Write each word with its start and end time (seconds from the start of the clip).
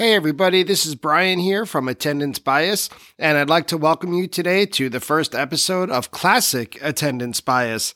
Hey, 0.00 0.14
everybody, 0.14 0.62
this 0.62 0.86
is 0.86 0.94
Brian 0.94 1.38
here 1.38 1.66
from 1.66 1.86
Attendance 1.86 2.38
Bias, 2.38 2.88
and 3.18 3.36
I'd 3.36 3.50
like 3.50 3.66
to 3.66 3.76
welcome 3.76 4.14
you 4.14 4.28
today 4.28 4.64
to 4.64 4.88
the 4.88 4.98
first 4.98 5.34
episode 5.34 5.90
of 5.90 6.10
Classic 6.10 6.78
Attendance 6.80 7.42
Bias. 7.42 7.92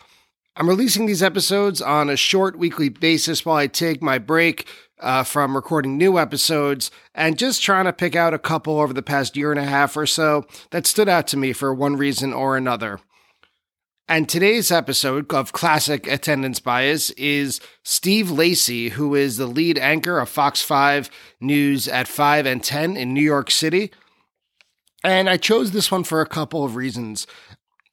I'm 0.54 0.68
releasing 0.68 1.06
these 1.06 1.22
episodes 1.22 1.80
on 1.80 2.10
a 2.10 2.16
short 2.18 2.58
weekly 2.58 2.90
basis 2.90 3.46
while 3.46 3.56
I 3.56 3.68
take 3.68 4.02
my 4.02 4.18
break 4.18 4.68
uh, 5.00 5.22
from 5.22 5.56
recording 5.56 5.96
new 5.96 6.18
episodes 6.18 6.90
and 7.14 7.38
just 7.38 7.62
trying 7.62 7.86
to 7.86 7.92
pick 7.94 8.14
out 8.14 8.34
a 8.34 8.38
couple 8.38 8.80
over 8.80 8.92
the 8.92 9.00
past 9.00 9.34
year 9.34 9.50
and 9.50 9.58
a 9.58 9.64
half 9.64 9.96
or 9.96 10.04
so 10.04 10.44
that 10.72 10.86
stood 10.86 11.08
out 11.08 11.26
to 11.28 11.38
me 11.38 11.54
for 11.54 11.72
one 11.72 11.96
reason 11.96 12.34
or 12.34 12.58
another. 12.58 13.00
And 14.06 14.28
today's 14.28 14.70
episode 14.70 15.32
of 15.32 15.52
Classic 15.52 16.06
Attendance 16.06 16.60
Bias 16.60 17.08
is 17.12 17.58
Steve 17.82 18.30
Lacy, 18.30 18.90
who 18.90 19.14
is 19.14 19.38
the 19.38 19.46
lead 19.46 19.78
anchor 19.78 20.18
of 20.18 20.28
Fox 20.28 20.60
5 20.60 21.08
News 21.40 21.88
at 21.88 22.06
5 22.06 22.44
and 22.44 22.62
10 22.62 22.98
in 22.98 23.14
New 23.14 23.22
York 23.22 23.50
City. 23.50 23.90
And 25.02 25.30
I 25.30 25.38
chose 25.38 25.70
this 25.70 25.90
one 25.90 26.04
for 26.04 26.20
a 26.20 26.26
couple 26.26 26.66
of 26.66 26.76
reasons. 26.76 27.26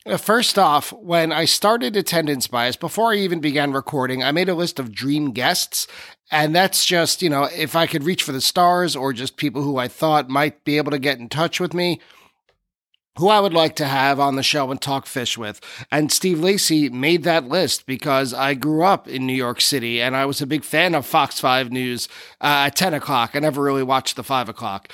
Uh, 0.06 0.18
first 0.18 0.60
off, 0.60 0.92
when 0.92 1.32
I 1.32 1.46
started 1.46 1.96
Attendance 1.96 2.46
Bias, 2.46 2.76
before 2.76 3.14
I 3.14 3.18
even 3.18 3.40
began 3.40 3.72
recording, 3.72 4.22
I 4.22 4.34
made 4.34 4.50
a 4.50 4.54
list 4.54 4.80
of 4.80 4.92
dream 4.92 5.32
guests. 5.32 5.88
And 6.30 6.54
that's 6.54 6.84
just, 6.84 7.22
you 7.22 7.30
know, 7.30 7.46
if 7.56 7.74
I 7.74 7.88
could 7.88 8.04
reach 8.04 8.24
for 8.24 8.34
the 8.34 8.42
stars 8.42 8.98
or 8.98 9.14
just 9.14 9.38
people 9.38 9.62
who 9.62 9.78
I 9.78 9.88
thought 9.88 10.28
might 10.28 10.66
be 10.66 10.76
able 10.76 10.92
to 10.92 11.00
get 11.00 11.20
in 11.20 11.30
touch 11.30 11.62
with 11.62 11.74
me 11.74 12.02
who 13.18 13.28
I 13.28 13.40
would 13.40 13.54
like 13.54 13.76
to 13.76 13.86
have 13.86 14.20
on 14.20 14.36
the 14.36 14.44
show 14.44 14.72
and 14.72 14.82
talk 14.82 15.06
Phish 15.06 15.38
with. 15.38 15.60
And 15.92 16.12
Steve 16.12 16.40
Lacy 16.40 16.90
made 16.90 17.24
that 17.24 17.48
list 17.48 17.86
because 17.86 18.34
I 18.34 18.54
grew 18.54 18.84
up 18.84 19.08
in 19.08 19.28
New 19.28 19.34
York 19.34 19.60
City 19.60 20.02
and 20.02 20.16
I 20.16 20.26
was 20.26 20.42
a 20.42 20.48
big 20.48 20.64
fan 20.64 20.96
of 20.96 21.06
Fox 21.06 21.40
5 21.40 21.72
News 21.72 22.08
uh, 22.40 22.68
at 22.68 22.76
10 22.76 22.94
o'clock. 22.94 23.32
I 23.34 23.40
never 23.40 23.62
really 23.62 23.84
watched 23.84 24.16
the 24.16 24.24
5 24.24 24.50
o'clock. 24.50 24.92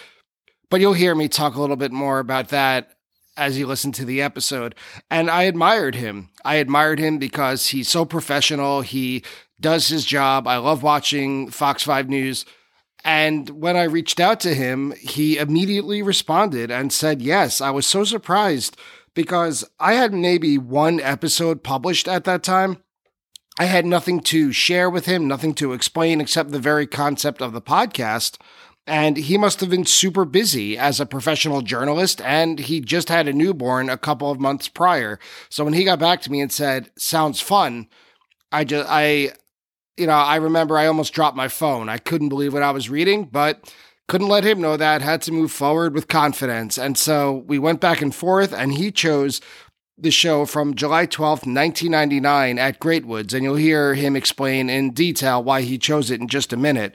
But 0.70 0.82
you'll 0.82 0.94
hear 0.94 1.16
me 1.16 1.28
talk 1.28 1.56
a 1.56 1.62
little 1.62 1.76
bit 1.76 1.92
more 1.92 2.20
about 2.20 2.50
that 2.50 2.92
as 3.38 3.58
you 3.58 3.68
listen 3.68 3.92
to 3.94 4.06
the 4.06 4.22
episode. 4.22 4.74
And 5.12 5.30
I 5.30 5.44
admired 5.44 5.96
him. 5.96 6.30
I 6.44 6.56
admired 6.56 7.00
him 7.00 7.20
because 7.20 7.68
he's 7.68 7.88
so 7.88 8.04
professional. 8.04 8.81
He 8.81 9.24
does 9.62 9.88
his 9.88 10.06
job. 10.06 10.48
I 10.48 10.58
love 10.58 10.84
watching 10.84 11.50
Fox 11.52 11.84
5 11.84 12.09
News. 12.09 12.46
And 13.03 13.50
when 13.50 13.78
I 13.78 13.84
reached 13.84 14.20
out 14.20 14.40
to 14.42 14.53
him, 14.53 14.94
he 15.00 15.38
immediately 15.38 16.02
responded 16.02 16.72
and 16.72 16.92
said 16.92 17.22
yes. 17.22 17.62
I 17.62 17.70
was 17.70 17.88
so 17.88 18.03
surprised 18.03 18.76
because 19.14 19.64
I 19.80 19.94
had 19.94 20.14
maybe 20.14 20.58
one 20.58 21.00
episode 21.00 21.64
published 21.64 22.08
at 22.08 22.23
that 22.25 22.44
time. 22.44 22.78
I 23.59 23.66
had 23.66 23.86
nothing 23.86 24.20
to 24.22 24.52
share 24.52 24.90
with 24.90 25.08
him, 25.08 25.28
nothing 25.28 25.56
to 25.56 25.73
explain 25.73 26.22
except 26.22 26.52
the 26.52 26.59
very 26.59 26.86
concept 26.86 27.42
of 27.42 27.53
the 27.53 27.62
podcast. 27.62 28.38
And 28.86 29.18
he 29.18 29.38
must 29.38 29.59
have 29.59 29.70
been 29.70 29.86
super 29.86 30.23
busy 30.23 30.78
as 30.78 31.00
a 31.00 31.06
professional 31.06 31.62
journalist, 31.62 32.22
and 32.22 32.59
he 32.59 32.80
just 32.80 33.09
had 33.09 33.28
a 33.28 33.34
newborn 33.34 33.90
a 33.90 33.98
couple 33.98 34.31
of 34.31 34.40
months 34.40 34.70
prior. 34.70 35.20
So 35.50 35.66
when 35.66 35.73
he 35.73 35.84
got 35.84 36.00
back 36.00 36.22
to 36.22 36.31
me 36.31 36.40
and 36.40 36.52
said, 36.52 36.92
"Sounds 36.98 37.42
fun," 37.42 37.88
I 38.52 38.64
just 38.64 38.88
I 38.90 39.31
you 39.98 40.08
know, 40.08 40.14
I 40.14 40.36
remember 40.38 40.78
I 40.78 40.88
almost 40.88 41.14
dropped 41.14 41.36
my 41.36 41.48
phone. 41.48 41.90
I 41.90 41.98
couldn't 41.98 42.30
believe 42.30 42.53
what 42.53 42.64
I 42.64 42.72
was 42.72 42.90
reading, 42.90 43.26
but 43.26 43.73
couldn't 44.08 44.30
let 44.30 44.45
him 44.45 44.62
know 44.62 44.78
that, 44.78 45.02
had 45.02 45.22
to 45.23 45.31
move 45.31 45.52
forward 45.52 45.94
with 45.94 46.08
confidence. 46.08 46.78
And 46.78 46.98
so 46.98 47.44
we 47.48 47.59
went 47.59 47.81
back 47.81 48.02
and 48.02 48.16
forth, 48.16 48.53
and 48.53 48.73
he 48.73 48.92
chose 48.92 49.42
the 49.98 50.12
show 50.12 50.45
from 50.45 50.75
July 50.75 51.08
12th, 51.08 51.45
1999 51.45 52.59
at 52.59 52.80
Great 52.80 53.06
Woods. 53.06 53.34
And 53.34 53.44
you'll 53.44 53.56
hear 53.56 53.95
him 53.95 54.16
explain 54.16 54.70
in 54.70 54.92
detail 54.92 55.44
why 55.44 55.64
he 55.64 55.78
chose 55.78 56.12
it 56.12 56.22
in 56.22 56.28
just 56.28 56.53
a 56.53 56.58
minute 56.58 56.94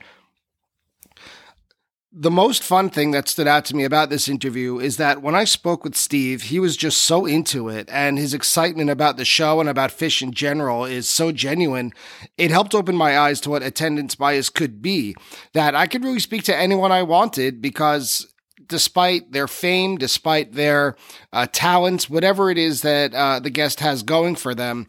the 2.14 2.30
most 2.30 2.62
fun 2.62 2.90
thing 2.90 3.12
that 3.12 3.26
stood 3.26 3.46
out 3.46 3.64
to 3.64 3.76
me 3.76 3.84
about 3.84 4.10
this 4.10 4.28
interview 4.28 4.78
is 4.78 4.98
that 4.98 5.22
when 5.22 5.34
I 5.34 5.44
spoke 5.44 5.82
with 5.82 5.96
Steve, 5.96 6.42
he 6.42 6.60
was 6.60 6.76
just 6.76 6.98
so 6.98 7.24
into 7.24 7.70
it, 7.70 7.88
and 7.90 8.18
his 8.18 8.34
excitement 8.34 8.90
about 8.90 9.16
the 9.16 9.24
show 9.24 9.60
and 9.60 9.68
about 9.68 9.90
Phish 9.90 10.20
in 10.20 10.32
general 10.32 10.84
is 10.84 11.08
so 11.08 11.32
genuine. 11.32 11.92
It 12.36 12.50
helped 12.50 12.74
open 12.74 12.96
my 12.96 13.18
eyes 13.18 13.40
to 13.42 13.50
what 13.50 13.62
attendance 13.62 14.14
bias 14.14 14.50
could 14.50 14.82
be, 14.82 15.14
that 15.54 15.74
I 15.74 15.86
could 15.86 16.04
really 16.04 16.20
speak 16.20 16.42
to 16.44 16.56
anyone 16.56 16.92
I 16.92 17.02
wanted 17.02 17.62
because 17.62 18.26
despite 18.66 19.32
their 19.32 19.48
fame, 19.48 19.96
despite 19.96 20.52
their 20.52 20.96
uh, 21.32 21.46
talents, 21.50 22.10
whatever 22.10 22.50
it 22.50 22.58
is 22.58 22.82
that 22.82 23.14
uh, 23.14 23.40
the 23.40 23.50
guest 23.50 23.80
has 23.80 24.02
going 24.02 24.36
for 24.36 24.54
them, 24.54 24.86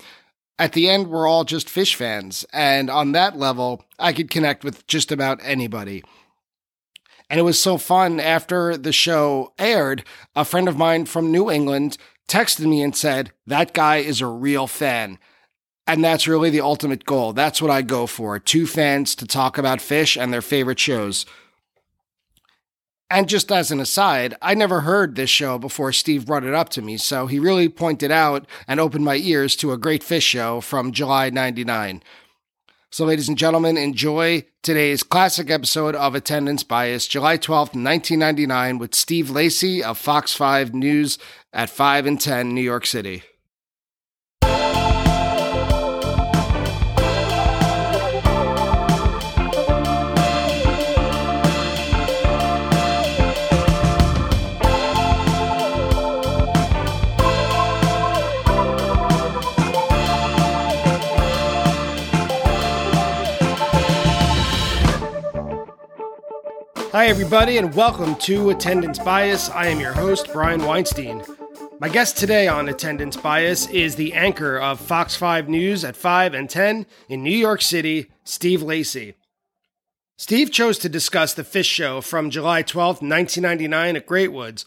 at 0.59 0.73
the 0.73 0.89
end, 0.89 1.07
we're 1.07 1.27
all 1.27 1.45
just 1.45 1.67
Phish 1.67 1.95
fans. 1.95 2.45
And 2.53 2.89
on 2.89 3.13
that 3.13 3.37
level, 3.37 3.85
I 3.97 4.13
could 4.13 4.29
connect 4.29 4.63
with 4.63 4.85
just 4.87 5.11
about 5.11 5.39
anybody. 5.41 6.03
And 7.29 7.39
it 7.39 7.43
was 7.43 7.59
so 7.59 7.77
fun 7.77 8.19
after 8.19 8.77
the 8.77 8.91
show 8.91 9.53
aired. 9.57 10.03
A 10.35 10.45
friend 10.45 10.67
of 10.67 10.77
mine 10.77 11.05
from 11.05 11.31
New 11.31 11.49
England 11.49 11.97
texted 12.27 12.65
me 12.65 12.81
and 12.81 12.95
said, 12.95 13.31
That 13.47 13.73
guy 13.73 13.97
is 13.97 14.21
a 14.21 14.27
real 14.27 14.67
fan. 14.67 15.19
And 15.85 16.03
that's 16.03 16.27
really 16.27 16.49
the 16.49 16.61
ultimate 16.61 17.05
goal. 17.05 17.33
That's 17.33 17.61
what 17.61 17.71
I 17.71 17.81
go 17.81 18.07
for 18.07 18.39
two 18.39 18.65
fans 18.65 19.15
to 19.15 19.27
talk 19.27 19.57
about 19.57 19.79
Phish 19.79 20.21
and 20.21 20.31
their 20.31 20.41
favorite 20.41 20.79
shows. 20.79 21.25
And 23.09 23.29
just 23.29 23.51
as 23.51 23.69
an 23.69 23.79
aside, 23.79 24.33
I 24.41 24.55
never 24.55 24.81
heard 24.81 25.15
this 25.15 25.29
show 25.29 25.59
before 25.59 25.91
Steve 25.91 26.25
brought 26.25 26.45
it 26.45 26.55
up 26.55 26.69
to 26.69 26.81
me, 26.81 26.97
so 26.97 27.27
he 27.27 27.37
really 27.37 27.69
pointed 27.69 28.09
out 28.09 28.47
and 28.67 28.79
opened 28.79 29.05
my 29.05 29.17
ears 29.17 29.55
to 29.57 29.71
a 29.71 29.77
great 29.77 30.01
Phish 30.01 30.23
show 30.23 30.61
from 30.61 30.91
July 30.91 31.29
99. 31.29 32.01
So, 32.93 33.05
ladies 33.05 33.27
and 33.27 33.39
gentlemen, 33.39 33.75
enjoy 33.75 34.45
today's 34.61 35.01
classic 35.01 35.49
episode 35.49 35.95
of 35.95 36.13
Attendance 36.13 36.61
Bias, 36.61 37.07
July 37.07 37.39
12th, 37.39 37.73
1999, 37.73 38.77
with 38.77 38.93
Steve 38.93 39.31
Lacy 39.31 39.83
of 39.83 39.97
Fox 39.97 40.35
5 40.35 40.75
News 40.75 41.17
at 41.51 41.71
5 41.71 42.05
and 42.05 42.21
10, 42.21 42.53
New 42.53 42.61
York 42.61 42.85
City. 42.85 43.23
Hi, 66.93 67.07
everybody, 67.07 67.57
and 67.57 67.73
welcome 67.73 68.13
to 68.17 68.51
Attendance 68.51 68.99
Bias. 68.99 69.49
I 69.49 69.65
am 69.65 69.79
your 69.79 69.93
host, 69.93 70.31
Brian 70.31 70.63
Weinstein. 70.63 71.23
My 71.79 71.89
guest 71.89 72.17
today 72.17 72.47
on 72.47 72.69
Attendance 72.69 73.17
Bias 73.17 73.67
is 73.69 73.95
the 73.95 74.13
anchor 74.13 74.59
of 74.59 74.79
Fox 74.79 75.15
5 75.15 75.49
News 75.49 75.83
at 75.83 75.95
5 75.95 76.35
and 76.35 76.47
10 76.47 76.85
in 77.09 77.23
New 77.23 77.35
York 77.35 77.63
City, 77.63 78.11
Steve 78.23 78.61
Lacy. 78.61 79.15
Steve 80.19 80.51
chose 80.51 80.77
to 80.77 80.87
discuss 80.87 81.33
the 81.33 81.41
Phish 81.41 81.65
Show 81.65 81.99
from 81.99 82.29
July 82.29 82.61
12, 82.61 82.97
1999 82.97 83.95
at 83.95 84.05
Great 84.05 84.31
Woods. 84.31 84.63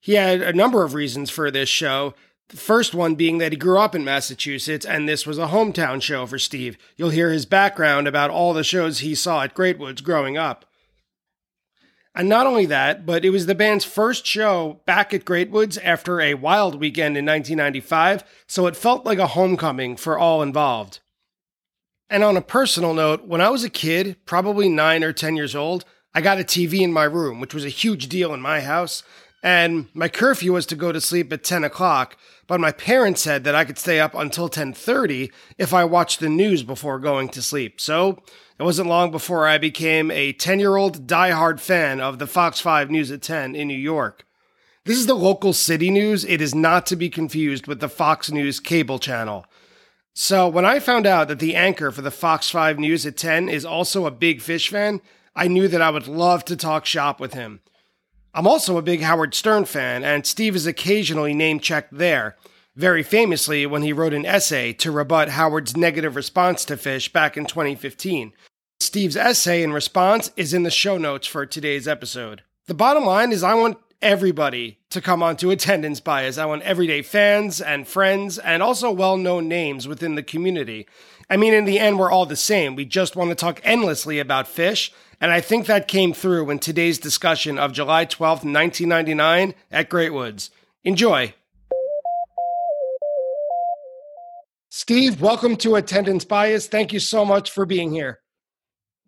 He 0.00 0.14
had 0.14 0.42
a 0.42 0.52
number 0.52 0.82
of 0.82 0.94
reasons 0.94 1.30
for 1.30 1.48
this 1.48 1.68
show. 1.68 2.12
The 2.48 2.56
first 2.56 2.92
one 2.92 3.14
being 3.14 3.38
that 3.38 3.52
he 3.52 3.56
grew 3.56 3.78
up 3.78 3.94
in 3.94 4.02
Massachusetts 4.02 4.84
and 4.84 5.08
this 5.08 5.28
was 5.28 5.38
a 5.38 5.46
hometown 5.46 6.02
show 6.02 6.26
for 6.26 6.40
Steve. 6.40 6.76
You'll 6.96 7.10
hear 7.10 7.30
his 7.30 7.46
background 7.46 8.08
about 8.08 8.30
all 8.30 8.52
the 8.52 8.64
shows 8.64 8.98
he 8.98 9.14
saw 9.14 9.44
at 9.44 9.54
Great 9.54 9.78
Woods 9.78 10.00
growing 10.00 10.36
up. 10.36 10.64
And 12.18 12.28
not 12.28 12.48
only 12.48 12.66
that, 12.66 13.06
but 13.06 13.24
it 13.24 13.30
was 13.30 13.46
the 13.46 13.54
band's 13.54 13.84
first 13.84 14.26
show 14.26 14.80
back 14.86 15.14
at 15.14 15.24
Great 15.24 15.50
Woods 15.50 15.78
after 15.78 16.20
a 16.20 16.34
wild 16.34 16.74
weekend 16.80 17.16
in 17.16 17.24
1995, 17.24 18.24
so 18.48 18.66
it 18.66 18.74
felt 18.74 19.06
like 19.06 19.20
a 19.20 19.28
homecoming 19.28 19.96
for 19.96 20.18
all 20.18 20.42
involved. 20.42 20.98
And 22.10 22.24
on 22.24 22.36
a 22.36 22.42
personal 22.42 22.92
note, 22.92 23.28
when 23.28 23.40
I 23.40 23.50
was 23.50 23.62
a 23.62 23.70
kid, 23.70 24.16
probably 24.26 24.68
9 24.68 25.04
or 25.04 25.12
10 25.12 25.36
years 25.36 25.54
old, 25.54 25.84
I 26.12 26.20
got 26.20 26.40
a 26.40 26.44
TV 26.44 26.80
in 26.80 26.92
my 26.92 27.04
room, 27.04 27.38
which 27.38 27.54
was 27.54 27.64
a 27.64 27.68
huge 27.68 28.08
deal 28.08 28.34
in 28.34 28.40
my 28.40 28.62
house, 28.62 29.04
and 29.40 29.86
my 29.94 30.08
curfew 30.08 30.54
was 30.54 30.66
to 30.66 30.74
go 30.74 30.90
to 30.90 31.00
sleep 31.00 31.32
at 31.32 31.44
10 31.44 31.62
o'clock, 31.62 32.16
but 32.48 32.58
my 32.58 32.72
parents 32.72 33.22
said 33.22 33.44
that 33.44 33.54
I 33.54 33.64
could 33.64 33.78
stay 33.78 34.00
up 34.00 34.16
until 34.16 34.48
10:30 34.48 35.30
if 35.56 35.72
I 35.72 35.84
watched 35.84 36.18
the 36.18 36.28
news 36.28 36.64
before 36.64 36.98
going 36.98 37.28
to 37.28 37.42
sleep. 37.42 37.80
So, 37.80 38.20
it 38.58 38.62
wasn't 38.62 38.88
long 38.88 39.10
before 39.10 39.46
I 39.46 39.58
became 39.58 40.10
a 40.10 40.32
10 40.32 40.58
year 40.58 40.76
old 40.76 41.06
diehard 41.06 41.60
fan 41.60 42.00
of 42.00 42.18
the 42.18 42.26
Fox 42.26 42.60
5 42.60 42.90
News 42.90 43.10
at 43.10 43.22
10 43.22 43.54
in 43.54 43.68
New 43.68 43.74
York. 43.74 44.26
This 44.84 44.98
is 44.98 45.06
the 45.06 45.14
local 45.14 45.52
city 45.52 45.90
news. 45.90 46.24
It 46.24 46.40
is 46.40 46.54
not 46.54 46.86
to 46.86 46.96
be 46.96 47.10
confused 47.10 47.66
with 47.66 47.80
the 47.80 47.88
Fox 47.90 48.30
News 48.30 48.58
cable 48.58 48.98
channel. 48.98 49.44
So 50.14 50.48
when 50.48 50.64
I 50.64 50.80
found 50.80 51.06
out 51.06 51.28
that 51.28 51.38
the 51.38 51.54
anchor 51.54 51.90
for 51.90 52.02
the 52.02 52.10
Fox 52.10 52.50
5 52.50 52.78
News 52.78 53.06
at 53.06 53.16
10 53.16 53.48
is 53.48 53.64
also 53.64 54.06
a 54.06 54.10
big 54.10 54.40
Phish 54.40 54.70
fan, 54.70 55.00
I 55.36 55.46
knew 55.46 55.68
that 55.68 55.82
I 55.82 55.90
would 55.90 56.08
love 56.08 56.44
to 56.46 56.56
talk 56.56 56.86
shop 56.86 57.20
with 57.20 57.34
him. 57.34 57.60
I'm 58.34 58.46
also 58.46 58.76
a 58.76 58.82
big 58.82 59.02
Howard 59.02 59.34
Stern 59.34 59.64
fan, 59.66 60.02
and 60.02 60.26
Steve 60.26 60.56
is 60.56 60.66
occasionally 60.66 61.34
name 61.34 61.60
checked 61.60 61.96
there, 61.96 62.36
very 62.74 63.02
famously 63.02 63.64
when 63.66 63.82
he 63.82 63.92
wrote 63.92 64.12
an 64.12 64.26
essay 64.26 64.72
to 64.72 64.90
rebut 64.90 65.28
Howard's 65.28 65.76
negative 65.76 66.16
response 66.16 66.64
to 66.64 66.76
Phish 66.76 67.12
back 67.12 67.36
in 67.36 67.46
2015. 67.46 68.32
Steve's 68.80 69.16
essay 69.16 69.62
in 69.62 69.72
response 69.72 70.30
is 70.36 70.54
in 70.54 70.62
the 70.62 70.70
show 70.70 70.96
notes 70.96 71.26
for 71.26 71.44
today's 71.44 71.88
episode. 71.88 72.42
The 72.66 72.74
bottom 72.74 73.04
line 73.04 73.32
is 73.32 73.42
I 73.42 73.54
want 73.54 73.76
everybody 74.00 74.78
to 74.90 75.00
come 75.00 75.20
onto 75.20 75.50
attendance 75.50 75.98
bias. 75.98 76.38
I 76.38 76.46
want 76.46 76.62
everyday 76.62 77.02
fans 77.02 77.60
and 77.60 77.88
friends 77.88 78.38
and 78.38 78.62
also 78.62 78.92
well 78.92 79.16
known 79.16 79.48
names 79.48 79.88
within 79.88 80.14
the 80.14 80.22
community. 80.22 80.86
I 81.28 81.36
mean, 81.36 81.54
in 81.54 81.64
the 81.64 81.80
end, 81.80 81.98
we're 81.98 82.10
all 82.10 82.24
the 82.24 82.36
same. 82.36 82.76
We 82.76 82.84
just 82.84 83.16
want 83.16 83.30
to 83.30 83.34
talk 83.34 83.60
endlessly 83.64 84.20
about 84.20 84.46
Phish. 84.46 84.90
And 85.20 85.32
I 85.32 85.40
think 85.40 85.66
that 85.66 85.88
came 85.88 86.12
through 86.12 86.48
in 86.48 86.60
today's 86.60 86.98
discussion 86.98 87.58
of 87.58 87.72
July 87.72 88.06
12th, 88.06 88.44
1999 88.44 89.54
at 89.72 89.88
Great 89.88 90.14
Woods. 90.14 90.50
Enjoy. 90.84 91.34
Steve, 94.70 95.20
welcome 95.20 95.56
to 95.56 95.74
Attendance 95.74 96.24
Bias. 96.24 96.68
Thank 96.68 96.92
you 96.92 97.00
so 97.00 97.24
much 97.24 97.50
for 97.50 97.66
being 97.66 97.90
here. 97.90 98.20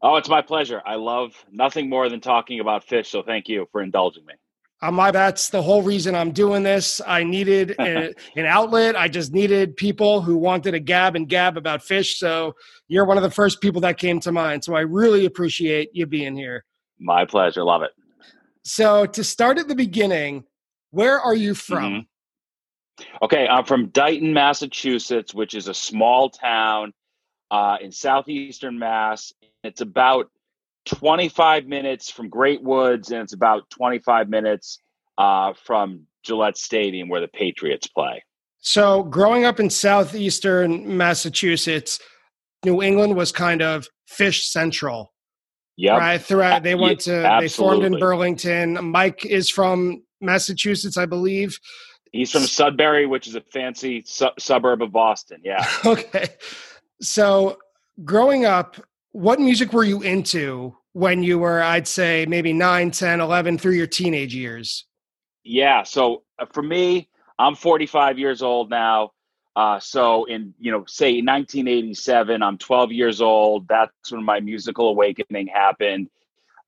Oh, 0.03 0.17
it's 0.17 0.29
my 0.29 0.41
pleasure. 0.41 0.83
I 0.87 0.95
love 0.95 1.33
nothing 1.53 1.89
more 1.89 2.09
than 2.09 2.21
talking 2.21 2.61
about 2.61 2.87
Phish. 2.87 3.07
so 3.07 3.23
thank 3.23 3.49
you 3.49 3.67
for 3.71 3.83
indulging 3.83 4.25
me. 4.27 4.35
My 4.83 5.11
that's 5.11 5.51
the 5.51 5.61
whole 5.61 5.83
reason 5.83 6.15
I'm 6.15 6.33
doing 6.33 6.63
this. 6.63 7.03
I 7.07 7.23
needed 7.23 7.75
a, 7.79 8.15
an 8.37 8.47
outlet. 8.47 8.97
I 8.97 9.09
just 9.09 9.31
needed 9.31 9.77
people 9.77 10.23
who 10.23 10.39
wanted 10.39 10.71
to 10.71 10.81
gab 10.81 11.17
and 11.17 11.29
gab 11.29 11.59
about 11.59 11.81
Phish. 11.81 12.15
So 12.15 12.55
you're 12.89 13.05
one 13.05 13.19
of 13.19 13.23
the 13.23 13.31
first 13.31 13.61
people 13.61 13.83
that 13.83 13.99
came 13.99 14.21
to 14.21 14.33
mind. 14.33 14.65
So 14.65 14.75
I 14.75 14.81
really 14.81 15.27
appreciate 15.27 15.91
you 15.93 16.07
being 16.07 16.35
here. 16.35 16.65
My 16.99 17.27
pleasure. 17.27 17.63
Love 17.63 17.83
it. 17.83 17.91
So 18.65 19.05
to 19.05 19.23
start 19.23 19.59
at 19.59 19.69
the 19.69 19.75
beginning, 19.75 20.45
where 20.93 21.21
are 21.21 21.35
you 21.35 21.55
from? 21.55 21.85
Mm-hmm. 21.85 23.25
Okay, 23.25 23.47
I'm 23.49 23.65
from 23.65 23.89
Dighton, 23.89 24.33
Massachusetts, 24.33 25.35
which 25.35 25.55
is 25.55 25.69
a 25.69 25.75
small 25.75 26.31
town 26.31 26.93
uh, 27.51 27.77
in 27.81 27.93
southeastern 27.93 28.79
Mass. 28.79 29.33
It's 29.63 29.81
about 29.81 30.31
25 30.87 31.67
minutes 31.67 32.11
from 32.11 32.29
Great 32.29 32.63
Woods, 32.63 33.11
and 33.11 33.23
it's 33.23 33.33
about 33.33 33.69
25 33.71 34.29
minutes 34.29 34.79
uh, 35.19 35.53
from 35.65 36.07
Gillette 36.23 36.57
Stadium 36.57 37.09
where 37.09 37.21
the 37.21 37.29
Patriots 37.29 37.87
play. 37.87 38.23
So, 38.63 39.03
growing 39.05 39.45
up 39.45 39.59
in 39.59 39.71
southeastern 39.71 40.97
Massachusetts, 40.97 41.99
New 42.65 42.83
England 42.83 43.17
was 43.17 43.33
kind 43.33 43.63
of 43.63 43.89
Phish 44.11 44.45
central. 44.45 45.13
Yeah, 45.77 45.97
right. 45.97 46.21
Throughout, 46.21 46.63
they 46.63 46.75
went 46.75 47.01
to 47.01 47.25
Absolutely. 47.25 47.41
they 47.41 47.49
formed 47.49 47.85
in 47.85 47.99
Burlington. 47.99 48.91
Mike 48.91 49.25
is 49.25 49.49
from 49.49 50.03
Massachusetts, 50.21 50.99
I 50.99 51.07
believe. 51.07 51.59
He's 52.13 52.31
from 52.31 52.43
Sudbury, 52.43 53.07
which 53.07 53.27
is 53.27 53.35
a 53.35 53.41
fancy 53.41 54.03
su- 54.05 54.29
suburb 54.39 54.83
of 54.83 54.93
Boston. 54.93 55.41
Yeah. 55.43 55.67
okay. 55.87 56.29
So, 57.01 57.59
growing 58.05 58.45
up, 58.45 58.77
what 59.13 59.41
music 59.41 59.73
were 59.73 59.85
you 59.85 60.03
into 60.03 60.77
when 60.93 61.23
you 61.23 61.39
were 61.39 61.63
i'd 61.63 61.87
say 61.87 62.27
maybe 62.29 62.53
9 62.53 62.91
10 62.91 63.21
11 63.21 63.59
through 63.59 63.73
your 63.73 63.87
teenage 63.87 64.35
years? 64.35 64.87
Yeah 65.45 65.83
so 65.83 66.23
uh, 66.39 66.47
for 66.53 66.63
me 66.63 67.09
i'm 67.39 67.55
45 67.55 68.19
years 68.19 68.43
old 68.43 68.71
now 68.71 69.11
uh, 69.57 69.81
so 69.81 70.25
in 70.27 70.55
you 70.59 70.71
know 70.71 70.85
say 70.87 71.15
1987 71.15 72.43
i'm 72.43 72.57
12 72.57 72.93
years 72.93 73.21
old 73.21 73.67
that's 73.69 74.13
when 74.13 74.23
my 74.23 74.41
musical 74.41 74.89
awakening 74.89 75.49
happened. 75.49 76.09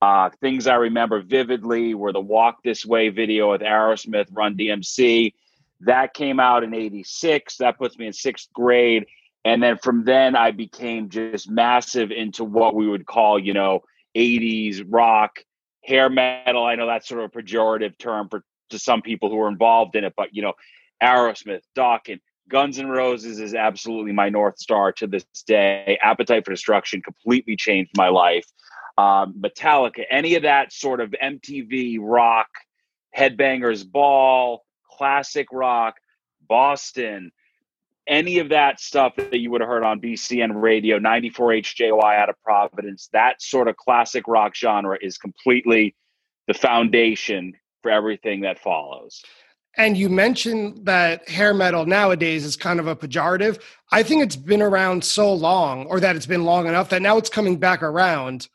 Uh, 0.01 0.31
things 0.41 0.67
i 0.67 0.75
remember 0.75 1.23
vividly 1.23 1.95
were 1.95 2.13
the 2.13 2.21
walk 2.21 2.63
this 2.65 2.85
way 2.85 3.09
video 3.09 3.53
with 3.53 3.61
aerosmith 3.61 4.27
run 4.33 4.57
dmc 4.57 5.33
that 5.81 6.13
came 6.13 6.41
out 6.41 6.65
in 6.65 6.75
86 6.75 7.57
that 7.59 7.79
puts 7.79 7.97
me 7.97 8.09
in 8.09 8.13
sixth 8.13 8.53
grade 8.53 9.07
and 9.45 9.63
then 9.63 9.77
from 9.79 10.05
then 10.05 10.37
i 10.37 10.51
became 10.51 11.09
just 11.09 11.51
massive 11.51 12.11
into 12.11 12.45
what 12.45 12.75
we 12.75 12.87
would 12.87 13.07
call 13.07 13.39
you 13.39 13.53
know 13.53 13.81
80s 14.17 14.85
rock 14.89 15.39
hair 15.85 16.09
metal. 16.09 16.65
I 16.65 16.75
know 16.75 16.87
that's 16.87 17.09
sort 17.09 17.23
of 17.23 17.31
a 17.35 17.43
pejorative 17.43 17.99
term 17.99 18.29
for 18.29 18.45
to 18.71 18.79
some 18.79 19.03
people 19.03 19.31
who 19.31 19.41
are 19.41 19.49
involved 19.49 19.97
in 19.97 20.05
it 20.05 20.15
but 20.17 20.35
you 20.35 20.43
know 20.43 20.55
aerosmith 21.03 21.63
Dokken 21.77 22.21
guns 22.49 22.79
n' 22.79 22.89
roses 22.89 23.39
is 23.39 23.55
absolutely 23.55 24.13
my 24.13 24.29
north 24.29 24.59
star 24.59 24.93
to 24.93 25.07
this 25.07 25.25
day. 25.47 25.99
Appetite 26.03 26.45
for 26.45 26.51
destruction 26.51 27.03
completely 27.03 27.57
changed 27.57 27.91
my 27.97 28.09
life. 28.09 28.47
Um, 28.99 29.35
metallica 29.41 30.05
any 30.11 30.35
of 30.35 30.43
that 30.43 30.73
sort 30.73 31.01
of 31.01 31.15
mtv 31.23 31.99
rock 32.01 32.49
headbangers 33.17 33.91
ball 33.91 34.65
classic 34.91 35.49
rock 35.51 35.97
boston 36.47 37.33
any 38.09 38.39
of 38.39 38.49
that 38.49 38.81
stuff 38.81 39.15
that 39.17 39.39
you 39.39 39.51
would 39.51 39.61
have 39.61 39.69
heard 39.69 39.85
on 39.85 40.01
BCN 40.01 40.61
radio, 40.61 40.99
94 40.99 41.49
HJY 41.49 42.19
out 42.19 42.29
of 42.29 42.35
Providence, 42.43 43.09
that 43.13 43.41
sort 43.41 43.69
of 43.69 43.77
classic 43.77 44.27
rock 44.27 44.55
genre 44.55 44.99
is 45.01 45.19
completely 45.19 45.95
the 46.49 46.55
foundation 46.55 47.55
for 47.83 47.91
everything 47.91 48.41
that 48.41 48.59
follows. 48.59 49.23
And 49.77 49.97
you 49.97 50.09
mentioned 50.09 50.85
that 50.85 51.29
hair 51.29 51.55
metal 51.55 51.87
nowadays 51.87 52.45
is 52.45 52.57
kind 52.57 52.79
of 52.79 52.87
a 52.87 52.95
pejorative. 52.95 53.61
I 53.91 54.03
think 54.03 54.23
it's 54.23 54.37
been 54.37 54.61
around 54.61 55.03
so 55.03 55.33
long, 55.33 55.87
or 55.87 55.99
that 56.01 56.15
it's 56.15 56.27
been 56.27 56.45
long 56.45 56.67
enough 56.67 56.91
that 56.91 57.03
now 57.03 57.17
it's 57.17 57.31
coming 57.31 57.57
back 57.57 57.83
around 57.83 58.49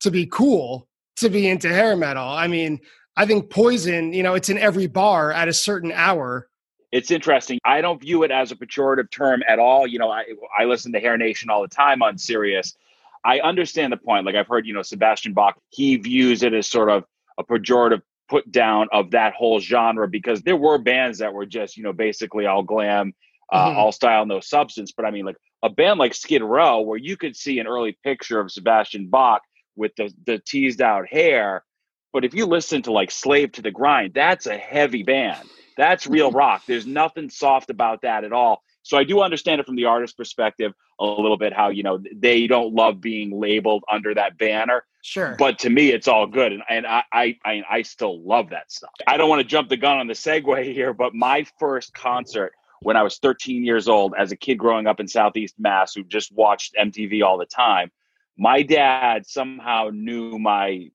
to 0.00 0.10
be 0.10 0.26
cool 0.26 0.88
to 1.16 1.28
be 1.28 1.46
into 1.48 1.68
hair 1.68 1.94
metal. 1.94 2.26
I 2.26 2.46
mean, 2.46 2.80
I 3.16 3.26
think 3.26 3.50
Poison, 3.50 4.14
you 4.14 4.22
know, 4.22 4.34
it's 4.34 4.48
in 4.48 4.56
every 4.56 4.86
bar 4.86 5.30
at 5.32 5.48
a 5.48 5.52
certain 5.52 5.92
hour 5.92 6.48
it's 6.92 7.10
interesting. 7.10 7.58
I 7.64 7.80
don't 7.80 8.00
view 8.00 8.22
it 8.22 8.30
as 8.30 8.52
a 8.52 8.56
pejorative 8.56 9.10
term 9.10 9.42
at 9.48 9.58
all. 9.58 9.86
You 9.86 9.98
know, 9.98 10.10
I 10.10 10.26
I 10.56 10.64
listen 10.64 10.92
to 10.92 11.00
Hair 11.00 11.16
Nation 11.16 11.50
all 11.50 11.62
the 11.62 11.68
time 11.68 12.02
on 12.02 12.18
Sirius. 12.18 12.76
I 13.24 13.40
understand 13.40 13.92
the 13.92 13.96
point. 13.96 14.26
Like 14.26 14.34
I've 14.34 14.48
heard, 14.48 14.66
you 14.66 14.74
know, 14.74 14.82
Sebastian 14.82 15.32
Bach, 15.32 15.56
he 15.70 15.96
views 15.96 16.42
it 16.42 16.52
as 16.52 16.66
sort 16.66 16.90
of 16.90 17.04
a 17.38 17.44
pejorative 17.44 18.02
put 18.28 18.50
down 18.50 18.88
of 18.92 19.10
that 19.12 19.34
whole 19.34 19.60
genre 19.60 20.06
because 20.06 20.42
there 20.42 20.56
were 20.56 20.78
bands 20.78 21.18
that 21.18 21.32
were 21.32 21.46
just, 21.46 21.76
you 21.76 21.82
know, 21.82 21.92
basically 21.92 22.46
all 22.46 22.62
glam, 22.62 23.14
uh, 23.52 23.68
mm-hmm. 23.68 23.78
all 23.78 23.92
style, 23.92 24.26
no 24.26 24.40
substance. 24.40 24.92
But 24.92 25.06
I 25.06 25.10
mean, 25.10 25.24
like 25.24 25.36
a 25.62 25.70
band 25.70 25.98
like 25.98 26.14
Skid 26.14 26.42
Row, 26.42 26.80
where 26.80 26.98
you 26.98 27.16
could 27.16 27.36
see 27.36 27.58
an 27.58 27.66
early 27.66 27.96
picture 28.04 28.38
of 28.38 28.50
Sebastian 28.50 29.08
Bach 29.08 29.42
with 29.76 29.94
the 29.96 30.12
the 30.26 30.38
teased 30.38 30.82
out 30.82 31.06
hair. 31.08 31.64
But 32.12 32.26
if 32.26 32.34
you 32.34 32.44
listen 32.44 32.82
to 32.82 32.92
like 32.92 33.10
Slave 33.10 33.52
to 33.52 33.62
the 33.62 33.70
Grind, 33.70 34.12
that's 34.12 34.46
a 34.46 34.56
heavy 34.56 35.02
band. 35.02 35.48
That's 35.76 36.06
real 36.06 36.30
rock. 36.30 36.62
There's 36.66 36.86
nothing 36.86 37.30
soft 37.30 37.70
about 37.70 38.02
that 38.02 38.24
at 38.24 38.32
all. 38.32 38.62
So 38.82 38.96
I 38.96 39.04
do 39.04 39.22
understand 39.22 39.60
it 39.60 39.66
from 39.66 39.76
the 39.76 39.84
artist 39.84 40.16
perspective 40.16 40.72
a 40.98 41.04
little 41.06 41.36
bit 41.36 41.52
how, 41.52 41.70
you 41.70 41.82
know, 41.82 42.02
they 42.14 42.46
don't 42.46 42.74
love 42.74 43.00
being 43.00 43.38
labeled 43.38 43.84
under 43.90 44.14
that 44.14 44.38
banner. 44.38 44.84
Sure. 45.02 45.36
But 45.38 45.58
to 45.60 45.70
me, 45.70 45.90
it's 45.90 46.08
all 46.08 46.26
good. 46.26 46.52
And, 46.52 46.62
and 46.68 46.86
I, 46.86 47.04
I, 47.12 47.38
I, 47.44 47.62
I 47.70 47.82
still 47.82 48.20
love 48.22 48.50
that 48.50 48.70
stuff. 48.70 48.90
I 49.06 49.16
don't 49.16 49.28
want 49.28 49.40
to 49.40 49.46
jump 49.46 49.68
the 49.68 49.76
gun 49.76 49.98
on 49.98 50.06
the 50.06 50.14
segue 50.14 50.64
here, 50.74 50.92
but 50.92 51.14
my 51.14 51.46
first 51.58 51.94
concert 51.94 52.52
when 52.82 52.96
I 52.96 53.02
was 53.02 53.18
13 53.18 53.64
years 53.64 53.88
old 53.88 54.14
as 54.18 54.32
a 54.32 54.36
kid 54.36 54.56
growing 54.56 54.88
up 54.88 54.98
in 54.98 55.06
Southeast 55.06 55.54
Mass 55.58 55.94
who 55.94 56.02
just 56.02 56.32
watched 56.32 56.74
MTV 56.74 57.22
all 57.22 57.38
the 57.38 57.46
time, 57.46 57.92
my 58.36 58.62
dad 58.62 59.26
somehow 59.26 59.90
knew 59.92 60.38
my, 60.38 60.90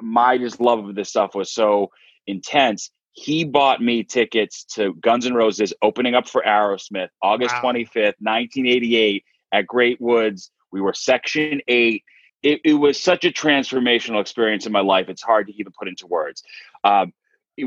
my 0.00 0.36
just 0.36 0.60
love 0.60 0.86
of 0.86 0.94
this 0.94 1.08
stuff 1.08 1.34
was 1.34 1.50
so 1.50 1.90
intense 2.26 2.90
he 3.12 3.44
bought 3.44 3.80
me 3.82 4.02
tickets 4.02 4.64
to 4.64 4.94
Guns 4.94 5.26
N' 5.26 5.34
Roses 5.34 5.72
opening 5.82 6.14
up 6.14 6.28
for 6.28 6.42
Aerosmith 6.42 7.08
August 7.22 7.54
wow. 7.56 7.72
25th, 7.72 8.16
1988 8.20 9.24
at 9.52 9.66
Great 9.66 10.00
Woods. 10.00 10.50
We 10.72 10.80
were 10.80 10.94
section 10.94 11.60
eight. 11.68 12.04
It, 12.42 12.60
it, 12.64 12.74
was 12.74 13.00
such 13.00 13.24
a 13.24 13.30
transformational 13.30 14.20
experience 14.20 14.66
in 14.66 14.72
my 14.72 14.80
life. 14.80 15.08
It's 15.08 15.22
hard 15.22 15.46
to 15.46 15.54
even 15.54 15.72
put 15.78 15.86
into 15.86 16.06
words. 16.06 16.42
Um, 16.82 17.12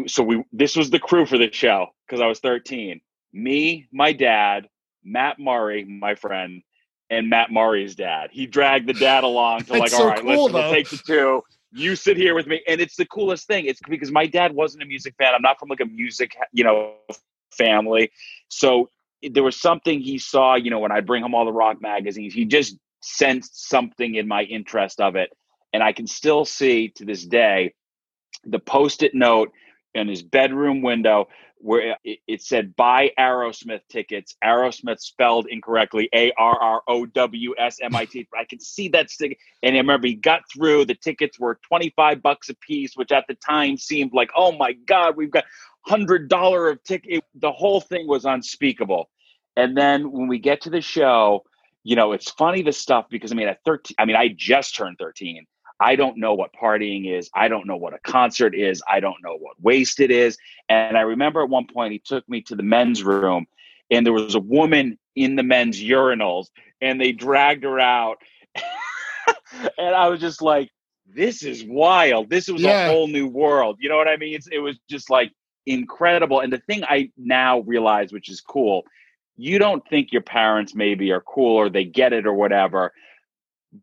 so 0.07 0.23
we 0.23 0.43
this 0.51 0.75
was 0.75 0.89
the 0.89 0.99
crew 0.99 1.25
for 1.25 1.37
the 1.37 1.49
show 1.51 1.87
because 2.05 2.19
I 2.19 2.27
was 2.27 2.39
13. 2.39 2.99
Me, 3.31 3.87
my 3.93 4.11
dad, 4.11 4.67
Matt 5.03 5.39
Murray, 5.39 5.85
my 5.85 6.15
friend, 6.15 6.63
and 7.09 7.29
Matt 7.29 7.51
Murray's 7.51 7.95
dad. 7.95 8.31
He 8.31 8.47
dragged 8.47 8.87
the 8.87 8.93
dad 8.93 9.23
along 9.23 9.65
to 9.65 9.73
like, 9.77 9.91
so 9.91 10.01
all 10.01 10.07
right, 10.07 10.19
cool, 10.19 10.49
though. 10.49 10.59
we'll 10.59 10.71
take 10.71 10.89
the 10.89 10.97
two 10.97 11.43
you 11.75 11.96
sit 11.96 12.15
here 12.15 12.34
with 12.34 12.48
me 12.48 12.62
and 12.67 12.79
it's 12.79 12.96
the 12.96 13.05
coolest 13.05 13.48
thing. 13.48 13.65
It's 13.65 13.82
because 13.89 14.10
my 14.10 14.25
dad 14.25 14.55
wasn't 14.55 14.84
a 14.84 14.86
music 14.86 15.13
fan. 15.17 15.34
I'm 15.36 15.41
not 15.41 15.60
from 15.60 15.70
like 15.70 15.82
a 15.82 15.86
music 15.86 16.36
you 16.53 16.63
know 16.63 16.94
family. 17.51 18.12
So 18.48 18.89
there 19.22 19.44
was 19.44 19.60
something 19.60 20.00
he 20.00 20.17
saw 20.17 20.55
you 20.55 20.70
know 20.70 20.79
when 20.79 20.91
i 20.91 21.01
bring 21.01 21.24
him 21.24 21.34
all 21.34 21.46
the 21.46 21.51
rock 21.51 21.82
magazines 21.82 22.34
he 22.34 22.46
just 22.46 22.77
sensed 23.01 23.67
something 23.70 24.15
in 24.15 24.27
my 24.27 24.44
interest 24.44 25.01
of 25.01 25.15
it. 25.15 25.32
And 25.74 25.84
i 25.84 25.91
can 25.91 26.08
still 26.08 26.46
see 26.46 26.89
to 26.96 27.05
this 27.05 27.25
day 27.25 27.74
the 28.46 28.60
post-it 28.60 29.13
note 29.13 29.51
in 29.94 30.08
his 30.08 30.22
bedroom 30.22 30.82
window 30.82 31.27
where 31.57 31.97
it, 32.03 32.41
said 32.41 32.75
buy 32.75 33.12
Aerosmith 33.17 33.81
tickets. 33.89 34.35
Aerosmith 34.43 35.00
spelled 35.00 35.47
incorrectly, 35.50 36.09
A 36.13 36.31
R 36.38 36.59
R 36.59 36.81
O 36.88 37.05
W 37.05 37.55
S 37.57 37.79
M 37.81 37.95
I 37.95 38.05
T. 38.05 38.27
I 38.38 38.43
can 38.43 38.59
see 38.59 38.88
that 38.89 39.09
stick. 39.09 39.39
And 39.63 39.75
I 39.75 39.79
remember 39.79 40.07
he 40.07 40.15
got 40.15 40.41
through. 40.53 40.85
The 40.85 40.95
tickets 40.95 41.39
were 41.39 41.59
25 41.67 42.21
bucks 42.21 42.50
a 42.50 42.55
piece, 42.55 42.95
which 42.95 43.12
at 43.12 43.25
the 43.27 43.35
time 43.35 43.77
seemed 43.77 44.13
like, 44.13 44.29
oh 44.35 44.51
my 44.51 44.74
God, 44.74 45.15
we've 45.15 45.31
got 45.31 45.45
$100 45.88 46.71
of 46.71 46.83
ticket. 46.83 47.24
The 47.35 47.51
whole 47.51 47.81
thing 47.81 48.07
was 48.07 48.25
unspeakable. 48.25 49.09
And 49.57 49.77
then 49.77 50.12
when 50.12 50.27
we 50.27 50.39
get 50.39 50.62
to 50.62 50.69
the 50.69 50.81
show, 50.81 51.43
you 51.83 51.95
know, 51.95 52.12
it's 52.12 52.31
funny 52.31 52.62
the 52.62 52.74
stuff 52.74 53.05
because 53.09 53.31
I 53.31 53.35
mean, 53.35 53.47
at 53.47 53.63
13, 53.63 53.95
I 53.97 54.05
mean, 54.05 54.15
I 54.15 54.29
just 54.35 54.75
turned 54.75 54.97
13. 55.00 55.45
I 55.79 55.96
don't 55.96 56.17
know 56.17 56.34
what 56.34 56.51
partying 56.53 57.12
is. 57.12 57.29
I 57.34 57.48
don't 57.48 57.67
know 57.67 57.75
what 57.75 57.94
a 57.94 58.00
concert 58.00 58.55
is. 58.55 58.82
I 58.89 59.00
don't 59.00 59.22
know 59.24 59.36
what 59.38 59.62
wasted 59.62 60.12
is. 60.12 60.38
And 60.70 60.98
I 60.98 61.01
remember 61.01 61.41
at 61.41 61.50
one 61.50 61.67
point 61.67 61.91
he 61.91 62.00
took 62.00 62.27
me 62.29 62.41
to 62.44 62.55
the 62.55 62.63
men's 62.63 63.03
room 63.03 63.48
and 63.91 64.05
there 64.05 64.13
was 64.13 64.36
a 64.36 64.39
woman 64.39 64.98
in 65.15 65.36
the 65.36 65.44
men's 65.44 65.82
urinals 65.82 66.48
and 66.82 67.00
they 67.00 67.12
dragged 67.12 67.63
her 67.63 67.79
out. 67.79 68.17
and 69.77 69.96
I 69.96 70.08
was 70.08 70.22
just 70.22 70.41
like, 70.41 70.72
this 71.05 71.44
is 71.44 71.63
wild. 71.63 72.29
This 72.29 72.48
was 72.48 72.62
yeah. 72.62 72.88
a 72.88 72.91
whole 72.91 73.08
new 73.08 73.27
world. 73.27 73.77
You 73.79 73.89
know 73.89 73.98
what 73.98 74.08
I 74.08 74.17
mean? 74.17 74.36
It's, 74.36 74.48
it 74.48 74.60
was 74.60 74.77
just 74.89 75.10
like 75.10 75.32
incredible. 75.65 76.39
And 76.39 76.51
the 76.51 76.60
thing 76.60 76.84
I 76.84 77.12
now 77.17 77.60
realize, 77.62 78.12
which 78.12 78.29
is 78.29 78.41
cool, 78.41 78.84
you 79.38 79.60
don't 79.60 79.86
think 79.89 80.13
your 80.13 80.22
parents 80.22 80.74
maybe 80.74 81.12
are 81.12 81.22
cool 81.22 81.58
or 81.58 81.70
they 81.70 81.84
get 81.84 82.13
it 82.13 82.25
or 82.25 82.34
whatever 82.34 82.94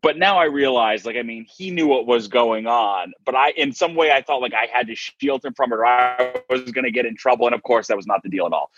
but 0.01 0.17
now 0.17 0.37
I 0.37 0.45
realize, 0.45 1.05
like, 1.05 1.15
I 1.15 1.21
mean, 1.21 1.45
he 1.49 1.71
knew 1.71 1.87
what 1.87 2.05
was 2.05 2.27
going 2.27 2.67
on, 2.67 3.13
but 3.25 3.35
I, 3.35 3.51
in 3.51 3.73
some 3.73 3.95
way, 3.95 4.11
I 4.11 4.21
thought 4.21 4.41
like 4.41 4.53
I 4.53 4.67
had 4.71 4.87
to 4.87 4.95
shield 4.95 5.43
him 5.43 5.53
from 5.53 5.71
it, 5.73 5.75
or 5.75 5.85
I 5.85 6.41
was 6.49 6.71
going 6.71 6.85
to 6.85 6.91
get 6.91 7.05
in 7.05 7.15
trouble. 7.15 7.45
And 7.45 7.55
of 7.55 7.63
course, 7.63 7.87
that 7.87 7.97
was 7.97 8.07
not 8.07 8.23
the 8.23 8.29
deal 8.29 8.45
at 8.45 8.53
all. 8.53 8.71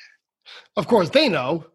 Of 0.76 0.88
course, 0.88 1.10
they 1.10 1.30
know. 1.30 1.66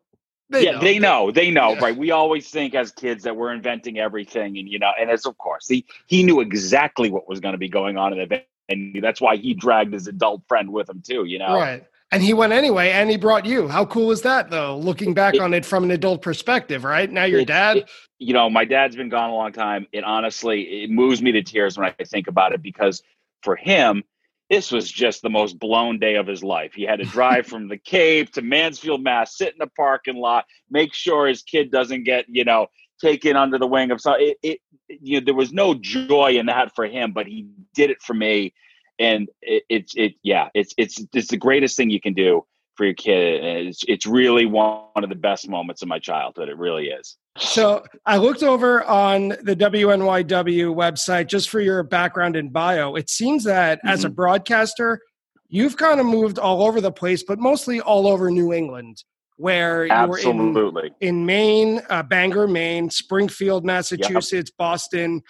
They 0.51 0.65
yeah, 0.65 0.73
know. 0.73 0.81
they 0.81 0.99
know. 0.99 1.31
They 1.31 1.51
know, 1.51 1.73
yeah. 1.73 1.79
right? 1.81 1.97
We 1.97 2.11
always 2.11 2.51
think 2.51 2.75
as 2.75 2.91
kids 2.91 3.23
that 3.25 3.37
we're 3.37 3.53
inventing 3.53 3.99
everything, 3.99 4.59
and 4.59 4.69
you 4.69 4.79
know, 4.79 4.91
and 4.99 5.09
it's 5.09 5.27
of 5.27 5.39
course 5.39 5.69
he 5.69 5.87
he 6.07 6.23
knew 6.25 6.41
exactly 6.41 7.11
what 7.11 7.29
was 7.29 7.41
going 7.41 7.53
to 7.53 7.59
be 7.59 7.69
going 7.69 7.97
on 7.97 8.13
in 8.13 8.19
the 8.19 8.27
venue. 8.27 8.45
And 8.69 9.03
that's 9.03 9.21
why 9.21 9.37
he 9.37 9.55
dragged 9.55 9.93
his 9.93 10.07
adult 10.07 10.43
friend 10.47 10.73
with 10.73 10.89
him 10.89 11.03
too. 11.07 11.25
You 11.25 11.39
know, 11.39 11.55
right? 11.55 11.85
And 12.12 12.23
he 12.23 12.35
went 12.35 12.52
anyway, 12.52 12.90
and 12.90 13.09
he 13.09 13.17
brought 13.17 13.47
you. 13.47 13.69
How 13.69 13.87
cool 13.87 14.11
is 14.11 14.23
that, 14.23 14.50
though? 14.50 14.76
Looking 14.76 15.14
back 15.14 15.35
it, 15.35 15.40
on 15.40 15.55
it 15.55 15.64
from 15.64 15.85
an 15.85 15.93
adult 15.93 16.23
perspective, 16.23 16.83
right? 16.83 17.11
Now 17.11 17.25
your 17.25 17.40
it, 17.40 17.47
dad. 17.47 17.76
It, 17.79 17.90
you 18.19 18.35
know, 18.35 18.50
my 18.50 18.64
dad's 18.64 18.97
been 18.97 19.09
gone 19.09 19.31
a 19.31 19.35
long 19.35 19.52
time. 19.52 19.87
It 19.93 20.02
honestly 20.02 20.83
it 20.83 20.90
moves 20.90 21.23
me 21.23 21.33
to 21.33 21.43
tears 21.43 21.79
when 21.79 21.93
I 21.99 22.05
think 22.05 22.26
about 22.26 22.52
it 22.52 22.62
because 22.62 23.02
for 23.43 23.55
him, 23.55 24.02
this 24.50 24.73
was 24.73 24.90
just 24.90 25.23
the 25.23 25.31
most 25.31 25.61
blown 25.61 26.00
day 26.00 26.17
of 26.17 26.26
his 26.26 26.43
life. 26.43 26.75
He 26.75 26.83
had 26.83 26.99
to 26.99 27.05
drive 27.05 27.47
from 27.47 27.69
the 27.69 27.79
Cape 27.79 28.33
to 28.33 28.43
Mansfield, 28.43 29.00
Mass, 29.00 29.38
sit 29.38 29.52
in 29.52 29.59
the 29.61 29.69
parking 29.69 30.17
lot, 30.17 30.45
make 30.69 30.93
sure 30.93 31.29
his 31.29 31.43
kid 31.43 31.71
doesn't 31.71 32.02
get, 32.02 32.25
you 32.29 32.45
know, 32.45 32.67
taken 33.00 33.37
under 33.37 33.59
the 33.59 33.69
wing 33.69 33.93
of 33.93 34.00
some. 34.00 34.17
It, 34.19 34.37
it, 34.43 34.59
you 34.88 35.21
know, 35.21 35.25
there 35.25 35.35
was 35.35 35.52
no 35.52 35.75
joy 35.75 36.33
in 36.33 36.47
that 36.47 36.75
for 36.75 36.87
him, 36.87 37.12
but 37.12 37.29
he 37.29 37.47
did 37.75 37.90
it 37.90 38.02
for 38.02 38.14
me 38.14 38.52
and 39.00 39.28
it, 39.42 39.64
it's 39.69 39.95
it 39.97 40.12
yeah 40.23 40.49
it's 40.54 40.73
it's 40.78 41.02
it's 41.12 41.28
the 41.28 41.37
greatest 41.37 41.76
thing 41.76 41.90
you 41.90 42.00
can 42.00 42.12
do 42.12 42.45
for 42.76 42.85
your 42.85 42.95
kid 42.95 43.42
it's 43.66 43.83
it's 43.88 44.07
really 44.07 44.47
one 44.47 44.85
of 44.97 45.09
the 45.09 45.16
best 45.16 45.49
moments 45.49 45.83
of 45.83 45.88
my 45.88 45.99
childhood 45.99 46.49
it 46.49 46.57
really 46.57 46.87
is 46.87 47.16
so 47.37 47.85
i 48.07 48.16
looked 48.16 48.42
over 48.42 48.85
on 48.85 49.28
the 49.42 49.57
wnyw 49.57 50.75
website 50.75 51.26
just 51.26 51.49
for 51.49 51.61
your 51.61 51.83
background 51.83 52.37
and 52.37 52.52
bio 52.52 52.95
it 52.95 53.11
seems 53.11 53.42
that 53.42 53.78
mm-hmm. 53.78 53.88
as 53.88 54.04
a 54.04 54.07
mm-hmm. 54.07 54.14
broadcaster 54.14 55.00
you've 55.49 55.76
kind 55.76 55.99
of 55.99 56.07
moved 56.07 56.38
all 56.38 56.62
over 56.62 56.80
the 56.80 56.92
place 56.92 57.25
but 57.26 57.38
mostly 57.38 57.80
all 57.80 58.07
over 58.07 58.30
new 58.30 58.52
england 58.52 59.02
where 59.37 59.87
you 59.87 60.07
were 60.07 60.19
in, 60.19 60.90
in 61.00 61.25
maine 61.26 61.80
uh, 61.88 62.02
bangor 62.02 62.47
maine 62.47 62.90
springfield 62.90 63.64
massachusetts 63.64 64.50
yep. 64.50 64.57
boston 64.59 65.23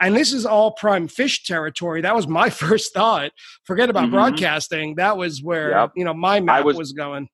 and 0.00 0.14
this 0.14 0.32
is 0.32 0.44
all 0.44 0.72
prime 0.72 1.08
Phish 1.08 1.44
territory. 1.44 2.02
That 2.02 2.14
was 2.14 2.26
my 2.26 2.50
first 2.64 2.92
thought. 2.92 3.32
Forget 3.64 3.90
about 3.90 4.04
mm-hmm. 4.04 4.14
broadcasting. 4.14 4.94
That 4.96 5.16
was 5.16 5.42
where 5.42 5.70
yep. 5.70 5.92
you 5.96 6.04
know 6.04 6.14
my 6.14 6.40
map 6.40 6.64
was, 6.64 6.76
was, 6.76 6.92
going. 6.92 7.28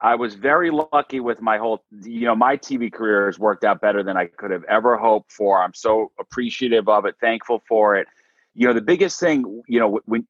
I 0.00 0.14
was 0.14 0.34
very 0.34 0.70
lucky 0.70 1.18
with 1.18 1.40
my 1.40 1.58
whole, 1.58 1.82
you 2.04 2.24
know, 2.26 2.36
my 2.36 2.56
TV 2.56 2.92
career 2.92 3.26
has 3.26 3.38
worked 3.38 3.64
out 3.64 3.80
better 3.80 4.04
than 4.04 4.16
I 4.16 4.26
could 4.26 4.52
have 4.52 4.62
ever 4.64 4.96
hoped 4.96 5.32
for. 5.32 5.60
I'm 5.60 5.74
so 5.74 6.12
appreciative 6.20 6.88
of 6.88 7.04
it, 7.04 7.16
thankful 7.20 7.62
for 7.68 7.96
it. 7.96 8.06
You 8.54 8.68
know, 8.68 8.72
the 8.72 8.80
biggest 8.80 9.18
thing, 9.18 9.62
you 9.66 9.80
know, 9.80 10.00
when 10.06 10.26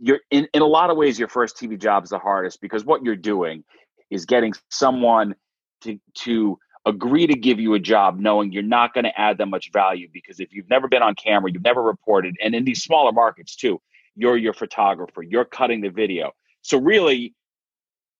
you're 0.00 0.20
in, 0.30 0.46
in 0.52 0.60
a 0.60 0.66
lot 0.66 0.90
of 0.90 0.98
ways, 0.98 1.18
your 1.18 1.28
first 1.28 1.56
TV 1.56 1.80
job 1.80 2.04
is 2.04 2.10
the 2.10 2.18
hardest 2.18 2.60
because 2.60 2.84
what 2.84 3.02
you're 3.02 3.16
doing 3.16 3.64
is 4.10 4.26
getting 4.26 4.52
someone 4.70 5.34
to 5.82 5.98
to 6.14 6.58
agree 6.86 7.26
to 7.26 7.34
give 7.34 7.58
you 7.58 7.74
a 7.74 7.80
job 7.80 8.18
knowing 8.18 8.52
you're 8.52 8.62
not 8.62 8.94
going 8.94 9.04
to 9.04 9.20
add 9.20 9.38
that 9.38 9.46
much 9.46 9.72
value 9.72 10.08
because 10.12 10.38
if 10.40 10.52
you've 10.52 10.70
never 10.70 10.88
been 10.88 11.02
on 11.02 11.14
camera, 11.16 11.50
you've 11.50 11.64
never 11.64 11.82
reported, 11.82 12.36
and 12.42 12.54
in 12.54 12.64
these 12.64 12.82
smaller 12.82 13.12
markets 13.12 13.56
too, 13.56 13.80
you're 14.14 14.36
your 14.36 14.54
photographer, 14.54 15.22
you're 15.22 15.44
cutting 15.44 15.80
the 15.80 15.90
video. 15.90 16.30
So 16.62 16.78
really, 16.78 17.34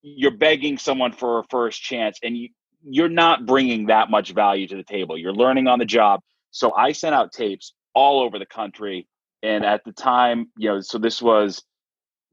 you're 0.03 0.37
begging 0.37 0.79
someone 0.79 1.13
for 1.13 1.39
a 1.39 1.45
first 1.49 1.81
chance, 1.81 2.19
and 2.23 2.37
you, 2.37 2.49
you're 2.83 3.09
not 3.09 3.47
bringing 3.47 3.87
that 3.87 4.11
much 4.11 4.33
value 4.33 4.67
to 4.69 4.77
the 4.77 4.85
table. 4.85 5.17
You're 5.17 5.33
learning 5.33 5.69
on 5.69 5.79
the 5.79 5.85
job. 5.85 6.21
So 6.51 6.75
I 6.75 6.93
sent 6.93 7.15
out 7.15 7.33
tapes 7.33 7.73
all 7.95 8.21
over 8.21 8.39
the 8.39 8.47
country, 8.47 9.07
and 9.43 9.65
at 9.65 9.85
the 9.85 9.93
time, 9.93 10.51
you 10.57 10.69
know, 10.69 10.81
so 10.81 10.99
this 10.99 11.23
was 11.23 11.63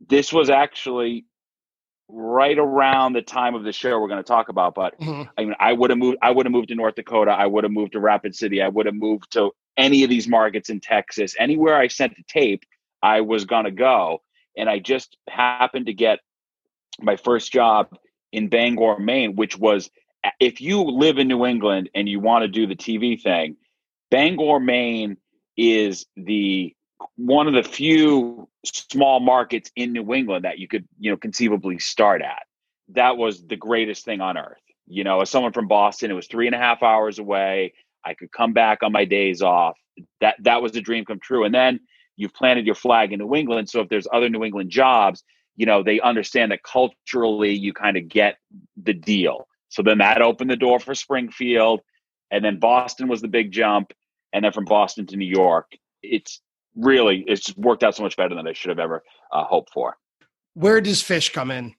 this 0.07 0.33
was 0.33 0.49
actually 0.49 1.25
right 2.09 2.57
around 2.57 3.13
the 3.13 3.21
time 3.21 3.55
of 3.55 3.63
the 3.63 3.71
show 3.71 3.99
we're 3.99 4.07
going 4.07 4.23
to 4.23 4.27
talk 4.27 4.49
about. 4.49 4.75
But 4.75 4.99
mm-hmm. 4.99 5.29
I 5.37 5.43
mean, 5.43 5.55
I 5.59 5.73
would 5.73 5.89
have 5.89 5.99
moved. 5.99 6.17
I 6.21 6.31
would 6.31 6.45
have 6.45 6.53
moved 6.53 6.69
to 6.69 6.75
North 6.75 6.95
Dakota. 6.95 7.31
I 7.31 7.45
would 7.45 7.63
have 7.63 7.71
moved 7.71 7.93
to 7.93 7.99
Rapid 7.99 8.35
City. 8.35 8.61
I 8.61 8.67
would 8.67 8.85
have 8.85 8.95
moved 8.95 9.31
to 9.33 9.51
any 9.77 10.03
of 10.03 10.09
these 10.09 10.27
markets 10.27 10.69
in 10.69 10.79
Texas. 10.79 11.35
Anywhere 11.39 11.77
I 11.77 11.87
sent 11.87 12.15
the 12.15 12.23
tape, 12.27 12.63
I 13.01 13.21
was 13.21 13.45
going 13.45 13.65
to 13.65 13.71
go. 13.71 14.21
And 14.55 14.69
I 14.69 14.79
just 14.79 15.17
happened 15.27 15.87
to 15.87 15.93
get 15.93 16.19
my 16.99 17.15
first 17.15 17.51
job 17.51 17.89
in 18.31 18.49
Bangor, 18.49 18.99
Maine, 18.99 19.35
which 19.35 19.57
was 19.57 19.89
if 20.39 20.61
you 20.61 20.81
live 20.83 21.17
in 21.17 21.27
New 21.27 21.45
England 21.45 21.89
and 21.95 22.07
you 22.07 22.19
want 22.19 22.43
to 22.43 22.47
do 22.47 22.67
the 22.67 22.75
TV 22.75 23.21
thing, 23.21 23.57
Bangor, 24.11 24.59
Maine 24.59 25.17
is 25.57 26.05
the 26.15 26.75
one 27.15 27.47
of 27.47 27.53
the 27.53 27.63
few 27.63 28.47
small 28.65 29.19
markets 29.19 29.71
in 29.75 29.93
New 29.93 30.13
England 30.13 30.45
that 30.45 30.59
you 30.59 30.67
could, 30.67 30.87
you 30.99 31.11
know, 31.11 31.17
conceivably 31.17 31.79
start 31.79 32.21
at. 32.21 32.43
That 32.89 33.17
was 33.17 33.45
the 33.45 33.55
greatest 33.55 34.05
thing 34.05 34.21
on 34.21 34.37
earth. 34.37 34.61
You 34.87 35.03
know, 35.03 35.21
as 35.21 35.29
someone 35.29 35.53
from 35.53 35.67
Boston, 35.67 36.11
it 36.11 36.15
was 36.15 36.27
three 36.27 36.47
and 36.47 36.55
a 36.55 36.59
half 36.59 36.83
hours 36.83 37.19
away. 37.19 37.73
I 38.05 38.13
could 38.13 38.31
come 38.31 38.53
back 38.53 38.83
on 38.83 38.91
my 38.91 39.05
days 39.05 39.41
off. 39.41 39.77
That 40.21 40.35
that 40.41 40.61
was 40.61 40.75
a 40.75 40.81
dream 40.81 41.05
come 41.05 41.19
true. 41.19 41.45
And 41.45 41.53
then 41.53 41.79
you've 42.15 42.33
planted 42.33 42.65
your 42.65 42.75
flag 42.75 43.13
in 43.13 43.19
New 43.19 43.35
England. 43.35 43.69
So 43.69 43.81
if 43.81 43.89
there's 43.89 44.07
other 44.11 44.29
New 44.29 44.43
England 44.43 44.69
jobs, 44.69 45.23
you 45.55 45.65
know, 45.65 45.83
they 45.83 45.99
understand 46.01 46.51
that 46.51 46.63
culturally 46.63 47.53
you 47.53 47.73
kind 47.73 47.97
of 47.97 48.07
get 48.07 48.37
the 48.81 48.93
deal. 48.93 49.47
So 49.69 49.81
then 49.81 49.99
that 49.99 50.21
opened 50.21 50.49
the 50.49 50.55
door 50.55 50.79
for 50.79 50.95
Springfield. 50.95 51.81
And 52.31 52.43
then 52.43 52.59
Boston 52.59 53.07
was 53.07 53.21
the 53.21 53.27
big 53.27 53.51
jump. 53.51 53.93
And 54.33 54.43
then 54.43 54.51
from 54.51 54.65
Boston 54.65 55.05
to 55.07 55.15
New 55.15 55.27
York, 55.27 55.71
it's 56.01 56.41
really 56.75 57.23
it's 57.27 57.55
worked 57.57 57.83
out 57.83 57.95
so 57.95 58.03
much 58.03 58.17
better 58.17 58.35
than 58.35 58.47
I 58.47 58.53
should 58.53 58.69
have 58.69 58.79
ever 58.79 59.03
uh, 59.31 59.43
hoped 59.43 59.71
for. 59.71 59.97
Where 60.53 60.81
does 60.81 61.01
Phish 61.01 61.33
come 61.33 61.51
in? 61.51 61.73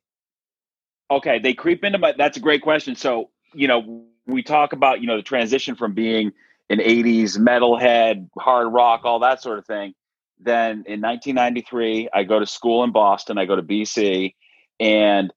Okay, 1.10 1.38
they 1.38 1.54
creep 1.54 1.84
into 1.84 1.98
my. 1.98 2.14
That's 2.16 2.36
a 2.36 2.40
great 2.40 2.62
question. 2.62 2.96
So 2.96 3.30
you 3.54 3.68
know, 3.68 4.04
we 4.26 4.42
talk 4.42 4.72
about 4.72 5.00
you 5.00 5.06
know 5.06 5.16
the 5.16 5.22
transition 5.22 5.74
from 5.76 5.94
being 5.94 6.32
an 6.70 6.78
'80s 6.78 7.38
metalhead, 7.38 8.28
hard 8.38 8.72
rock, 8.72 9.02
all 9.04 9.20
that 9.20 9.42
sort 9.42 9.58
of 9.58 9.66
thing. 9.66 9.94
Then 10.40 10.84
in 10.86 11.00
1993, 11.00 12.08
I 12.12 12.24
go 12.24 12.40
to 12.40 12.46
school 12.46 12.82
in 12.84 12.92
Boston. 12.92 13.38
I 13.38 13.44
go 13.44 13.54
to 13.54 13.62
BC, 13.62 14.34
and 14.80 15.32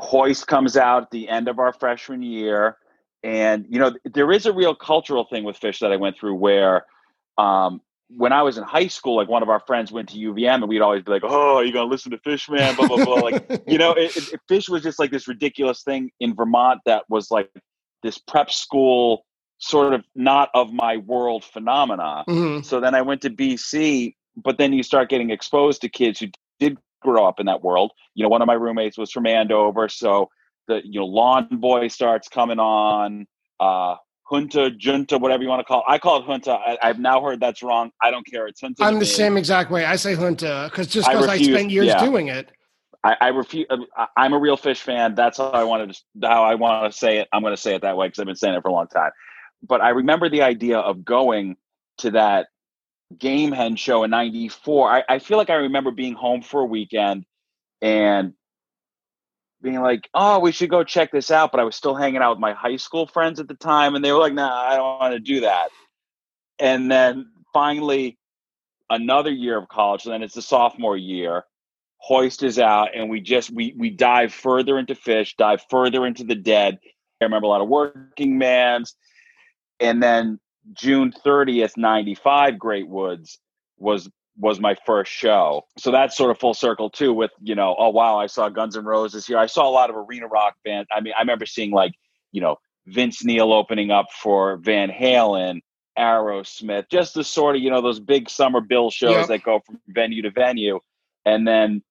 Hoist 0.00 0.46
comes 0.46 0.76
out 0.76 1.04
at 1.04 1.10
the 1.10 1.28
end 1.28 1.48
of 1.48 1.58
our 1.58 1.72
freshman 1.72 2.22
year. 2.22 2.76
And 3.22 3.66
you 3.68 3.78
know, 3.78 3.92
there 4.04 4.32
is 4.32 4.46
a 4.46 4.52
real 4.52 4.74
cultural 4.74 5.26
thing 5.30 5.44
with 5.44 5.60
Phish 5.60 5.78
that 5.80 5.92
I 5.92 5.96
went 5.96 6.18
through 6.18 6.34
where 6.34 6.86
um, 7.36 7.80
when 8.16 8.32
I 8.32 8.42
was 8.42 8.58
in 8.58 8.64
high 8.64 8.88
school, 8.88 9.16
like 9.16 9.28
one 9.28 9.42
of 9.42 9.48
our 9.48 9.60
friends 9.60 9.92
went 9.92 10.08
to 10.10 10.18
UVM 10.18 10.54
and 10.56 10.68
we'd 10.68 10.80
always 10.80 11.02
be 11.02 11.12
like, 11.12 11.22
Oh, 11.24 11.56
are 11.56 11.64
you 11.64 11.72
going 11.72 11.86
to 11.86 11.90
listen 11.90 12.10
to 12.10 12.18
Fishman?" 12.18 12.58
man? 12.58 12.74
Blah, 12.76 12.88
blah, 12.88 13.04
blah. 13.04 13.14
like, 13.14 13.62
you 13.66 13.78
know, 13.78 13.92
it, 13.92 14.16
it, 14.16 14.40
Phish 14.50 14.68
was 14.68 14.82
just 14.82 14.98
like 14.98 15.10
this 15.10 15.28
ridiculous 15.28 15.82
thing 15.82 16.10
in 16.20 16.34
Vermont 16.34 16.80
that 16.86 17.04
was 17.08 17.30
like 17.30 17.50
this 18.02 18.18
prep 18.18 18.50
school 18.50 19.24
sort 19.58 19.92
of 19.92 20.04
not 20.14 20.48
of 20.54 20.72
my 20.72 20.96
world 20.96 21.44
phenomena. 21.44 22.24
Mm-hmm. 22.28 22.62
So 22.62 22.80
then 22.80 22.94
I 22.94 23.02
went 23.02 23.20
to 23.22 23.30
BC, 23.30 24.14
but 24.36 24.58
then 24.58 24.72
you 24.72 24.82
start 24.82 25.10
getting 25.10 25.30
exposed 25.30 25.82
to 25.82 25.88
kids 25.88 26.18
who 26.18 26.28
did 26.58 26.78
grow 27.02 27.26
up 27.26 27.38
in 27.38 27.46
that 27.46 27.62
world. 27.62 27.92
You 28.14 28.22
know, 28.22 28.28
one 28.28 28.42
of 28.42 28.46
my 28.46 28.54
roommates 28.54 28.98
was 28.98 29.10
from 29.10 29.26
Andover. 29.26 29.88
So 29.88 30.30
the, 30.66 30.80
you 30.84 31.00
know, 31.00 31.06
Lawn 31.06 31.48
Boy 31.52 31.88
starts 31.88 32.28
coming 32.28 32.58
on. 32.58 33.26
Uh, 33.58 33.96
junta, 34.30 34.70
junta, 34.70 35.18
whatever 35.18 35.42
you 35.42 35.48
want 35.48 35.60
to 35.60 35.64
call 35.64 35.80
it. 35.80 35.84
I 35.88 35.98
call 35.98 36.22
it 36.22 36.26
junta. 36.26 36.52
I, 36.52 36.86
have 36.86 36.98
now 36.98 37.22
heard 37.22 37.40
that's 37.40 37.62
wrong. 37.62 37.90
I 38.00 38.10
don't 38.10 38.26
care. 38.26 38.46
It's 38.46 38.60
junta. 38.60 38.84
I'm 38.84 38.98
the 38.98 39.06
same 39.06 39.36
exact 39.36 39.70
way. 39.70 39.84
I 39.84 39.96
say 39.96 40.14
junta 40.14 40.68
because 40.70 40.86
just 40.86 41.08
because 41.08 41.26
I, 41.26 41.34
I, 41.34 41.42
spent 41.42 41.70
years 41.70 41.88
yeah. 41.88 42.04
doing 42.04 42.28
it. 42.28 42.50
I, 43.02 43.16
I 43.20 43.28
refuse. 43.28 43.66
I'm 44.16 44.32
a 44.34 44.38
real 44.38 44.56
Phish 44.56 44.80
fan. 44.80 45.14
That's 45.14 45.38
how 45.38 45.50
I 45.50 45.64
wanted 45.64 45.96
to. 46.20 46.28
How 46.28 46.44
I 46.44 46.54
want 46.54 46.90
to 46.90 46.96
say 46.96 47.18
it. 47.18 47.28
I'm 47.32 47.42
going 47.42 47.54
to 47.54 47.60
say 47.60 47.74
it 47.74 47.82
that 47.82 47.96
way 47.96 48.06
because 48.06 48.18
I've 48.18 48.26
been 48.26 48.36
saying 48.36 48.54
it 48.54 48.62
for 48.62 48.68
a 48.68 48.72
long 48.72 48.88
time. 48.88 49.10
But 49.66 49.80
I 49.80 49.90
remember 49.90 50.28
the 50.28 50.42
idea 50.42 50.78
of 50.78 51.04
going 51.04 51.56
to 51.98 52.10
that 52.12 52.48
game 53.18 53.52
hen 53.52 53.76
show 53.76 54.04
in 54.04 54.10
'94. 54.10 54.90
I, 54.90 55.02
I 55.08 55.18
feel 55.18 55.38
like 55.38 55.50
I 55.50 55.54
remember 55.54 55.90
being 55.90 56.14
home 56.14 56.42
for 56.42 56.60
a 56.60 56.66
weekend 56.66 57.24
and 57.80 58.34
being 59.62 59.80
like, 59.80 60.08
"Oh, 60.14 60.38
we 60.40 60.52
should 60.52 60.70
go 60.70 60.84
check 60.84 61.12
this 61.12 61.30
out," 61.30 61.52
but 61.52 61.60
I 61.60 61.64
was 61.64 61.76
still 61.76 61.94
hanging 61.94 62.22
out 62.22 62.30
with 62.30 62.40
my 62.40 62.52
high 62.52 62.76
school 62.76 63.06
friends 63.06 63.40
at 63.40 63.48
the 63.48 63.54
time, 63.54 63.94
and 63.94 64.04
they 64.04 64.12
were 64.12 64.18
like, 64.18 64.34
"Nah, 64.34 64.52
I 64.52 64.76
don't 64.76 64.98
want 64.98 65.14
to 65.14 65.20
do 65.20 65.40
that." 65.40 65.70
And 66.58 66.90
then 66.90 67.30
finally, 67.52 68.18
another 68.90 69.30
year 69.30 69.56
of 69.56 69.68
college. 69.68 70.04
And 70.04 70.12
then 70.12 70.22
it's 70.22 70.34
the 70.34 70.42
sophomore 70.42 70.96
year. 70.96 71.44
Hoist 71.98 72.42
is 72.42 72.58
out, 72.58 72.88
and 72.94 73.10
we 73.10 73.20
just 73.20 73.50
we 73.50 73.74
we 73.78 73.90
dive 73.90 74.32
further 74.32 74.78
into 74.78 74.94
Phish, 74.94 75.36
dive 75.36 75.62
further 75.70 76.06
into 76.06 76.24
the 76.24 76.34
dead. 76.34 76.78
I 77.20 77.24
remember 77.24 77.46
a 77.46 77.50
lot 77.50 77.60
of 77.60 77.68
working 77.68 78.38
man's, 78.38 78.96
and 79.80 80.02
then 80.02 80.40
June 80.72 81.12
thirtieth, 81.12 81.76
ninety 81.76 82.14
five, 82.14 82.58
Great 82.58 82.88
Woods 82.88 83.38
was 83.76 84.08
was 84.36 84.60
my 84.60 84.76
first 84.86 85.12
show. 85.12 85.62
So 85.78 85.90
that's 85.90 86.16
sort 86.16 86.30
of 86.30 86.38
full 86.38 86.54
circle 86.54 86.90
too. 86.90 87.12
With 87.12 87.30
you 87.40 87.54
know, 87.54 87.74
oh 87.78 87.90
wow, 87.90 88.18
I 88.18 88.26
saw 88.26 88.48
Guns 88.48 88.76
N' 88.76 88.84
Roses 88.84 89.26
here. 89.26 89.38
I 89.38 89.46
saw 89.46 89.68
a 89.68 89.70
lot 89.70 89.90
of 89.90 89.96
arena 89.96 90.26
rock 90.26 90.54
bands. 90.64 90.88
I 90.92 91.00
mean, 91.00 91.14
I 91.16 91.20
remember 91.20 91.46
seeing 91.46 91.70
like 91.70 91.92
you 92.32 92.40
know 92.40 92.56
Vince 92.86 93.24
Neil 93.24 93.52
opening 93.52 93.90
up 93.90 94.06
for 94.22 94.56
Van 94.58 94.90
Halen. 94.90 95.60
Aerosmith, 95.98 96.88
just 96.90 97.14
the 97.14 97.24
sort 97.24 97.56
of, 97.56 97.62
you 97.62 97.68
know, 97.68 97.82
those 97.82 98.00
big 98.00 98.30
summer 98.30 98.60
bill 98.60 98.90
shows 98.90 99.10
yep. 99.10 99.26
that 99.26 99.42
go 99.42 99.60
from 99.66 99.80
venue 99.88 100.22
to 100.22 100.30
venue. 100.30 100.80
And 101.26 101.46
then 101.46 101.82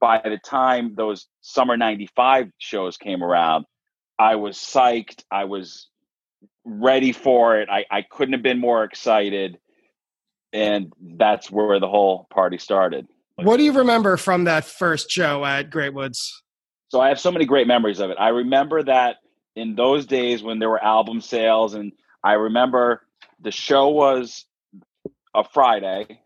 by 0.00 0.20
the 0.24 0.38
time 0.38 0.94
those 0.94 1.26
summer 1.40 1.76
95 1.76 2.50
shows 2.58 2.96
came 2.96 3.22
around, 3.22 3.66
I 4.18 4.36
was 4.36 4.56
psyched. 4.56 5.22
I 5.30 5.44
was 5.44 5.88
ready 6.64 7.12
for 7.12 7.60
it. 7.60 7.68
I, 7.70 7.84
I 7.90 8.02
couldn't 8.02 8.32
have 8.32 8.42
been 8.42 8.60
more 8.60 8.84
excited. 8.84 9.58
And 10.52 10.92
that's 11.00 11.50
where 11.50 11.78
the 11.78 11.88
whole 11.88 12.26
party 12.30 12.58
started. 12.58 13.06
What 13.36 13.58
do 13.58 13.62
you 13.62 13.72
remember 13.72 14.16
from 14.16 14.44
that 14.44 14.64
first 14.64 15.10
show 15.10 15.44
at 15.44 15.70
Great 15.70 15.94
Woods? 15.94 16.42
So 16.88 17.00
I 17.00 17.08
have 17.08 17.20
so 17.20 17.30
many 17.30 17.44
great 17.44 17.66
memories 17.66 18.00
of 18.00 18.10
it. 18.10 18.16
I 18.18 18.28
remember 18.28 18.82
that 18.82 19.16
in 19.54 19.74
those 19.74 20.06
days 20.06 20.42
when 20.42 20.58
there 20.58 20.70
were 20.70 20.82
album 20.82 21.20
sales, 21.20 21.74
and 21.74 21.92
I 22.24 22.32
remember 22.32 23.02
the 23.40 23.50
show 23.50 23.88
was 23.88 24.46
a 25.34 25.44
Friday. 25.44 26.20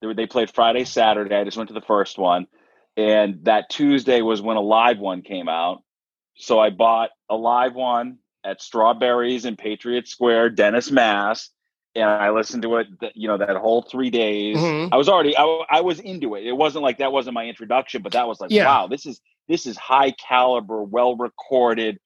They, 0.00 0.12
they 0.12 0.26
played 0.26 0.50
Friday, 0.54 0.84
Saturday. 0.84 1.34
I 1.34 1.44
just 1.44 1.56
went 1.56 1.68
to 1.68 1.74
the 1.74 1.80
first 1.80 2.18
one. 2.18 2.46
And 2.96 3.44
that 3.44 3.70
Tuesday 3.70 4.20
was 4.20 4.42
when 4.42 4.56
a 4.56 4.60
live 4.60 4.98
one 4.98 5.22
came 5.22 5.48
out. 5.48 5.82
So 6.36 6.60
I 6.60 6.70
bought 6.70 7.10
a 7.30 7.36
live 7.36 7.74
one 7.74 8.18
at 8.44 8.60
Strawberries 8.60 9.44
in 9.44 9.56
Patriot 9.56 10.08
Square, 10.08 10.50
Dennis, 10.50 10.90
Mass. 10.90 11.50
And 11.94 12.04
I 12.04 12.30
listened 12.30 12.62
to 12.62 12.76
it, 12.76 12.86
you 13.14 13.28
know, 13.28 13.36
that 13.36 13.54
whole 13.56 13.82
three 13.82 14.08
days. 14.08 14.56
Mm-hmm. 14.56 14.94
I 14.94 14.96
was 14.96 15.08
already, 15.08 15.36
I, 15.36 15.64
I 15.68 15.80
was 15.82 16.00
into 16.00 16.34
it. 16.36 16.46
It 16.46 16.56
wasn't 16.56 16.82
like 16.82 16.98
that 16.98 17.12
wasn't 17.12 17.34
my 17.34 17.44
introduction, 17.44 18.00
but 18.00 18.12
that 18.12 18.26
was 18.26 18.40
like, 18.40 18.50
yeah. 18.50 18.64
wow, 18.64 18.86
this 18.86 19.04
is 19.04 19.20
this 19.48 19.66
is 19.66 19.76
high 19.76 20.12
caliber, 20.12 20.82
well 20.82 21.16
recorded, 21.16 21.98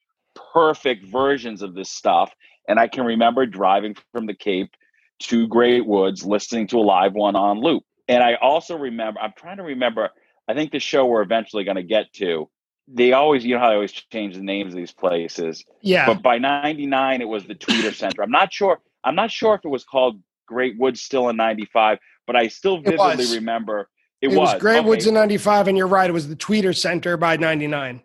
perfect 0.52 1.06
versions 1.06 1.62
of 1.62 1.74
this 1.74 1.90
stuff. 1.90 2.32
And 2.68 2.80
I 2.80 2.88
can 2.88 3.04
remember 3.04 3.46
driving 3.46 3.96
from 4.12 4.26
the 4.26 4.34
Cape 4.34 4.74
to 5.20 5.46
Great 5.46 5.86
Woods, 5.86 6.24
listening 6.24 6.66
to 6.68 6.78
a 6.78 6.80
live 6.80 7.14
one 7.14 7.36
on 7.36 7.60
loop. 7.60 7.84
And 8.08 8.22
I 8.22 8.34
also 8.34 8.76
remember, 8.76 9.20
I'm 9.20 9.32
trying 9.36 9.56
to 9.58 9.62
remember, 9.62 10.10
I 10.48 10.54
think 10.54 10.72
the 10.72 10.78
show 10.78 11.06
we're 11.06 11.22
eventually 11.22 11.64
going 11.64 11.76
to 11.76 11.82
get 11.82 12.12
to, 12.14 12.48
they 12.88 13.12
always, 13.12 13.44
you 13.44 13.54
know 13.54 13.60
how 13.60 13.68
they 13.70 13.74
always 13.74 13.92
change 13.92 14.36
the 14.36 14.42
names 14.42 14.72
of 14.72 14.76
these 14.76 14.92
places. 14.92 15.64
Yeah. 15.80 16.06
But 16.06 16.22
by 16.22 16.38
99, 16.38 17.20
it 17.20 17.24
was 17.24 17.44
the 17.44 17.54
Tweeter 17.54 17.92
Center. 17.94 18.22
I'm 18.22 18.30
not 18.30 18.52
sure. 18.52 18.80
I'm 19.06 19.14
not 19.14 19.30
sure 19.30 19.54
if 19.54 19.64
it 19.64 19.68
was 19.68 19.84
called 19.84 20.20
Great 20.46 20.78
Woods 20.78 21.00
still 21.00 21.28
in 21.28 21.36
95, 21.36 21.98
but 22.26 22.36
I 22.36 22.48
still 22.48 22.80
vividly 22.82 23.36
remember 23.36 23.88
it, 24.20 24.28
it 24.32 24.36
was. 24.36 24.52
was. 24.52 24.60
Great 24.60 24.78
okay. 24.78 24.88
Woods 24.88 25.06
in 25.06 25.14
95, 25.14 25.68
and 25.68 25.78
you're 25.78 25.86
right. 25.86 26.10
It 26.10 26.12
was 26.12 26.28
the 26.28 26.36
Tweeter 26.36 26.76
Center 26.76 27.16
by 27.16 27.36
99. 27.36 28.02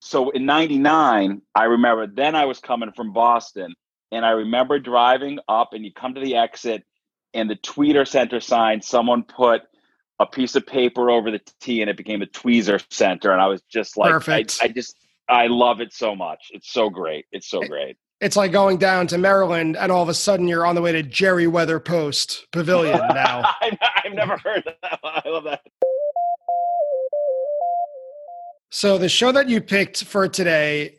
So 0.00 0.30
in 0.30 0.46
99, 0.46 1.42
I 1.54 1.64
remember 1.64 2.06
then 2.06 2.34
I 2.34 2.44
was 2.44 2.60
coming 2.60 2.92
from 2.92 3.12
Boston 3.12 3.74
and 4.10 4.24
I 4.24 4.30
remember 4.30 4.78
driving 4.78 5.38
up, 5.48 5.72
and 5.72 5.84
you 5.84 5.92
come 5.92 6.14
to 6.14 6.20
the 6.20 6.36
exit, 6.36 6.84
and 7.34 7.50
the 7.50 7.56
Tweeter 7.56 8.06
Center 8.06 8.40
sign, 8.40 8.80
someone 8.80 9.22
put 9.22 9.62
a 10.18 10.26
piece 10.26 10.56
of 10.56 10.66
paper 10.66 11.10
over 11.10 11.30
the 11.30 11.40
T, 11.60 11.80
and 11.80 11.90
it 11.90 11.96
became 11.96 12.20
the 12.20 12.26
Tweezer 12.26 12.82
Center. 12.90 13.32
And 13.32 13.40
I 13.40 13.46
was 13.46 13.62
just 13.70 13.96
like, 13.96 14.10
Perfect. 14.10 14.58
I, 14.60 14.66
I 14.66 14.68
just, 14.68 14.96
I 15.28 15.46
love 15.48 15.80
it 15.80 15.92
so 15.92 16.14
much. 16.14 16.46
It's 16.52 16.72
so 16.72 16.88
great. 16.88 17.26
It's 17.32 17.48
so 17.48 17.60
eh, 17.60 17.68
great. 17.68 17.96
It's 18.20 18.36
like 18.36 18.50
going 18.50 18.78
down 18.78 19.06
to 19.08 19.18
Maryland, 19.18 19.76
and 19.76 19.92
all 19.92 20.02
of 20.02 20.08
a 20.08 20.14
sudden 20.14 20.48
you're 20.48 20.66
on 20.66 20.74
the 20.74 20.82
way 20.82 20.92
to 20.92 21.02
Jerry 21.02 21.46
Weather 21.46 21.78
Post 21.78 22.46
Pavilion 22.50 22.98
now. 23.14 23.42
I've 23.60 24.12
never 24.12 24.36
heard 24.38 24.64
that. 24.64 25.00
I 25.04 25.28
love 25.28 25.44
that. 25.44 25.62
So 28.70 28.98
the 28.98 29.08
show 29.08 29.32
that 29.32 29.48
you 29.48 29.60
picked 29.60 30.04
for 30.04 30.28
today, 30.28 30.96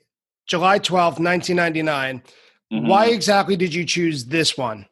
July 0.48 0.80
12th, 0.80 1.20
1999 1.20 2.24
Mm-hmm. 2.72 2.88
Why 2.88 3.08
exactly 3.08 3.56
did 3.56 3.74
you 3.74 3.86
choose 3.86 4.26
this 4.26 4.58
one? 4.58 4.86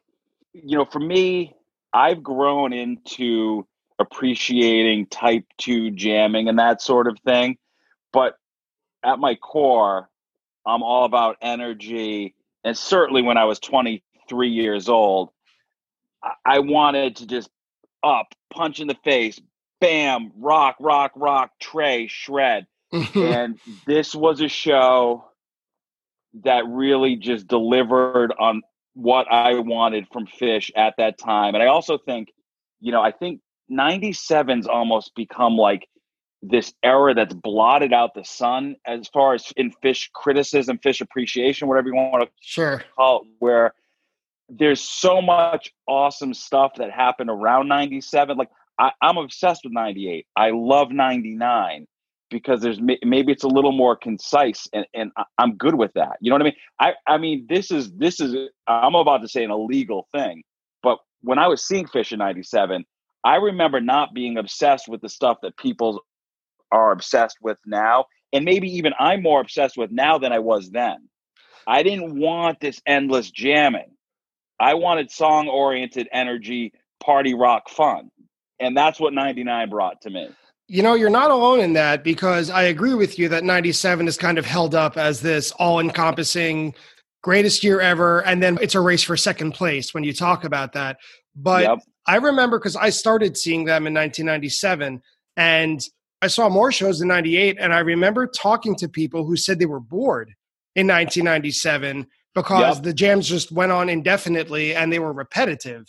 You 0.52 0.78
know, 0.78 0.84
for 0.84 0.98
me, 0.98 1.54
I've 1.92 2.22
grown 2.22 2.72
into 2.72 3.66
appreciating 3.98 5.06
type 5.06 5.44
two 5.58 5.90
jamming 5.90 6.48
and 6.48 6.58
that 6.58 6.82
sort 6.82 7.06
of 7.06 7.18
thing. 7.20 7.56
But 8.12 8.36
at 9.04 9.18
my 9.18 9.36
core, 9.36 10.08
I'm 10.68 10.82
all 10.82 11.04
about 11.04 11.36
energy. 11.40 12.34
And 12.64 12.76
certainly 12.76 13.22
when 13.22 13.36
I 13.36 13.44
was 13.44 13.58
23 13.58 14.48
years 14.50 14.88
old, 14.88 15.30
I 16.44 16.58
wanted 16.60 17.16
to 17.16 17.26
just 17.26 17.48
up, 18.02 18.34
punch 18.52 18.80
in 18.80 18.88
the 18.88 18.96
face, 19.04 19.40
bam, 19.80 20.32
rock, 20.36 20.76
rock, 20.80 21.12
rock, 21.16 21.52
tray, 21.60 22.06
shred. 22.06 22.66
and 23.14 23.58
this 23.86 24.14
was 24.14 24.40
a 24.40 24.48
show 24.48 25.24
that 26.44 26.66
really 26.66 27.16
just 27.16 27.46
delivered 27.46 28.32
on 28.38 28.62
what 28.94 29.30
I 29.30 29.54
wanted 29.54 30.06
from 30.12 30.26
Phish 30.26 30.70
at 30.76 30.94
that 30.98 31.18
time. 31.18 31.54
And 31.54 31.62
I 31.62 31.66
also 31.66 31.98
think, 31.98 32.28
you 32.80 32.92
know, 32.92 33.02
I 33.02 33.12
think 33.12 33.40
97's 33.70 34.66
almost 34.66 35.14
become 35.14 35.56
like 35.56 35.86
this 36.42 36.72
era 36.82 37.14
that's 37.14 37.34
blotted 37.34 37.92
out 37.92 38.14
the 38.14 38.24
sun 38.24 38.76
as 38.86 39.08
far 39.08 39.34
as 39.34 39.52
in 39.56 39.72
Phish 39.82 40.10
criticism, 40.12 40.78
Phish 40.78 41.00
appreciation, 41.00 41.68
whatever 41.68 41.88
you 41.88 41.94
want 41.94 42.22
to 42.22 42.30
sure. 42.40 42.82
call 42.96 43.22
it, 43.22 43.28
where 43.40 43.74
there's 44.48 44.80
so 44.80 45.20
much 45.20 45.72
awesome 45.86 46.32
stuff 46.32 46.72
that 46.76 46.90
happened 46.90 47.30
around 47.30 47.68
97. 47.68 48.36
Like 48.36 48.50
I, 48.78 48.92
I'm 49.02 49.16
obsessed 49.16 49.62
with 49.64 49.72
98. 49.72 50.26
I 50.36 50.50
love 50.50 50.90
99 50.90 51.86
because 52.30 52.60
there's 52.60 52.80
maybe 52.80 53.32
it's 53.32 53.44
a 53.44 53.48
little 53.48 53.72
more 53.72 53.96
concise 53.96 54.66
and, 54.72 54.86
and 54.94 55.10
I'm 55.38 55.56
good 55.56 55.74
with 55.74 55.92
that. 55.94 56.18
You 56.20 56.30
know 56.30 56.36
what 56.36 56.42
I 56.42 56.44
mean? 56.44 56.56
I, 56.78 56.92
I 57.06 57.18
mean, 57.18 57.46
this 57.48 57.70
is, 57.70 57.90
this 57.92 58.20
is, 58.20 58.34
I'm 58.66 58.94
about 58.94 59.22
to 59.22 59.28
say 59.28 59.44
an 59.44 59.50
illegal 59.50 60.06
thing, 60.12 60.42
but 60.82 60.98
when 61.22 61.38
I 61.38 61.48
was 61.48 61.66
seeing 61.66 61.86
Phish 61.86 62.12
in 62.12 62.18
97, 62.18 62.84
I 63.24 63.36
remember 63.36 63.80
not 63.80 64.14
being 64.14 64.36
obsessed 64.36 64.88
with 64.88 65.00
the 65.00 65.08
stuff 65.08 65.38
that 65.42 65.56
people 65.56 66.02
are 66.72 66.92
obsessed 66.92 67.38
with 67.40 67.58
now. 67.66 68.06
And 68.32 68.44
maybe 68.44 68.68
even 68.76 68.92
I'm 68.98 69.22
more 69.22 69.40
obsessed 69.40 69.76
with 69.76 69.90
now 69.90 70.18
than 70.18 70.32
I 70.32 70.38
was 70.38 70.70
then. 70.70 71.08
I 71.66 71.82
didn't 71.82 72.18
want 72.18 72.60
this 72.60 72.80
endless 72.86 73.30
jamming. 73.30 73.92
I 74.60 74.74
wanted 74.74 75.10
song 75.10 75.48
oriented 75.48 76.08
energy, 76.12 76.72
party 77.02 77.34
rock 77.34 77.68
fun. 77.68 78.10
And 78.60 78.76
that's 78.76 78.98
what 78.98 79.12
99 79.12 79.70
brought 79.70 80.00
to 80.02 80.10
me. 80.10 80.28
You 80.66 80.82
know, 80.82 80.94
you're 80.94 81.10
not 81.10 81.30
alone 81.30 81.60
in 81.60 81.74
that 81.74 82.04
because 82.04 82.50
I 82.50 82.62
agree 82.64 82.94
with 82.94 83.18
you 83.18 83.28
that 83.30 83.44
97 83.44 84.08
is 84.08 84.18
kind 84.18 84.36
of 84.36 84.44
held 84.44 84.74
up 84.74 84.96
as 84.96 85.20
this 85.20 85.52
all 85.52 85.80
encompassing 85.80 86.74
greatest 87.22 87.64
year 87.64 87.80
ever. 87.80 88.20
And 88.24 88.42
then 88.42 88.58
it's 88.60 88.74
a 88.74 88.80
race 88.80 89.02
for 89.02 89.16
second 89.16 89.52
place 89.52 89.94
when 89.94 90.04
you 90.04 90.12
talk 90.12 90.44
about 90.44 90.72
that. 90.72 90.98
But 91.34 91.62
yep. 91.62 91.78
I 92.06 92.16
remember 92.16 92.58
because 92.58 92.76
I 92.76 92.90
started 92.90 93.36
seeing 93.36 93.64
them 93.64 93.86
in 93.86 93.94
1997 93.94 95.00
and 95.36 95.80
I 96.20 96.26
saw 96.26 96.48
more 96.48 96.72
shows 96.72 97.00
in 97.00 97.08
98. 97.08 97.58
And 97.60 97.72
I 97.72 97.80
remember 97.80 98.26
talking 98.26 98.74
to 98.76 98.88
people 98.88 99.24
who 99.24 99.36
said 99.36 99.58
they 99.58 99.66
were 99.66 99.80
bored 99.80 100.34
in 100.74 100.86
1997 100.86 102.06
because 102.34 102.76
yep. 102.76 102.84
the 102.84 102.92
jams 102.92 103.28
just 103.28 103.52
went 103.52 103.72
on 103.72 103.88
indefinitely 103.88 104.74
and 104.74 104.92
they 104.92 104.98
were 104.98 105.12
repetitive. 105.12 105.86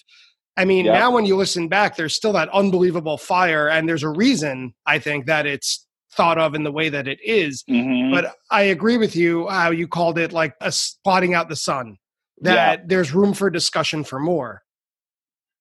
I 0.58 0.66
mean, 0.66 0.86
yep. 0.86 0.96
now 0.96 1.12
when 1.12 1.26
you 1.26 1.36
listen 1.36 1.68
back, 1.68 1.96
there's 1.96 2.16
still 2.16 2.34
that 2.34 2.50
unbelievable 2.50 3.18
fire, 3.18 3.70
and 3.70 3.88
there's 3.88 4.04
a 4.04 4.10
reason 4.10 4.74
I 4.86 5.00
think 5.00 5.26
that 5.28 5.46
it's 5.46 5.88
thought 6.12 6.38
of 6.38 6.54
in 6.54 6.64
the 6.64 6.72
way 6.72 6.90
that 6.90 7.08
it 7.08 7.20
is. 7.24 7.64
Mm-hmm. 7.70 8.14
But 8.14 8.36
I 8.52 8.64
agree 8.64 8.98
with 8.98 9.16
you 9.16 9.48
how 9.48 9.72
you 9.72 9.88
called 9.88 10.18
it 10.18 10.34
like 10.34 10.56
a 10.60 10.72
spotting 10.72 11.34
out 11.34 11.48
the 11.48 11.56
sun. 11.56 11.98
That 12.42 12.80
yeah. 12.80 12.86
there's 12.86 13.14
room 13.14 13.34
for 13.34 13.50
discussion 13.50 14.04
for 14.04 14.20
more. 14.20 14.64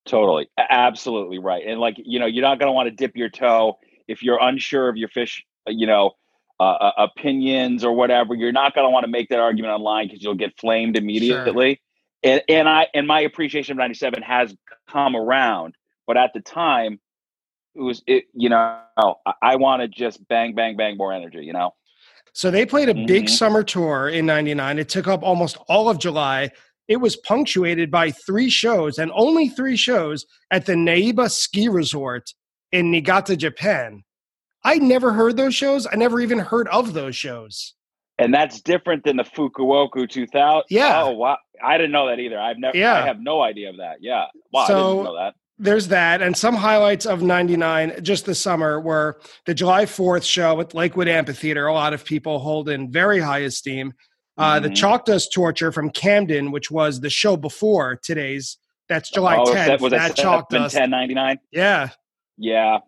Totally, 0.04 0.48
absolutely 0.70 1.38
right. 1.38 1.64
And 1.64 1.78
like 1.78 1.96
you 1.98 2.18
know, 2.18 2.26
you're 2.26 2.42
not 2.42 2.58
going 2.58 2.68
to 2.68 2.72
want 2.72 2.88
to 2.88 2.94
dip 2.94 3.16
your 3.16 3.28
toe 3.28 3.78
if 4.08 4.22
you're 4.22 4.38
unsure 4.40 4.88
of 4.88 4.96
your 4.96 5.08
Phish. 5.08 5.40
You 5.66 5.86
know, 5.86 6.12
uh, 6.58 6.62
uh 6.62 6.92
opinions 6.96 7.84
or 7.84 7.92
whatever. 7.92 8.34
You're 8.34 8.52
not 8.52 8.74
going 8.74 8.86
to 8.86 8.90
want 8.90 9.04
to 9.04 9.10
make 9.10 9.28
that 9.28 9.38
argument 9.38 9.74
online 9.74 10.08
because 10.08 10.22
you'll 10.22 10.34
get 10.34 10.58
flamed 10.58 10.96
immediately. 10.96 11.74
Sure 11.74 11.76
and, 12.22 12.42
and 12.48 12.68
I 12.68 12.88
and 12.94 13.06
my 13.06 13.20
appreciation 13.20 13.72
of 13.72 13.78
97 13.78 14.22
has 14.22 14.54
come 14.88 15.16
around 15.16 15.74
but 16.06 16.16
at 16.16 16.32
the 16.34 16.40
time 16.40 17.00
it 17.74 17.80
was 17.80 18.02
it 18.06 18.24
you 18.34 18.48
know 18.48 18.80
I, 19.42 19.56
want 19.56 19.82
to 19.82 19.88
just 19.88 20.26
bang 20.28 20.54
bang 20.54 20.76
bang 20.76 20.96
more 20.96 21.12
energy 21.12 21.44
you 21.44 21.52
know 21.52 21.74
So 22.32 22.50
they 22.50 22.66
played 22.66 22.88
a 22.88 22.94
big 22.94 23.24
Mhm. 23.24 23.30
summer 23.30 23.62
tour 23.64 24.08
in 24.08 24.26
99. 24.26 24.78
It 24.78 24.88
took 24.88 25.08
up 25.08 25.22
almost 25.24 25.56
all 25.68 25.88
of 25.88 25.98
July. 25.98 26.50
It 26.86 26.98
was 26.98 27.16
punctuated 27.16 27.90
by 27.90 28.10
three 28.12 28.50
shows 28.50 28.98
and 28.98 29.10
only 29.14 29.48
three 29.48 29.76
shows 29.76 30.24
at 30.50 30.66
the 30.66 30.74
Naeba 30.74 31.30
Ski 31.30 31.68
Resort 31.68 32.32
in 32.72 32.90
Niigata, 32.90 33.36
Japan. 33.36 34.04
I 34.64 34.76
never 34.78 35.12
heard 35.12 35.36
those 35.36 35.54
shows. 35.54 35.86
I 35.90 35.96
never 35.96 36.20
even 36.20 36.38
heard 36.38 36.68
of 36.68 36.92
those 36.92 37.16
shows. 37.16 37.74
And 38.18 38.34
that's 38.34 38.60
different 38.60 39.04
than 39.04 39.16
the 39.16 39.22
Fukuoka 39.22 40.08
2000. 40.08 40.64
Yeah. 40.68 41.02
Oh, 41.04 41.12
wow. 41.12 41.36
I 41.64 41.76
didn't 41.78 41.92
know 41.92 42.08
that 42.08 42.18
either. 42.18 42.38
I've 42.38 42.58
never, 42.58 42.76
Yeah. 42.76 42.94
I 42.94 43.06
have 43.06 43.20
no 43.20 43.40
idea 43.40 43.70
of 43.70 43.76
that. 43.76 43.98
Yeah. 44.00 44.24
Wow. 44.52 44.62
I 44.62 44.66
So- 44.66 44.92
didn't 44.94 45.04
know 45.04 45.16
that. 45.16 45.34
there's 45.60 45.88
that 45.88 46.22
and 46.22 46.36
some 46.36 46.54
highlights 46.54 47.04
of 47.06 47.20
99 47.22 47.92
just 48.02 48.26
the 48.26 48.34
summer 48.34 48.80
were 48.80 49.20
the 49.44 49.52
july 49.52 49.84
4th 49.86 50.22
show 50.24 50.60
at 50.60 50.72
lakewood 50.72 51.08
amphitheater 51.08 51.66
a 51.66 51.72
lot 51.74 51.92
of 51.92 52.04
people 52.04 52.38
hold 52.38 52.68
in 52.68 52.92
very 52.92 53.18
high 53.18 53.40
esteem 53.40 53.92
uh, 54.36 54.60
the 54.60 54.68
Mhm. 54.68 54.76
chalk 54.76 55.04
dust 55.04 55.32
torture 55.34 55.72
from 55.72 55.90
camden 55.90 56.52
which 56.52 56.70
was 56.70 57.00
the 57.00 57.10
show 57.10 57.36
before 57.36 57.98
today's 58.04 58.56
that's 58.88 59.10
july 59.10 59.36
oh, 59.36 59.46
10th 59.46 59.66
that 59.66 59.80
was 59.80 59.90
that 59.90 60.14
that 60.14 60.16
chalk 60.16 60.48
dust 60.48 60.76
1099? 60.76 61.38
yeah 61.50 61.88
Yeah. 62.38 62.78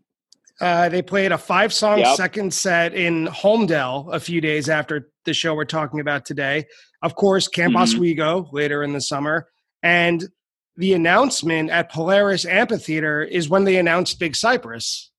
uh, 0.61 0.89
they 0.91 1.01
played 1.03 1.33
a 1.33 1.39
five 1.39 1.73
song 1.73 1.99
Yep. 2.01 2.17
second 2.17 2.53
set 2.55 2.93
in 2.95 3.27
Holmdel 3.29 4.15
a 4.15 4.21
few 4.21 4.41
days 4.43 4.69
after 4.69 5.11
the 5.25 5.33
show 5.35 5.55
we're 5.55 5.65
talking 5.65 6.01
about 6.01 6.25
today. 6.27 6.67
Of 7.03 7.15
course, 7.15 7.49
Camp 7.49 7.75
Mhm. 7.75 7.81
Oswego 7.81 8.49
later 8.53 8.83
in 8.83 8.93
the 8.93 9.01
summer. 9.01 9.49
And 9.83 10.29
the 10.77 10.93
announcement 10.93 11.71
at 11.71 11.91
Polaris 11.91 12.45
Amphitheater 12.45 13.23
is 13.23 13.49
when 13.49 13.65
they 13.65 13.77
announced 13.79 14.19
Big 14.21 14.37
Cypress. 14.37 15.11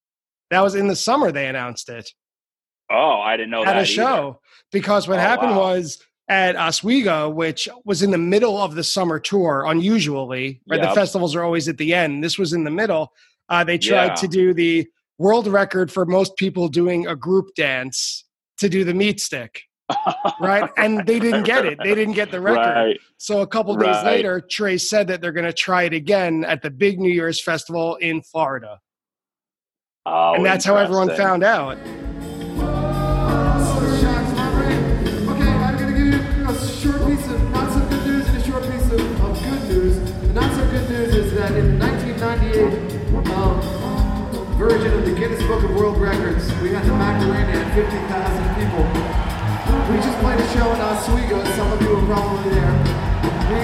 That 0.51 0.61
was 0.61 0.75
in 0.75 0.87
the 0.87 0.95
summer 0.95 1.31
they 1.31 1.47
announced 1.47 1.89
it 1.89 2.09
Oh, 2.91 3.19
I 3.21 3.35
didn't 3.37 3.51
know 3.51 3.61
at 3.61 3.65
that. 3.65 3.75
a 3.77 3.79
either. 3.79 3.85
show. 3.85 4.41
Because 4.71 5.07
what 5.07 5.17
Oh, 5.17 5.21
happened 5.21 5.51
wow. 5.55 5.59
was 5.75 5.97
at 6.29 6.55
Oswego, 6.55 7.29
which 7.29 7.67
was 7.83 8.03
in 8.03 8.11
the 8.11 8.17
middle 8.17 8.57
of 8.61 8.75
the 8.75 8.83
summer 8.83 9.19
tour, 9.19 9.65
unusually, 9.67 10.61
right? 10.67 10.81
The 10.81 10.89
festivals 10.93 11.35
are 11.35 11.43
always 11.43 11.67
at 11.67 11.77
the 11.77 11.93
end. 11.93 12.23
This 12.23 12.37
was 12.37 12.53
in 12.53 12.63
the 12.63 12.69
middle. 12.71 13.11
Uh, 13.51 13.65
they 13.65 13.77
tried 13.77 14.05
Yeah. 14.07 14.13
to 14.15 14.27
do 14.29 14.53
the 14.53 14.87
world 15.19 15.45
record 15.45 15.91
for 15.91 16.05
most 16.05 16.37
people 16.37 16.69
doing 16.69 17.05
a 17.05 17.15
group 17.15 17.53
dance 17.55 18.23
to 18.59 18.69
do 18.69 18.83
the 18.85 18.93
meat 18.93 19.19
stick, 19.19 19.61
right? 20.39 20.69
and 20.77 21.05
they 21.05 21.19
didn't 21.19 21.43
get 21.43 21.65
it. 21.65 21.77
They 21.83 21.93
didn't 21.93 22.13
get 22.13 22.31
the 22.31 22.39
record. 22.39 22.71
Right. 22.71 22.99
So 23.17 23.41
a 23.41 23.47
couple 23.47 23.75
days 23.75 23.87
Right. 23.97 24.05
later, 24.05 24.39
Trey 24.39 24.77
said 24.77 25.07
that 25.09 25.19
they're 25.19 25.33
going 25.33 25.45
to 25.45 25.53
try 25.53 25.83
it 25.83 25.93
again 25.93 26.45
at 26.45 26.61
the 26.61 26.71
big 26.71 26.97
New 26.99 27.11
Year's 27.11 27.43
festival 27.43 27.97
in 27.97 28.21
Florida. 28.21 28.79
Oh, 30.05 30.33
and 30.35 30.45
that's 30.45 30.63
how 30.65 30.77
everyone 30.77 31.09
found 31.15 31.43
out. 31.43 31.77
World 45.91 46.03
Records, 46.03 46.47
we 46.61 46.69
had 46.69 46.85
the 46.85 46.93
Macarena 46.93 47.51
at 47.51 47.75
50,000 47.75 48.55
people. 48.55 48.87
We 49.91 49.99
just 49.99 50.17
played 50.23 50.39
a 50.39 50.47
show 50.55 50.71
in 50.71 50.79
Oswego. 50.79 51.43
Some 51.55 51.69
of 51.73 51.81
you 51.81 51.89
were 51.89 52.05
probably 52.07 52.55
there. 52.55 52.71
We, 53.51 53.59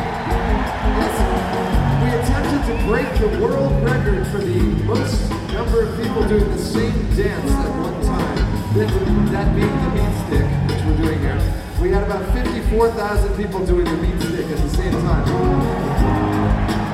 we 2.03 2.07
attempted 2.19 2.67
to 2.67 2.75
break 2.83 3.07
the 3.23 3.39
world 3.39 3.81
record 3.81 4.27
for 4.27 4.39
the 4.39 4.59
most 4.83 5.31
number 5.53 5.83
of 5.83 5.95
people 6.01 6.27
doing 6.27 6.51
the 6.51 6.59
same 6.59 7.15
dance 7.15 7.49
at 7.49 7.71
one 7.79 8.03
time. 8.03 8.35
That, 8.75 8.91
that 9.31 9.55
being 9.55 9.71
the 9.71 9.89
meat 9.95 10.11
stick, 10.27 10.47
which 10.67 10.83
we're 10.83 10.97
doing 11.05 11.19
here. 11.19 11.39
We 11.81 11.91
had 11.91 12.03
about 12.03 12.25
54,000 12.33 13.37
people 13.37 13.65
doing 13.65 13.85
the 13.85 13.97
meat 14.03 14.19
stick 14.21 14.47
at 14.47 14.57
the 14.57 14.69
same 14.69 14.91
time. 14.91 16.16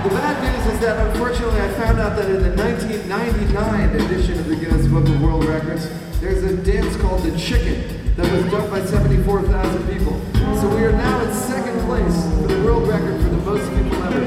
The 0.04 0.10
bad 0.10 0.44
news 0.44 0.74
is 0.74 0.80
that 0.82 1.08
unfortunately 1.08 1.62
I 1.62 1.72
found 1.76 1.98
out 1.98 2.18
that 2.18 2.30
in 2.30 2.44
the 2.44 2.54
1999 2.62 3.96
edition 4.02 4.38
of 4.38 4.48
the 4.50 4.56
Guinness 4.58 4.86
Book 4.88 5.08
of 5.08 5.22
World 5.22 5.46
Records, 5.46 5.88
there's 6.20 6.44
a 6.44 6.58
dance 6.58 6.98
called 6.98 7.24
the 7.24 7.32
Chicken 7.40 8.14
that 8.18 8.30
was 8.30 8.52
done 8.52 8.70
by 8.70 8.84
74,000 8.84 9.88
people. 9.88 10.20
So 10.60 10.68
we 10.76 10.84
are 10.84 10.92
now 10.92 11.22
in 11.22 11.34
second 11.34 11.80
place 11.88 12.22
for 12.42 12.48
the 12.48 12.64
world 12.66 12.86
record 12.86 13.22
for 13.22 13.30
the 13.30 13.38
most 13.38 13.70
people 13.70 14.04
ever. 14.04 14.26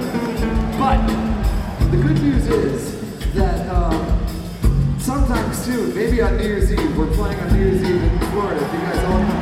But 0.78 1.06
the 1.90 1.98
good 1.98 2.22
news 2.22 2.46
is 2.46 3.34
that 3.34 3.68
um, 3.68 4.98
sometime 4.98 5.52
soon, 5.52 5.94
maybe 5.94 6.22
on 6.22 6.38
New 6.38 6.44
Year's 6.44 6.72
Eve, 6.72 6.96
we're 6.96 7.12
playing 7.14 7.38
on 7.38 7.52
New 7.52 7.66
Year's 7.66 7.82
Eve 7.82 8.02
in 8.02 8.18
Florida. 8.30 8.64
If 8.64 8.72
you 8.72 8.78
guys 8.80 9.04
all 9.04 9.18
come 9.18 9.35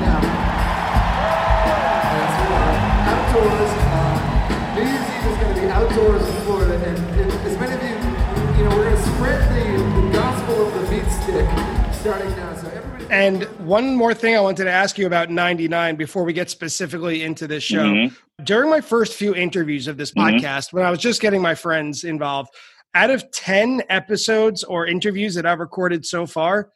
going 5.96 6.18
to 6.18 6.18
be 6.18 6.24
outdoors 6.24 6.28
in 6.28 6.42
Florida, 6.42 6.74
and 6.88 7.20
if, 7.20 7.44
as 7.46 7.58
many 7.58 7.74
of 7.74 7.82
you, 7.82 8.58
you 8.58 8.64
know, 8.68 8.76
we're 8.76 8.84
going 8.84 8.96
to 8.96 9.02
spread 9.14 9.40
the, 9.50 10.00
the 10.02 10.12
gospel 10.12 10.66
of 10.66 10.74
the 10.74 10.90
meat 10.90 11.04
stick 11.22 11.94
starting 11.94 12.30
now. 12.30 12.54
So 12.56 12.68
everybody. 12.68 13.06
And 13.10 13.44
one 13.66 13.94
more 13.94 14.12
thing 14.14 14.36
I 14.36 14.40
wanted 14.40 14.64
to 14.64 14.70
ask 14.70 14.98
you 14.98 15.06
about 15.06 15.30
99 15.30 15.96
before 15.96 16.24
we 16.24 16.32
get 16.32 16.50
specifically 16.50 17.22
into 17.22 17.46
this 17.46 17.62
show. 17.62 17.84
Mhm. 17.84 18.14
During 18.44 18.68
my 18.70 18.80
first 18.80 19.14
few 19.14 19.34
interviews 19.34 19.86
of 19.86 19.96
this 19.96 20.12
Mhm. 20.12 20.40
podcast, 20.40 20.72
when 20.72 20.84
I 20.84 20.90
was 20.90 20.98
just 20.98 21.20
getting 21.20 21.40
my 21.40 21.54
friends 21.54 22.04
involved, 22.04 22.50
out 22.94 23.10
of 23.10 23.30
10 23.32 23.82
episodes 23.88 24.62
or 24.64 24.86
interviews 24.86 25.34
that 25.34 25.46
I've 25.46 25.58
recorded 25.60 26.04
so 26.06 26.26
far, 26.26 26.70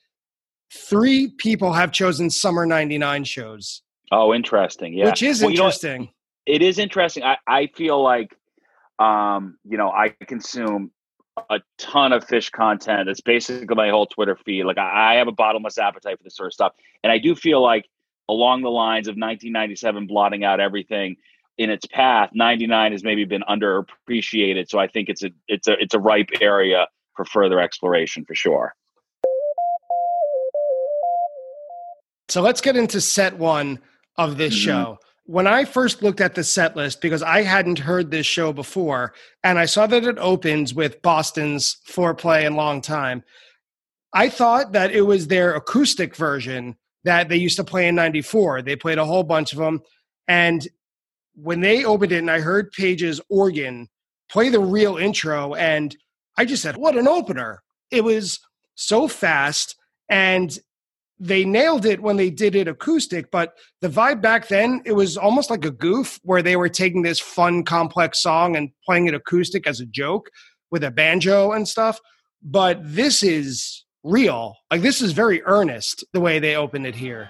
three 0.73 1.29
people 1.39 1.73
have 1.73 1.93
chosen 1.93 2.31
summer 2.31 2.67
99 2.67 3.25
shows, 3.25 3.83
Oh, 4.11 4.33
interesting. 4.35 4.95
Yeah. 4.95 5.07
which 5.07 5.23
is 5.23 5.41
Well, 5.43 5.51
you 5.51 5.57
know 5.59 5.65
interesting. 5.65 6.09
it 6.47 6.63
is 6.63 6.79
interesting. 6.79 7.23
I, 7.25 7.37
I 7.47 7.67
feel 7.77 8.03
like, 8.03 8.35
um, 8.99 9.59
you 9.69 9.77
know, 9.79 9.91
I 9.91 10.09
consume 10.27 10.91
a 11.51 11.61
ton 11.79 12.13
of 12.13 12.27
Phish 12.27 12.51
content. 12.51 13.09
It's 13.09 13.21
basically 13.21 13.75
my 13.75 13.91
whole 13.91 14.07
Twitter 14.07 14.37
feed. 14.45 14.65
Like 14.65 14.79
I, 14.79 15.15
I 15.15 15.17
have 15.17 15.29
a 15.29 15.33
bottomless 15.33 15.79
appetite 15.79 16.19
for 16.19 16.25
this 16.25 16.37
sort 16.37 16.49
of 16.49 16.53
stuff, 16.55 16.73
and 17.03 17.13
I 17.13 17.19
do 17.19 17.35
feel 17.35 17.63
like 17.63 17.87
along 18.29 18.63
the 18.63 18.71
lines 18.71 19.09
of 19.09 19.13
1997 19.13 20.07
blotting 20.07 20.45
out 20.45 20.61
everything 20.61 21.17
in 21.57 21.71
its 21.71 21.87
path, 21.87 22.31
99 22.35 22.93
has 22.93 23.03
maybe 23.03 23.25
been 23.25 23.43
underappreciated. 23.49 24.69
So 24.69 24.79
I 24.79 24.87
think 24.87 25.09
it's 25.09 25.23
a 25.23 25.31
it's 25.49 25.69
a 25.69 25.81
it's 25.81 25.95
a 25.95 25.99
ripe 26.01 26.29
area 26.41 26.87
for 27.17 27.25
further 27.25 27.61
exploration 27.61 28.25
for 28.25 28.35
sure. 28.35 28.75
So 32.29 32.43
let's 32.43 32.61
get 32.61 32.77
into 32.77 33.01
set 33.01 33.37
one 33.39 33.79
of 34.17 34.37
this 34.37 34.55
Mhm. 34.55 34.65
show. 34.65 34.99
When 35.29 35.47
I 35.47 35.67
first 35.67 36.03
looked 36.03 36.23
at 36.23 36.35
the 36.35 36.43
set 36.43 36.75
list, 36.75 37.03
because 37.03 37.23
I 37.23 37.43
hadn't 37.43 37.81
heard 37.81 38.11
this 38.11 38.25
show 38.25 38.51
before, 38.51 39.13
and 39.45 39.59
I 39.59 39.67
saw 39.67 39.87
that 39.87 40.05
it 40.05 40.17
opens 40.17 40.73
with 40.73 41.03
Boston's 41.03 41.77
foreplay 41.87 42.47
and 42.47 42.57
long 42.57 42.81
time, 42.81 43.23
I 44.15 44.31
thought 44.31 44.73
that 44.73 44.91
it 44.91 45.03
was 45.03 45.27
their 45.27 45.55
acoustic 45.55 46.17
version 46.17 46.79
that 47.05 47.29
they 47.29 47.37
used 47.37 47.57
to 47.57 47.65
play 47.65 47.89
in 47.89 47.95
94. 47.95 48.63
They 48.63 48.75
played 48.75 48.97
a 48.97 49.05
whole 49.05 49.23
bunch 49.23 49.53
of 49.53 49.59
them. 49.59 49.83
And 50.29 50.67
when 51.35 51.61
they 51.61 51.85
opened 51.85 52.13
it 52.13 52.21
and 52.21 52.31
I 52.31 52.41
heard 52.41 52.73
Page's 52.73 53.21
organ 53.29 53.91
play 54.31 54.49
the 54.49 54.61
real 54.61 54.97
intro, 54.97 55.53
and 55.53 55.95
I 56.39 56.47
just 56.47 56.63
said, 56.63 56.79
What 56.79 56.97
an 56.97 57.07
opener! 57.07 57.63
It 57.91 58.03
was 58.03 58.41
so 58.77 59.07
fast. 59.07 59.77
And 60.09 60.59
they 61.21 61.45
nailed 61.45 61.85
it 61.85 62.01
when 62.01 62.17
they 62.17 62.31
did 62.31 62.55
it 62.55 62.69
acoustic, 62.69 63.31
but 63.31 63.55
the 63.81 63.89
vibe 63.89 64.21
back 64.21 64.49
then, 64.49 64.83
it 64.85 64.93
was 64.93 65.17
almost 65.17 65.51
like 65.51 65.65
a 65.65 65.71
goof 65.71 66.21
where 66.23 66.43
they 66.43 66.57
were 66.57 66.69
taking 66.69 67.03
this 67.03 67.19
fun, 67.19 67.65
complex 67.65 68.23
song 68.23 68.57
and 68.57 68.71
playing 68.85 69.07
it 69.07 69.15
acoustic 69.15 69.67
as 69.67 69.81
a 69.81 69.87
joke 69.87 70.31
with 70.71 70.85
a 70.85 70.91
banjo 70.91 71.53
and 71.53 71.67
stuff. 71.67 71.99
But 72.43 72.81
this 72.83 73.23
is 73.23 73.85
real. 74.05 74.55
Like, 74.71 74.83
this 74.83 75.03
is 75.03 75.13
very 75.13 75.43
earnest 75.43 76.05
the 76.13 76.21
way 76.21 76.39
they 76.39 76.55
open 76.55 76.87
it 76.87 76.95
here. 76.95 77.29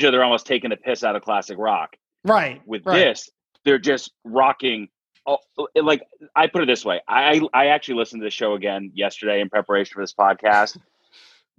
They're 0.00 0.24
almost 0.24 0.46
taking 0.46 0.70
the 0.70 0.76
piss 0.76 1.04
out 1.04 1.16
of 1.16 1.22
classic 1.22 1.58
rock. 1.58 1.96
Right. 2.24 2.62
With 2.66 2.86
right. 2.86 2.96
this, 2.96 3.30
they're 3.64 3.78
just 3.78 4.12
rocking. 4.24 4.88
Oh, 5.26 5.38
like 5.74 6.02
I 6.36 6.46
put 6.48 6.62
it 6.62 6.66
this 6.66 6.84
way, 6.84 7.00
I 7.08 7.40
I 7.54 7.68
actually 7.68 7.94
listened 7.94 8.20
to 8.20 8.26
the 8.26 8.30
show 8.30 8.54
again 8.54 8.92
yesterday 8.94 9.40
in 9.40 9.48
preparation 9.48 9.94
for 9.94 10.02
this 10.02 10.14
podcast. 10.14 10.76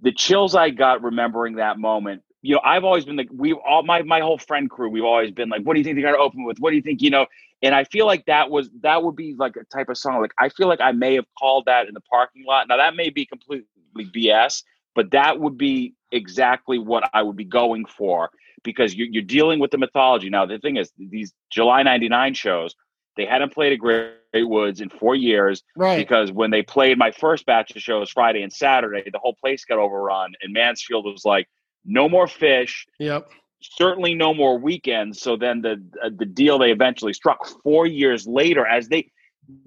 the 0.00 0.12
chills 0.12 0.54
I 0.54 0.70
got 0.70 1.02
remembering 1.02 1.56
that 1.56 1.78
moment. 1.78 2.22
You 2.42 2.54
know, 2.54 2.60
I've 2.64 2.84
always 2.84 3.04
been 3.04 3.16
like 3.16 3.28
we 3.32 3.54
all 3.54 3.82
my 3.82 4.02
my 4.02 4.20
whole 4.20 4.38
friend 4.38 4.70
crew. 4.70 4.88
We've 4.88 5.04
always 5.04 5.32
been 5.32 5.48
like, 5.48 5.62
what 5.62 5.74
do 5.74 5.80
you 5.80 5.84
think 5.84 5.96
they're 5.96 6.12
gonna 6.12 6.22
open 6.22 6.44
with? 6.44 6.58
What 6.58 6.70
do 6.70 6.76
you 6.76 6.82
think? 6.82 7.02
You 7.02 7.10
know, 7.10 7.26
and 7.62 7.74
I 7.74 7.84
feel 7.84 8.06
like 8.06 8.26
that 8.26 8.50
was 8.50 8.70
that 8.82 9.02
would 9.02 9.16
be 9.16 9.34
like 9.36 9.56
a 9.56 9.64
type 9.64 9.88
of 9.88 9.98
song. 9.98 10.20
Like 10.20 10.34
I 10.38 10.48
feel 10.50 10.68
like 10.68 10.80
I 10.80 10.92
may 10.92 11.14
have 11.14 11.26
called 11.38 11.64
that 11.66 11.88
in 11.88 11.94
the 11.94 12.00
parking 12.02 12.44
lot. 12.46 12.68
Now 12.68 12.76
that 12.76 12.94
may 12.94 13.10
be 13.10 13.26
completely 13.26 13.66
BS, 13.96 14.62
but 14.94 15.10
that 15.10 15.40
would 15.40 15.58
be 15.58 15.94
exactly 16.12 16.78
what 16.78 17.08
I 17.12 17.22
would 17.22 17.36
be 17.36 17.44
going 17.44 17.84
for 17.86 18.30
because 18.62 18.94
you're, 18.94 19.08
you're 19.08 19.22
dealing 19.22 19.58
with 19.60 19.70
the 19.70 19.78
mythology. 19.78 20.30
Now 20.30 20.46
the 20.46 20.58
thing 20.58 20.76
is, 20.76 20.92
these 20.98 21.32
July 21.50 21.82
'99 21.82 22.34
shows 22.34 22.74
they 23.16 23.24
hadn't 23.24 23.52
played 23.54 23.72
at 23.72 23.78
Great 23.78 24.12
Woods 24.34 24.80
in 24.82 24.90
four 24.90 25.14
years 25.14 25.62
Right. 25.74 25.96
because 25.96 26.30
when 26.30 26.50
they 26.50 26.62
played 26.62 26.98
my 26.98 27.10
first 27.12 27.46
batch 27.46 27.70
of 27.74 27.80
shows 27.80 28.10
Friday 28.10 28.42
and 28.42 28.52
Saturday, 28.52 29.08
the 29.10 29.18
whole 29.18 29.34
place 29.42 29.64
got 29.64 29.78
overrun, 29.78 30.32
and 30.42 30.52
Mansfield 30.52 31.04
was 31.06 31.24
like, 31.24 31.48
"No 31.84 32.08
more 32.08 32.26
Phish." 32.26 32.84
Yep. 32.98 33.30
certainly 33.62 34.14
no 34.14 34.34
more 34.34 34.58
weekends. 34.58 35.20
So 35.22 35.36
then 35.36 35.62
the 35.62 35.82
uh, 36.04 36.10
the 36.16 36.26
deal 36.26 36.58
they 36.58 36.70
eventually 36.72 37.12
struck 37.14 37.38
four 37.62 37.86
years 37.86 38.26
later, 38.26 38.66
as 38.66 38.88
they 38.88 39.10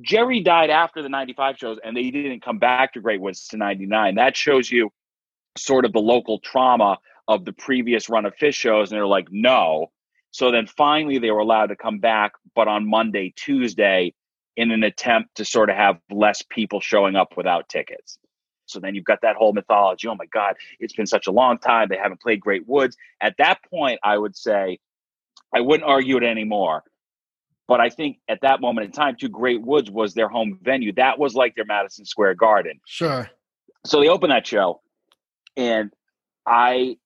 Jerry 0.02 0.42
died 0.42 0.70
after 0.70 1.02
the 1.02 1.10
'95 1.10 1.58
shows, 1.58 1.78
and 1.84 1.96
they 1.98 2.12
didn't 2.12 2.44
come 2.44 2.60
back 2.60 2.94
to 2.94 3.02
Great 3.02 3.22
Woods 3.22 3.48
to 3.48 3.58
'99. 3.58 4.16
That 4.16 4.36
shows 4.38 4.70
you 4.70 4.92
sort 5.58 5.86
of 5.86 5.94
the 5.94 6.00
local 6.00 6.40
trauma 6.40 6.98
of 7.28 7.46
the 7.46 7.54
previous 7.54 8.10
run 8.10 8.26
of 8.26 8.36
Phish 8.36 8.56
shows, 8.56 8.92
and 8.92 8.98
they're 8.98 9.08
like, 9.08 9.28
no. 9.32 9.92
So 10.32 10.52
then 10.52 10.68
finally 10.68 11.20
they 11.20 11.32
were 11.32 11.40
allowed 11.40 11.68
to 11.68 11.76
come 11.76 12.00
back, 12.00 12.34
but 12.56 12.68
on 12.68 12.90
Monday, 12.90 13.34
Tuesday, 13.36 14.14
in 14.58 14.72
an 14.72 14.84
attempt 14.84 15.36
to 15.36 15.46
sort 15.46 15.70
of 15.70 15.76
have 15.76 16.00
less 16.12 16.42
people 16.42 16.82
showing 16.82 17.16
up 17.16 17.38
without 17.38 17.70
tickets. 17.70 18.18
So 18.66 18.80
then 18.80 18.94
you've 18.94 19.06
got 19.06 19.22
that 19.22 19.36
whole 19.36 19.54
mythology. 19.54 20.08
Oh 20.08 20.16
my 20.16 20.26
God, 20.28 20.56
it's 20.80 20.94
been 20.94 21.08
such 21.08 21.28
a 21.28 21.32
long 21.32 21.58
time. 21.58 21.88
They 21.90 21.98
haven't 21.98 22.22
played 22.22 22.40
Great 22.40 22.68
Woods. 22.68 22.96
At 23.22 23.36
that 23.38 23.60
point, 23.70 24.00
I 24.04 24.18
would 24.18 24.36
say 24.36 24.80
I 25.54 25.62
wouldn't 25.62 25.90
argue 25.90 26.18
it 26.18 26.24
anymore. 26.24 26.84
But 27.68 27.80
I 27.80 27.90
think 27.90 28.18
at 28.28 28.42
that 28.42 28.62
moment 28.62 28.86
in 28.86 28.92
time, 28.92 29.16
too, 29.16 29.30
Great 29.30 29.62
Woods 29.62 29.90
was 29.90 30.14
their 30.14 30.28
home 30.28 30.60
venue. 30.62 30.92
That 30.94 31.20
was 31.20 31.36
like 31.36 31.56
their 31.56 31.66
Madison 31.66 32.04
Square 32.04 32.36
Garden. 32.36 32.80
Sure. 32.86 33.30
So 33.86 34.02
they 34.02 34.08
opened 34.08 34.32
that 34.32 34.46
show, 34.46 34.82
and 35.60 35.92
I 36.46 36.98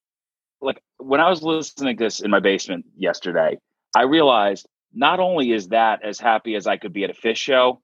like 0.60 0.80
when 0.98 1.20
I 1.20 1.28
was 1.28 1.42
listening 1.42 1.96
to 1.96 2.04
this 2.04 2.20
in 2.20 2.30
my 2.30 2.40
basement 2.40 2.86
yesterday, 2.96 3.58
I 3.94 4.02
realized 4.02 4.66
not 4.94 5.18
only 5.18 5.50
is 5.52 5.68
that 5.68 6.04
as 6.04 6.20
happy 6.20 6.54
as 6.54 6.66
I 6.66 6.76
could 6.76 6.92
be 6.92 7.02
at 7.02 7.10
a 7.10 7.14
Phish 7.14 7.36
show, 7.36 7.82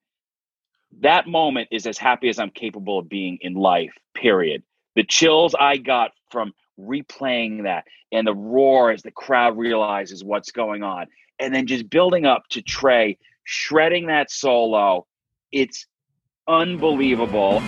that 1.01 1.27
moment 1.27 1.69
is 1.73 1.87
as 1.87 1.99
happy 1.99 2.29
as 2.29 2.39
I'm 2.39 2.51
capable 2.51 3.01
of 3.01 3.09
being 3.09 3.39
in 3.41 3.55
life, 3.55 3.93
period. 4.15 4.63
The 4.95 5.03
chills 5.03 5.55
I 5.59 5.77
got 5.77 6.13
from 6.31 6.53
replaying 6.79 7.65
that 7.65 7.85
and 8.13 8.27
the 8.27 8.35
roar 8.35 8.93
as 8.93 9.03
the 9.03 9.11
crowd 9.11 9.59
realizes 9.59 10.23
what's 10.23 10.53
going 10.53 10.85
on, 10.85 11.07
and 11.41 11.53
then 11.53 11.67
just 11.67 11.91
building 11.91 12.27
up 12.27 12.45
to 12.51 12.63
Trey 12.63 13.19
shredding 13.43 14.07
that 14.07 14.31
solo. 14.31 15.07
It's 15.51 15.87
unbelievable. 16.47 17.61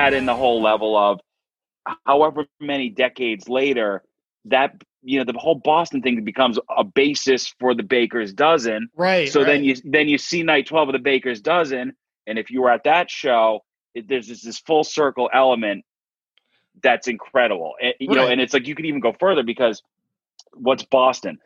Add 0.00 0.14
in 0.14 0.26
the 0.26 0.36
whole 0.36 0.62
level 0.62 0.96
of 0.96 1.20
however 2.06 2.46
many 2.60 2.88
decades 2.88 3.48
later 3.48 4.02
that 4.46 4.82
you 5.02 5.18
know 5.18 5.30
the 5.30 5.38
whole 5.38 5.54
boston 5.54 6.02
thing 6.02 6.22
becomes 6.24 6.58
a 6.76 6.84
basis 6.84 7.54
for 7.58 7.74
the 7.74 7.82
baker's 7.82 8.32
dozen. 8.32 8.88
Right. 8.96 9.28
so 9.28 9.44
then 9.44 9.64
you 9.64 9.76
then 9.84 10.08
you 10.08 10.18
see 10.18 10.42
night 10.42 10.66
12 10.66 10.90
of 10.90 10.92
the 10.92 10.98
baker's 10.98 11.40
dozen 11.40 11.94
and 12.26 12.38
if 12.38 12.50
you 12.50 12.62
were 12.62 12.70
at 12.70 12.84
that 12.84 13.10
show 13.10 13.60
it, 13.94 14.08
there's 14.08 14.28
this, 14.28 14.42
this 14.42 14.58
full 14.58 14.84
circle 14.84 15.28
element 15.32 15.84
that's 16.82 17.08
incredible. 17.08 17.74
And, 17.82 17.94
you 17.98 18.14
know 18.14 18.26
and 18.26 18.40
it's 18.40 18.54
like 18.54 18.66
you 18.66 18.74
could 18.74 18.86
even 18.86 19.00
go 19.00 19.14
further 19.18 19.42
because 19.42 19.82
what's 20.54 20.84
boston? 20.84 21.38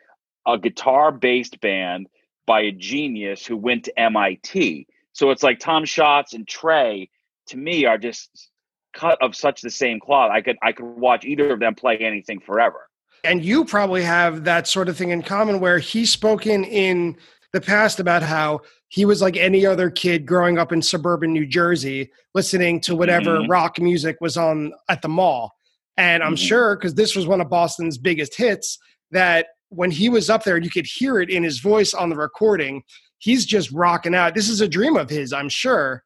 A 0.47 0.59
guitar 0.59 1.11
based 1.11 1.61
band 1.61 2.09
by 2.47 2.61
a 2.61 2.73
genius 2.73 3.47
who 3.47 3.57
went 3.57 3.85
to 3.85 3.93
mit 3.97 4.87
so 5.13 5.31
it's 5.31 5.43
like 5.43 5.59
tom 5.59 5.85
scholz 5.85 6.35
and 6.35 6.47
trey 6.47 7.09
to 7.47 7.57
me 7.57 7.85
are 7.85 7.99
just 7.99 8.51
cut 8.95 9.19
of 9.21 9.35
such 9.35 9.61
the 9.61 9.71
same 9.71 9.99
cloth 10.01 10.31
i 10.33 10.41
could 10.41 10.57
i 10.63 10.73
could 10.73 10.85
watch 10.85 11.25
either 11.25 11.53
of 11.53 11.61
them 11.61 11.75
play 11.75 11.97
anything 11.99 12.41
forever 12.41 12.89
and 13.25 13.45
you 13.45 13.65
probably 13.65 14.03
have 14.03 14.45
that 14.45 14.67
sort 14.69 14.89
of 14.89 14.97
thing 14.97 15.11
in 15.11 15.23
common 15.23 15.59
where 15.59 15.79
he's 15.79 16.11
spoken 16.13 16.63
in 16.65 17.17
the 17.55 17.61
past 17.61 17.99
about 17.99 18.23
how 18.23 18.61
he 18.89 19.05
was 19.07 19.23
like 19.23 19.37
any 19.37 19.65
other 19.65 19.89
kid 19.89 20.27
growing 20.27 20.59
up 20.59 20.73
in 20.73 20.83
suburban 20.83 21.33
New 21.33 21.47
Jersey, 21.47 22.11
listening 22.35 22.81
to 22.83 22.95
whatever 22.95 23.39
Mhm. 23.39 23.49
rock 23.49 23.81
music 23.81 24.17
was 24.21 24.37
on 24.37 24.73
at 24.91 25.01
the 25.03 25.09
mall. 25.09 25.53
And 25.97 26.23
I'm 26.23 26.35
Mhm. 26.35 26.47
sure 26.49 26.77
because 26.77 26.95
this 26.97 27.17
was 27.17 27.27
one 27.27 27.41
of 27.41 27.49
Boston's 27.49 27.97
biggest 27.97 28.37
hits 28.37 28.79
that 29.11 29.47
when 29.71 29.91
he 29.91 30.09
was 30.11 30.29
up 30.29 30.45
there, 30.45 30.59
you 30.59 30.69
could 30.71 30.87
hear 30.87 31.19
it 31.21 31.31
in 31.31 31.45
his 31.45 31.61
voice 31.61 31.95
on 31.95 32.11
the 32.11 32.17
recording. 32.17 32.83
He's 33.19 33.47
just 33.47 33.71
rocking 33.71 34.15
out. 34.15 34.35
This 34.35 34.51
is 34.51 34.61
a 34.61 34.69
dream 34.69 34.97
of 34.97 35.09
his, 35.09 35.33
I'm 35.33 35.49
sure, 35.49 36.05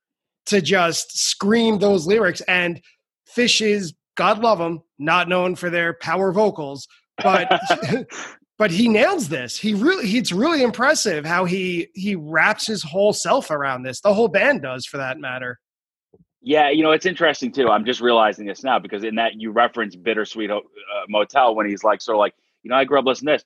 to 0.48 0.60
just 0.60 1.18
scream 1.18 1.78
those 1.78 2.06
lyrics. 2.06 2.40
And 2.42 2.80
Phish 3.36 3.60
is, 3.60 3.94
God 4.16 4.40
love 4.40 4.58
them, 4.58 4.82
not 4.98 5.28
known 5.28 5.54
for 5.54 5.70
their 5.70 5.94
power 5.94 6.32
vocals, 6.32 6.88
but 7.22 7.60
but 8.58 8.70
he 8.70 8.88
nails 8.88 9.28
this. 9.28 9.56
He 9.56 9.74
really 9.74 10.16
it's 10.16 10.32
really 10.32 10.62
impressive 10.62 11.24
how 11.24 11.44
he 11.44 11.88
he 11.94 12.16
wraps 12.16 12.66
his 12.66 12.82
whole 12.82 13.12
self 13.12 13.50
around 13.50 13.82
this. 13.82 14.00
The 14.00 14.14
whole 14.14 14.28
band 14.28 14.62
does 14.62 14.86
for 14.86 14.96
that 14.96 15.18
matter. 15.18 15.58
Yeah, 16.40 16.70
you 16.70 16.82
know, 16.82 16.92
it's 16.92 17.06
interesting 17.06 17.52
too. 17.52 17.68
I'm 17.68 17.84
just 17.84 18.00
realizing 18.00 18.46
this 18.46 18.62
now 18.62 18.78
because 18.78 19.04
in 19.04 19.16
that 19.16 19.34
you 19.34 19.50
reference 19.50 19.96
Bittersweet 19.96 20.50
uh, 20.50 20.60
Motel 21.08 21.54
when 21.54 21.68
he's 21.68 21.84
like, 21.84 22.00
sort 22.00 22.16
of 22.16 22.20
like, 22.20 22.34
you 22.62 22.70
know, 22.70 22.76
I 22.76 22.84
grew 22.84 22.98
up 22.98 23.04
listening 23.04 23.34
to 23.34 23.38
this. 23.38 23.44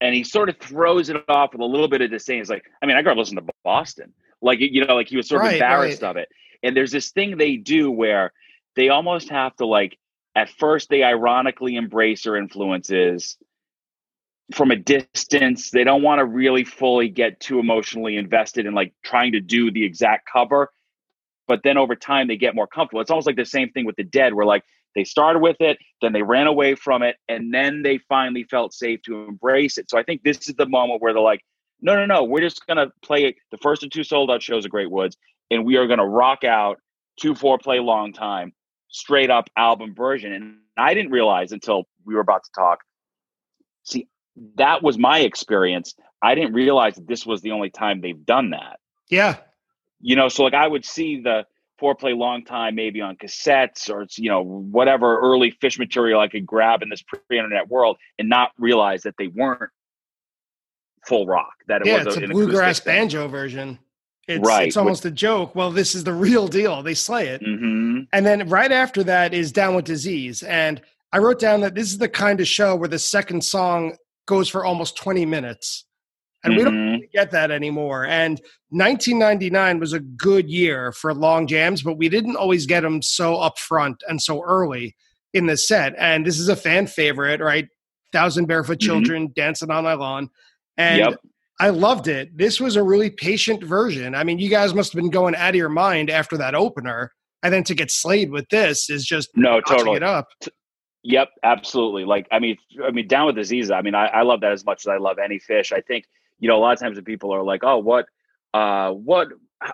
And 0.00 0.14
he 0.14 0.22
sort 0.22 0.48
of 0.48 0.56
throws 0.58 1.08
it 1.08 1.16
off 1.28 1.52
with 1.52 1.60
a 1.60 1.64
little 1.64 1.88
bit 1.88 2.02
of 2.02 2.10
disdain. 2.10 2.38
He's 2.38 2.50
like, 2.50 2.62
I 2.80 2.86
mean, 2.86 2.96
I 2.96 3.02
grew 3.02 3.12
up 3.12 3.18
listening 3.18 3.44
to 3.44 3.52
Boston. 3.64 4.12
Like, 4.40 4.58
you 4.60 4.84
know, 4.84 4.94
like 4.94 5.08
he 5.08 5.16
was 5.16 5.28
sort 5.28 5.42
of 5.42 5.46
Right, 5.46 5.54
embarrassed 5.54 6.02
right. 6.02 6.10
of 6.10 6.16
it. 6.16 6.28
And 6.62 6.76
there's 6.76 6.92
this 6.92 7.10
thing 7.10 7.36
they 7.36 7.56
do 7.56 7.90
where 7.90 8.32
they 8.76 8.88
almost 8.88 9.30
have 9.30 9.54
to, 9.56 9.66
like, 9.66 9.98
at 10.34 10.48
first 10.50 10.88
they 10.88 11.02
ironically 11.02 11.76
embrace 11.76 12.22
their 12.22 12.36
influences 12.36 13.36
from 14.54 14.70
a 14.70 14.76
distance. 14.76 15.70
They 15.70 15.84
don't 15.84 16.02
want 16.02 16.20
to 16.20 16.24
really 16.24 16.64
fully 16.64 17.08
get 17.08 17.40
too 17.40 17.58
emotionally 17.58 18.16
invested 18.16 18.66
in 18.66 18.74
like 18.74 18.94
trying 19.04 19.32
to 19.32 19.40
do 19.40 19.70
the 19.70 19.84
exact 19.84 20.28
cover 20.32 20.70
but 21.48 21.62
then 21.64 21.78
over 21.78 21.96
time 21.96 22.28
they 22.28 22.36
get 22.36 22.54
more 22.54 22.66
comfortable. 22.66 23.00
It's 23.00 23.10
almost 23.10 23.26
like 23.26 23.36
the 23.36 23.44
same 23.44 23.70
thing 23.70 23.86
with 23.86 23.96
the 23.96 24.04
dead, 24.04 24.34
where 24.34 24.46
like 24.46 24.62
they 24.94 25.02
started 25.02 25.40
with 25.40 25.56
it, 25.60 25.78
then 26.02 26.12
they 26.12 26.22
ran 26.22 26.46
away 26.46 26.74
from 26.74 27.02
it, 27.02 27.16
and 27.28 27.52
then 27.52 27.82
they 27.82 27.98
finally 28.08 28.44
felt 28.44 28.74
safe 28.74 29.00
to 29.02 29.24
embrace 29.24 29.78
it. 29.78 29.90
So 29.90 29.98
I 29.98 30.02
think 30.02 30.22
this 30.22 30.48
is 30.48 30.54
the 30.54 30.66
moment 30.66 31.02
where 31.02 31.12
they're 31.12 31.22
like, 31.22 31.44
no, 31.80 31.94
no, 31.94 32.06
no, 32.06 32.24
we're 32.24 32.40
just 32.40 32.66
gonna 32.66 32.90
play 33.02 33.24
it. 33.24 33.36
The 33.50 33.58
first 33.58 33.82
of 33.82 33.90
two 33.90 34.04
sold 34.04 34.30
out 34.30 34.42
shows 34.42 34.64
of 34.64 34.70
Great 34.70 34.90
Woods, 34.90 35.16
and 35.50 35.64
we 35.64 35.76
are 35.76 35.86
gonna 35.86 36.06
rock 36.06 36.44
out 36.44 36.80
two 37.18 37.34
Foreplay 37.34 37.82
long 37.84 38.12
time, 38.12 38.52
straight 38.88 39.30
up 39.30 39.48
album 39.56 39.94
version. 39.94 40.32
And 40.32 40.56
I 40.76 40.94
didn't 40.94 41.10
realize 41.12 41.52
until 41.52 41.84
we 42.04 42.14
were 42.14 42.20
about 42.20 42.44
to 42.44 42.50
talk. 42.54 42.80
See, 43.84 44.08
that 44.56 44.82
was 44.82 44.98
my 44.98 45.20
experience. 45.20 45.94
I 46.22 46.34
didn't 46.34 46.52
realize 46.52 46.96
that 46.96 47.06
this 47.06 47.24
was 47.26 47.42
the 47.42 47.52
only 47.52 47.70
time 47.70 48.00
they've 48.00 48.24
done 48.26 48.50
that 48.50 48.80
Yeah. 49.08 49.36
you 50.00 50.16
know 50.16 50.28
so 50.28 50.42
like 50.42 50.54
i 50.54 50.66
would 50.66 50.84
see 50.84 51.20
the 51.20 51.46
Foreplay 51.80 52.16
long 52.16 52.44
time 52.44 52.74
maybe 52.74 53.00
on 53.00 53.14
cassettes 53.14 53.88
or 53.88 54.02
it's 54.02 54.18
you 54.18 54.28
know 54.28 54.42
whatever 54.42 55.20
early 55.20 55.52
Phish 55.52 55.78
material 55.78 56.20
i 56.20 56.26
could 56.26 56.44
grab 56.44 56.82
in 56.82 56.88
this 56.88 57.02
pre-internet 57.02 57.68
world 57.68 57.98
and 58.18 58.28
not 58.28 58.50
realize 58.58 59.02
that 59.02 59.14
they 59.16 59.28
weren't 59.28 59.70
full 61.08 61.26
rock 61.26 61.52
that 61.68 61.80
it 61.82 61.86
yeah, 61.88 62.04
was 62.04 62.06
it's 62.08 62.16
a 62.18 62.24
an 62.24 62.30
bluegrass 62.30 62.80
thing. 62.80 62.94
banjo 62.94 63.28
version. 63.28 63.78
It's, 64.28 64.46
Right, 64.46 64.66
it's 64.68 64.76
almost 64.76 65.06
a 65.06 65.10
joke. 65.10 65.54
Well, 65.54 65.70
this 65.70 65.94
is 65.94 66.04
the 66.04 66.12
real 66.26 66.46
deal. 66.48 66.82
They 66.82 66.92
slay 66.94 67.28
it. 67.28 67.40
Mhm. 67.42 68.06
And 68.12 68.26
then 68.26 68.46
right 68.48 68.70
after 68.70 69.02
that 69.04 69.32
is 69.32 69.50
Down 69.52 69.74
with 69.74 69.86
Disease. 69.86 70.42
And 70.42 70.82
I 71.12 71.18
wrote 71.18 71.38
down 71.38 71.62
that 71.62 71.74
this 71.74 71.90
is 71.90 71.96
the 71.98 72.10
kind 72.10 72.38
of 72.40 72.46
show 72.46 72.76
where 72.76 72.88
the 72.90 72.98
second 72.98 73.42
song 73.42 73.96
goes 74.26 74.50
for 74.50 74.66
almost 74.66 74.96
20 74.98 75.24
minutes. 75.24 75.86
And 76.44 76.56
we 76.56 76.62
don't 76.62 76.74
Mhm. 76.74 76.92
really 76.96 77.08
get 77.12 77.30
that 77.30 77.50
anymore. 77.50 78.04
And 78.04 78.38
1999 78.70 79.80
was 79.80 79.94
a 79.94 80.00
good 80.00 80.50
year 80.50 80.92
for 80.92 81.14
long 81.14 81.46
jams, 81.46 81.82
but 81.82 81.94
we 81.96 82.08
didn't 82.10 82.36
always 82.36 82.66
get 82.66 82.82
them 82.82 83.00
so 83.00 83.34
upfront 83.36 83.96
and 84.08 84.20
so 84.20 84.42
early 84.42 84.94
in 85.32 85.46
the 85.46 85.56
set. 85.56 85.94
And 85.98 86.26
this 86.26 86.38
is 86.38 86.48
a 86.50 86.56
fan 86.56 86.86
favorite, 86.86 87.40
right? 87.40 87.68
Thousand 88.12 88.46
Barefoot 88.46 88.78
Mhm. 88.78 88.82
Children 88.82 89.32
dancing 89.34 89.70
on 89.70 89.84
my 89.84 89.94
lawn. 89.94 90.28
And 90.78 90.98
Yep. 91.00 91.14
I 91.60 91.70
loved 91.70 92.06
it. 92.08 92.36
This 92.36 92.60
was 92.60 92.76
a 92.76 92.82
really 92.82 93.10
patient 93.10 93.62
version. 93.64 94.14
I 94.14 94.22
mean, 94.24 94.38
you 94.38 94.48
guys 94.48 94.72
must 94.74 94.92
have 94.92 95.02
been 95.02 95.10
going 95.10 95.34
out 95.34 95.50
of 95.50 95.56
your 95.56 95.68
mind 95.68 96.08
after 96.08 96.36
that 96.38 96.54
opener. 96.54 97.12
And 97.42 97.52
then 97.52 97.64
to 97.64 97.74
get 97.74 97.90
slayed 97.90 98.30
with 98.30 98.48
this 98.48 98.88
is 98.88 99.04
just 99.04 99.28
no 99.36 99.60
totally 99.60 99.96
it 99.96 100.02
up. 100.02 100.26
Yep, 101.04 101.28
absolutely. 101.44 102.04
Like, 102.04 102.26
I 102.32 102.38
mean, 102.38 102.56
I 102.84 102.90
mean, 102.90 103.06
down 103.06 103.26
with 103.26 103.36
disease. 103.36 103.70
I 103.70 103.82
mean, 103.82 103.94
I, 103.94 104.06
I 104.06 104.22
love 104.22 104.40
that 104.40 104.52
as 104.52 104.64
much 104.64 104.82
as 104.84 104.88
I 104.88 104.96
love 104.96 105.18
any 105.18 105.38
Phish. 105.38 105.72
I 105.72 105.80
think 105.80 106.04
you 106.40 106.48
know 106.48 106.56
a 106.56 106.60
lot 106.60 106.72
of 106.72 106.80
times 106.80 106.96
when 106.96 107.04
people 107.04 107.32
are 107.32 107.42
like, 107.44 107.62
"Oh, 107.62 107.78
what, 107.78 108.06
uh, 108.54 108.90
what, 108.92 109.28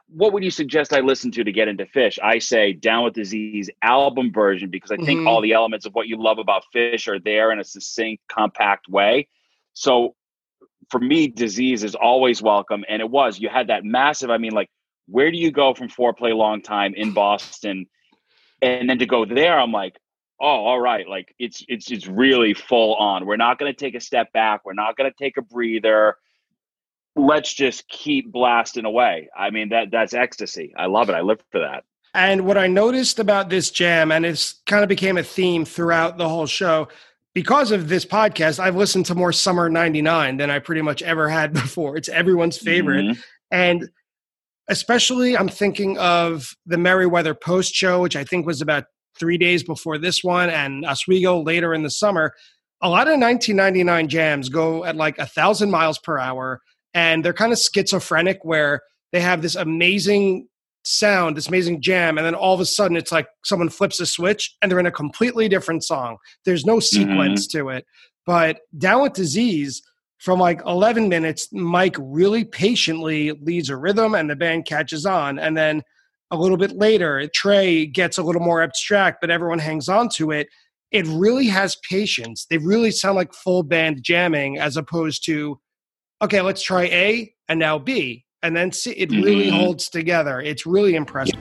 what 0.09 0.33
would 0.35 0.45
you 0.45 0.51
suggest 0.51 0.93
I 0.93 1.01
listen 1.01 1.31
to 1.33 1.45
to 1.45 1.53
get 1.53 1.69
into 1.69 1.87
Phish?" 1.87 2.19
I 2.23 2.39
say 2.39 2.73
down 2.75 3.05
with 3.05 3.15
disease 3.15 3.71
album 3.83 4.31
version 4.33 4.69
because 4.71 4.91
I 4.91 4.97
think 4.97 5.21
Mhm. 5.21 5.27
all 5.29 5.41
the 5.41 5.53
elements 5.53 5.87
of 5.87 5.95
what 5.95 6.07
you 6.09 6.23
love 6.23 6.39
about 6.39 6.65
Phish 6.75 7.09
are 7.09 7.19
there 7.19 7.51
in 7.51 7.59
a 7.59 7.65
succinct, 7.65 8.23
compact 8.29 8.89
way. 8.89 9.27
So, 9.73 10.15
for 10.91 11.01
me, 11.01 11.29
disease 11.29 11.85
is 11.85 11.95
always 11.95 12.43
welcome, 12.43 12.85
and 12.89 13.01
it 13.01 13.11
was. 13.11 13.39
You 13.39 13.49
had 13.49 13.69
that 13.69 13.85
massive. 13.85 14.31
I 14.31 14.39
mean, 14.39 14.53
like, 14.53 14.71
where 15.07 15.31
do 15.31 15.39
you 15.39 15.51
go 15.51 15.75
from 15.75 15.89
foreplay 15.89 16.35
long 16.35 16.63
time 16.63 16.95
in 16.95 17.13
Boston, 17.13 17.87
and 18.63 18.89
then 18.89 18.99
to 18.99 19.07
go 19.07 19.25
there? 19.25 19.59
I'm 19.59 19.73
like 19.73 19.97
oh 20.41 20.47
all 20.47 20.81
right 20.81 21.09
like 21.09 21.35
it's 21.39 21.65
it's 21.69 21.91
it's 21.91 22.07
really 22.07 22.55
full 22.55 22.97
on 22.97 23.25
we're 23.25 23.37
not 23.37 23.59
going 23.59 23.73
to 23.73 23.77
take 23.77 23.95
a 23.95 24.01
step 24.01 24.33
back 24.33 24.61
we're 24.65 24.73
not 24.73 24.97
going 24.97 25.11
to 25.11 25.17
take 25.17 25.37
a 25.37 25.43
breather 25.43 26.17
let's 27.15 27.55
just 27.55 27.89
keep 27.89 28.33
blasting 28.33 28.85
away 28.85 29.29
i 29.37 29.51
mean 29.51 29.69
that 29.69 29.91
that's 29.93 30.13
ecstasy 30.13 30.75
i 30.77 30.87
love 30.87 31.09
it 31.09 31.15
i 31.15 31.21
live 31.21 31.41
for 31.51 31.61
that 31.61 31.85
And 32.17 32.47
what 32.47 32.57
I 32.57 32.69
noticed 32.69 33.19
about 33.19 33.49
this 33.51 33.73
jam, 33.73 34.13
and 34.13 34.25
it's 34.25 34.63
kind 34.67 34.85
of 34.85 34.89
became 34.89 35.19
a 35.19 35.25
theme 35.25 35.65
throughout 35.65 36.17
the 36.17 36.29
whole 36.29 36.47
show, 36.47 36.87
because 37.35 37.73
of 37.73 37.89
this 37.89 38.05
podcast, 38.05 38.59
I've 38.59 38.77
listened 38.77 39.07
to 39.07 39.15
more 39.15 39.33
Summer 39.33 39.69
99 39.69 40.37
than 40.37 40.51
I 40.51 40.61
pretty 40.61 40.83
much 40.83 41.03
ever 41.03 41.29
had 41.29 41.53
before. 41.53 41.97
It's 41.97 42.09
everyone's 42.09 42.57
favorite. 42.59 43.05
Mhm. 43.05 43.23
And 43.51 43.89
especially, 44.69 45.37
I'm 45.37 45.49
thinking 45.49 45.99
of 45.99 46.55
the 46.67 46.79
Merriweather 46.79 47.35
Post 47.35 47.75
show, 47.75 48.01
which 48.03 48.17
I 48.17 48.25
think 48.25 48.47
was 48.47 48.61
about 48.61 48.85
three 49.19 49.39
days 49.39 49.63
before 49.63 49.99
this 49.99 50.25
one, 50.25 50.51
and 50.51 50.85
Oswego 50.85 51.41
later 51.41 51.75
in 51.75 51.83
the 51.83 51.91
summer. 51.91 52.33
A 52.81 52.89
lot 52.89 53.07
of 53.07 53.19
1999 53.19 54.09
jams 54.09 54.49
go 54.49 54.85
at 54.85 54.97
like 54.97 55.19
a 55.19 55.27
thousand 55.27 55.71
miles 55.71 55.99
per 55.99 56.19
hour, 56.19 56.61
and 56.93 57.25
they're 57.25 57.33
kind 57.33 57.53
of 57.53 57.59
schizophrenic, 57.59 58.39
where 58.43 58.81
they 59.13 59.21
have 59.21 59.43
this 59.43 59.55
amazing 59.55 60.49
sound, 60.85 61.37
this 61.37 61.49
amazing 61.49 61.81
jam, 61.81 62.19
and 62.19 62.27
then 62.27 62.35
all 62.35 62.55
of 62.55 62.61
a 62.61 62.67
sudden 62.67 62.97
it's 62.97 63.13
like 63.13 63.27
someone 63.45 63.69
flips 63.69 64.01
a 64.01 64.07
switch 64.07 64.55
and 64.61 64.71
they're 64.71 64.81
in 64.81 64.87
a 64.87 64.93
completely 64.93 65.49
different 65.49 65.85
song. 65.85 66.17
There's 66.45 66.65
no 66.65 66.77
mm-hmm. 66.77 66.81
sequence 66.81 67.47
to 67.49 67.71
it. 67.71 67.85
But 68.27 68.61
Down 68.77 69.03
with 69.03 69.13
Disease, 69.13 69.83
from 70.19 70.39
like 70.39 70.63
11 70.65 71.09
minutes, 71.09 71.49
Mike 71.53 71.97
really 71.99 72.45
patiently 72.45 73.33
leads 73.33 73.69
a 73.69 73.77
rhythm 73.77 74.15
and 74.15 74.31
the 74.31 74.37
band 74.37 74.65
catches 74.65 75.05
on. 75.05 75.39
And 75.39 75.57
then 75.57 75.83
a 76.31 76.37
little 76.37 76.57
bit 76.57 76.73
later, 76.73 77.29
Trey 77.35 77.85
gets 77.85 78.17
a 78.17 78.23
little 78.23 78.41
more 78.41 78.63
abstract, 78.63 79.19
but 79.21 79.31
everyone 79.31 79.59
hangs 79.59 79.89
on 79.89 80.09
to 80.11 80.31
it. 80.31 80.49
It 80.91 81.07
really 81.09 81.47
has 81.49 81.77
patience. 81.89 82.47
They 82.49 82.59
really 82.59 82.91
sound 82.91 83.17
like 83.17 83.35
full 83.35 83.63
band 83.65 84.03
jamming 84.03 84.59
as 84.59 84.77
opposed 84.77 85.27
to, 85.27 85.61
okay, 86.23 86.41
let's 86.41 86.63
try 86.63 86.85
A 86.85 87.35
and 87.49 87.59
now 87.59 87.79
B. 87.79 88.24
And 88.45 88.55
then 88.55 88.73
C. 88.73 88.91
It 88.91 89.11
really 89.11 89.47
Mhm. 89.47 89.53
holds 89.53 89.89
together. 89.89 90.39
It's 90.43 90.67
really 90.67 90.97
impressive. 90.97 91.41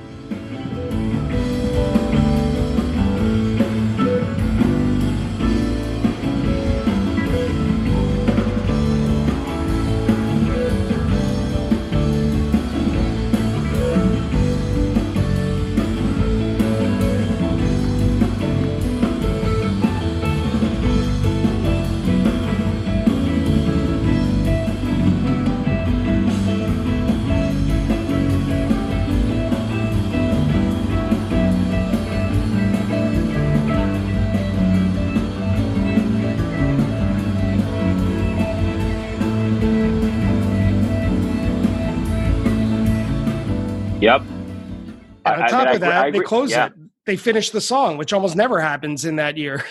On 45.37 45.43
I- 45.43 45.45
I 45.45 45.49
top 45.49 45.65
mean, 45.65 45.75
of 45.75 45.81
that, 45.81 46.13
they 46.13 46.19
close 46.19 46.51
yeah. 46.51 46.67
it. 46.67 46.73
They 47.05 47.17
finish 47.17 47.49
the 47.49 47.61
song, 47.61 47.97
which 47.97 48.13
almost 48.13 48.35
never 48.35 48.61
happens 48.61 49.05
in 49.05 49.17
that 49.17 49.37
year. 49.37 49.63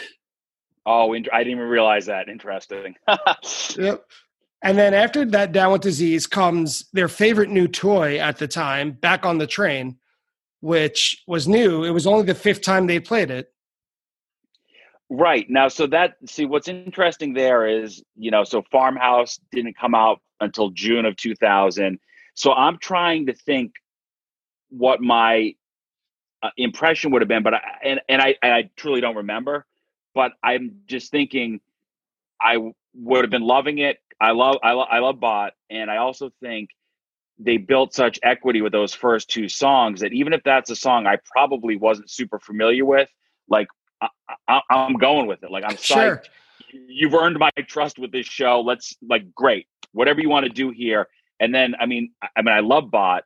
oh 0.84 1.14
i 1.14 1.18
didn't 1.20 1.46
even 1.46 1.58
realize 1.62 2.06
that 2.06 2.28
interesting 2.28 2.96
Yep. 3.78 4.04
And 4.64 4.78
then 4.78 4.94
after 4.94 5.24
that, 5.26 5.50
Down 5.52 5.72
with 5.72 5.82
Disease 5.82 6.26
comes 6.26 6.88
their 6.92 7.08
favorite 7.08 7.50
new 7.50 7.66
toy 7.66 8.18
at 8.18 8.38
the 8.38 8.46
time, 8.46 8.92
Back 8.92 9.26
on 9.26 9.38
the 9.38 9.46
Train, 9.46 9.96
which 10.60 11.22
was 11.26 11.48
new. 11.48 11.82
It 11.84 11.90
was 11.90 12.06
only 12.06 12.24
the 12.24 12.34
fifth 12.34 12.62
time 12.62 12.86
they 12.86 13.00
played 13.00 13.30
it. 13.30 13.52
Right. 15.10 15.46
Now, 15.50 15.66
so 15.68 15.86
that, 15.88 16.14
see, 16.26 16.46
what's 16.46 16.68
interesting 16.68 17.34
there 17.34 17.66
is, 17.66 18.02
you 18.16 18.30
know, 18.30 18.44
so 18.44 18.62
Farmhouse 18.70 19.40
didn't 19.50 19.76
come 19.76 19.94
out 19.96 20.20
until 20.40 20.70
June 20.70 21.04
of 21.06 21.16
2000. 21.16 21.98
So 22.34 22.52
I'm 22.52 22.78
trying 22.78 23.26
to 23.26 23.34
think 23.34 23.72
what 24.72 25.00
my 25.00 25.54
uh, 26.42 26.50
impression 26.56 27.12
would 27.12 27.22
have 27.22 27.28
been, 27.28 27.42
but 27.42 27.54
I, 27.54 27.60
and, 27.84 28.00
and 28.08 28.22
I, 28.22 28.34
I 28.42 28.70
truly 28.76 29.00
don't 29.00 29.16
remember, 29.16 29.66
but 30.14 30.32
I'm 30.42 30.80
just 30.86 31.10
thinking 31.10 31.60
I 32.40 32.72
would 32.94 33.24
have 33.24 33.30
been 33.30 33.42
loving 33.42 33.78
it. 33.78 33.98
I 34.20 34.32
love, 34.32 34.56
I 34.62 34.72
love, 34.72 34.88
I 34.90 34.98
love 34.98 35.20
Bot. 35.20 35.52
And 35.70 35.90
I 35.90 35.98
also 35.98 36.32
think 36.40 36.70
they 37.38 37.56
built 37.56 37.94
such 37.94 38.18
equity 38.22 38.62
with 38.62 38.72
those 38.72 38.94
first 38.94 39.28
two 39.30 39.48
songs 39.48 40.00
that 40.00 40.12
even 40.12 40.32
if 40.32 40.42
that's 40.44 40.70
a 40.70 40.76
song 40.76 41.06
I 41.06 41.18
probably 41.30 41.76
wasn't 41.76 42.10
super 42.10 42.38
familiar 42.38 42.84
with, 42.84 43.08
like 43.48 43.68
I, 44.48 44.60
I'm 44.70 44.94
going 44.94 45.26
with 45.26 45.42
it. 45.42 45.50
Like 45.50 45.64
I'm 45.64 45.76
Sure. 45.76 46.22
You've 46.88 47.14
earned 47.14 47.38
my 47.38 47.50
trust 47.68 47.98
with 47.98 48.12
this 48.12 48.26
show. 48.26 48.60
Let's 48.60 48.96
like 49.06 49.32
great. 49.34 49.66
Whatever 49.92 50.20
you 50.20 50.28
want 50.28 50.44
to 50.46 50.50
do 50.50 50.70
here. 50.70 51.08
And 51.40 51.54
then 51.54 51.74
I 51.78 51.86
mean, 51.86 52.12
I 52.36 52.42
mean, 52.42 52.54
I 52.54 52.60
love 52.60 52.90
Bot. 52.90 53.24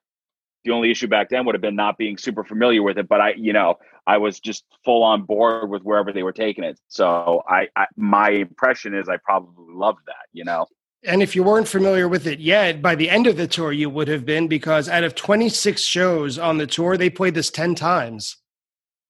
The 0.66 0.72
only 0.72 0.90
issue 0.90 1.06
back 1.06 1.28
then 1.30 1.46
would 1.46 1.54
have 1.54 1.62
been 1.62 1.76
not 1.76 1.96
being 1.96 2.18
super 2.18 2.42
familiar 2.42 2.82
with 2.82 2.98
it, 2.98 3.08
but 3.08 3.20
I, 3.20 3.34
you 3.34 3.52
know, 3.52 3.76
I 4.04 4.18
was 4.18 4.40
just 4.40 4.64
full 4.84 5.04
on 5.04 5.22
board 5.22 5.70
with 5.70 5.82
wherever 5.82 6.12
they 6.12 6.24
were 6.24 6.32
taking 6.32 6.64
it. 6.64 6.80
So 6.88 7.42
I, 7.48 7.68
I 7.76 7.86
my 7.96 8.30
impression 8.30 8.92
is 8.92 9.08
I 9.08 9.16
probably 9.18 9.72
loved 9.72 10.00
that. 10.06 10.26
You 10.32 10.44
know. 10.44 10.66
And 11.04 11.22
if 11.22 11.36
you 11.36 11.44
weren't 11.44 11.68
familiar 11.68 12.08
with 12.08 12.26
it 12.26 12.40
yet, 12.40 12.82
by 12.82 12.96
the 12.96 13.08
end 13.08 13.28
of 13.28 13.36
the 13.36 13.46
tour, 13.46 13.70
you 13.70 13.88
would 13.88 14.08
have 14.08 14.24
been 14.26 14.48
because 14.48 14.88
out 14.88 15.04
of 15.04 15.14
26 15.14 15.80
shows 15.80 16.36
on 16.36 16.58
the 16.58 16.66
tour, 16.66 16.96
they 16.96 17.10
played 17.10 17.34
this 17.34 17.48
10 17.50 17.76
times. 17.76 18.38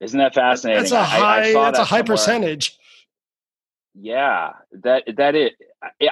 Isn't 0.01 0.19
that 0.19 0.35
fascinating? 0.35 0.83
That's 0.83 0.93
a 0.93 0.99
I- 0.99 1.01
I 1.01 1.07
high, 1.07 1.53
saw 1.55 1.65
that's 1.65 1.79
a 1.79 1.85
high 1.85 1.99
somewhere. 2.01 2.05
percentage. 2.05 2.79
Yeah, 3.95 4.53
that 4.83 5.05
that 5.17 5.35
it. 5.35 5.55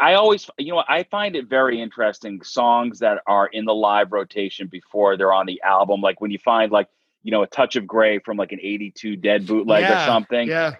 I- 0.00 0.14
always, 0.14 0.48
you 0.58 0.72
know, 0.72 0.82
I 0.88 1.04
find 1.04 1.36
it 1.36 1.46
very 1.48 1.80
interesting 1.80 2.42
songs 2.42 2.98
that 3.00 3.22
are 3.26 3.46
in 3.46 3.64
the 3.64 3.74
live 3.74 4.12
rotation 4.12 4.66
before 4.68 5.16
they're 5.16 5.32
on 5.32 5.46
the 5.46 5.60
album. 5.62 6.00
Like 6.00 6.20
when 6.20 6.30
you 6.30 6.38
find 6.38 6.70
like, 6.72 6.88
you 7.22 7.30
know, 7.30 7.42
a 7.42 7.46
touch 7.46 7.76
of 7.76 7.86
gray 7.86 8.18
from 8.18 8.36
like 8.36 8.52
an 8.52 8.60
'82 8.62 9.16
Dead 9.16 9.46
bootleg 9.46 9.84
or 9.84 10.06
something. 10.06 10.48
Yeah. 10.48 10.74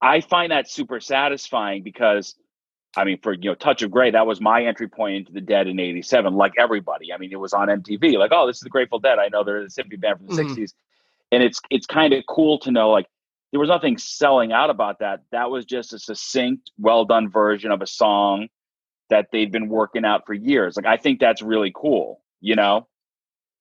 I 0.00 0.20
find 0.20 0.52
that 0.52 0.70
super 0.70 1.00
satisfying 1.00 1.82
because, 1.82 2.34
I 2.96 3.04
mean, 3.04 3.18
for 3.22 3.32
you 3.32 3.50
know, 3.50 3.54
Touch 3.54 3.82
of 3.82 3.90
Grey, 3.90 4.10
that 4.10 4.26
was 4.26 4.40
my 4.40 4.64
entry 4.64 4.88
point 4.88 5.16
into 5.16 5.32
the 5.32 5.40
Dead 5.40 5.66
in 5.66 5.78
'87. 5.80 6.34
Like 6.34 6.52
everybody, 6.58 7.12
I 7.12 7.18
mean, 7.18 7.32
it 7.32 7.40
was 7.40 7.52
on 7.52 7.68
MTV. 7.68 8.16
Like, 8.18 8.30
oh, 8.32 8.46
this 8.46 8.56
is 8.56 8.60
the 8.62 8.70
Grateful 8.70 8.98
Dead. 8.98 9.18
I 9.18 9.28
know 9.28 9.42
they're 9.44 9.62
the 9.62 9.68
hippie 9.68 10.00
band 10.00 10.18
from 10.18 10.26
the 10.28 10.32
Mhm. 10.34 10.48
'60s. 10.50 10.74
and 11.32 11.42
it's 11.42 11.60
it's 11.70 11.86
kind 11.86 12.12
of 12.12 12.24
cool 12.28 12.58
to 12.60 12.70
know 12.70 12.90
like 12.90 13.06
there 13.52 13.60
was 13.60 13.68
nothing 13.68 13.96
selling 13.98 14.52
out 14.52 14.70
about 14.70 14.98
that. 15.00 15.20
That 15.32 15.50
was 15.50 15.64
just 15.64 15.92
a 15.92 15.98
succinct, 15.98 16.70
well 16.78 17.04
done 17.04 17.30
version 17.30 17.70
of 17.70 17.82
a 17.82 17.86
song 17.86 18.48
that 19.10 19.28
they've 19.32 19.50
been 19.50 19.68
working 19.68 20.04
out 20.04 20.26
for 20.26 20.34
years. 20.34 20.76
Like 20.76 20.86
I 20.86 20.96
think 20.96 21.20
that's 21.20 21.42
really 21.42 21.72
cool, 21.74 22.22
you 22.40 22.56
know? 22.56 22.86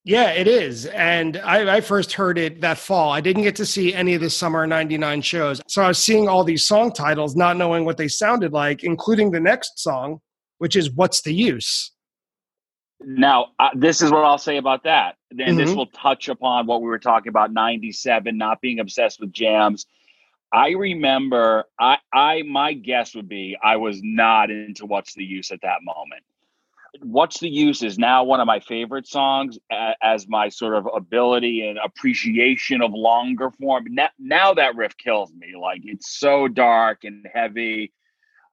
Yeah, 0.03 0.29
it 0.31 0.47
is. 0.47 0.85
And 0.87 1.37
I, 1.37 1.77
I, 1.77 1.81
first 1.81 2.13
heard 2.13 2.37
it 2.37 2.61
that 2.61 2.77
fall. 2.77 3.11
I 3.11 3.21
didn't 3.21 3.41
get 3.41 3.55
to 3.55 3.65
see 3.65 3.91
any 3.91 4.13
of 4.13 4.21
the 4.21 4.29
summer 4.29 4.67
99 4.67 5.23
shows. 5.23 5.61
So 5.67 5.81
I 5.81 5.87
was 5.87 5.97
seeing 5.97 6.27
all 6.27 6.43
these 6.43 6.67
song 6.67 6.91
titles, 6.91 7.35
not 7.35 7.57
knowing 7.57 7.85
what 7.85 7.97
they 7.97 8.07
sounded 8.07 8.53
like, 8.53 8.83
including 8.83 9.31
the 9.31 9.39
next 9.39 9.79
song, 9.79 10.19
which 10.59 10.75
is 10.75 10.91
What's 10.91 11.23
the 11.23 11.33
Use? 11.33 11.91
Now, 13.01 13.47
uh, 13.59 13.69
this 13.75 14.01
is 14.01 14.11
what 14.11 14.23
I'll 14.23 14.37
say 14.37 14.57
about 14.57 14.83
that. 14.83 15.15
And 15.31 15.39
mm-hmm. 15.39 15.57
this 15.57 15.73
will 15.73 15.87
touch 15.87 16.29
upon 16.29 16.65
what 16.65 16.81
we 16.81 16.87
were 16.87 16.99
talking 16.99 17.29
about 17.29 17.51
97, 17.51 18.37
not 18.37 18.61
being 18.61 18.79
obsessed 18.79 19.19
with 19.19 19.31
jams. 19.31 19.85
I 20.51 20.69
remember 20.69 21.65
I 21.77 21.97
I 22.13 22.43
my 22.43 22.73
guess 22.73 23.13
would 23.15 23.27
be 23.27 23.57
I 23.61 23.75
was 23.77 23.99
not 24.01 24.49
into 24.49 24.85
what's 24.85 25.13
the 25.13 25.25
use 25.25 25.51
at 25.51 25.61
that 25.63 25.79
moment. 25.81 26.23
What's 27.01 27.39
the 27.41 27.49
use 27.49 27.83
is 27.83 27.99
now 27.99 28.23
one 28.23 28.39
of 28.39 28.47
my 28.47 28.61
favorite 28.61 29.05
songs 29.05 29.59
as 30.01 30.29
my 30.29 30.47
sort 30.47 30.75
of 30.75 30.87
ability 30.95 31.67
and 31.67 31.77
appreciation 31.77 32.81
of 32.81 32.93
longer 32.93 33.51
form. 33.51 33.87
Now, 33.89 34.09
now 34.17 34.53
that 34.53 34.77
riff 34.77 34.95
kills 34.95 35.33
me. 35.33 35.55
Like 35.59 35.81
it's 35.83 36.17
so 36.17 36.47
dark 36.47 37.03
and 37.03 37.27
heavy. 37.33 37.91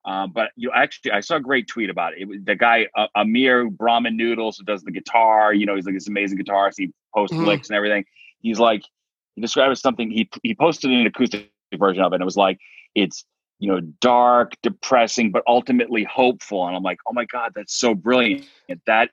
Um, 0.05 0.31
but 0.33 0.51
you 0.55 0.71
actually, 0.73 1.11
I 1.11 1.21
saw 1.21 1.37
a 1.37 1.39
great 1.39 1.67
tweet 1.67 1.89
about 1.89 2.13
it. 2.13 2.21
it 2.21 2.27
was 2.27 2.39
the 2.43 2.55
guy 2.55 2.87
uh, 2.95 3.07
Amir 3.15 3.69
Brahman 3.69 4.17
Noodles 4.17 4.57
who 4.57 4.65
does 4.65 4.83
the 4.83 4.91
guitar. 4.91 5.53
You 5.53 5.65
know, 5.65 5.75
he's 5.75 5.85
like 5.85 5.95
this 5.95 6.07
amazing 6.07 6.37
guitarist. 6.37 6.73
He 6.77 6.91
posts 7.15 7.35
mm. 7.35 7.45
licks 7.45 7.69
and 7.69 7.77
everything. 7.77 8.05
He's 8.41 8.59
like, 8.59 8.83
he 9.35 9.41
described 9.41 9.69
it 9.69 9.71
as 9.73 9.81
something. 9.81 10.11
He 10.11 10.29
he 10.43 10.55
posted 10.55 10.91
an 10.91 11.05
acoustic 11.05 11.49
version 11.77 12.03
of 12.03 12.11
it. 12.11 12.15
And 12.15 12.21
it 12.21 12.25
was 12.25 12.37
like 12.37 12.59
it's 12.95 13.25
you 13.59 13.71
know 13.71 13.79
dark, 14.01 14.53
depressing, 14.61 15.31
but 15.31 15.43
ultimately 15.47 16.03
hopeful. 16.03 16.67
And 16.67 16.75
I'm 16.75 16.83
like, 16.83 16.99
oh 17.07 17.13
my 17.13 17.25
god, 17.25 17.53
that's 17.55 17.79
so 17.79 17.95
brilliant. 17.95 18.45
That 18.85 19.09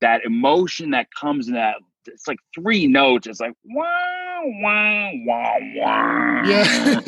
that 0.00 0.24
emotion 0.24 0.90
that 0.90 1.08
comes 1.18 1.48
in 1.48 1.54
that 1.54 1.76
it's 2.06 2.26
like 2.26 2.38
three 2.54 2.86
notes. 2.86 3.26
It's 3.26 3.40
like 3.40 3.54
wow, 3.64 4.42
wow, 4.44 5.10
wow, 5.24 5.58
wow. 5.76 6.42
Yeah, 6.44 7.00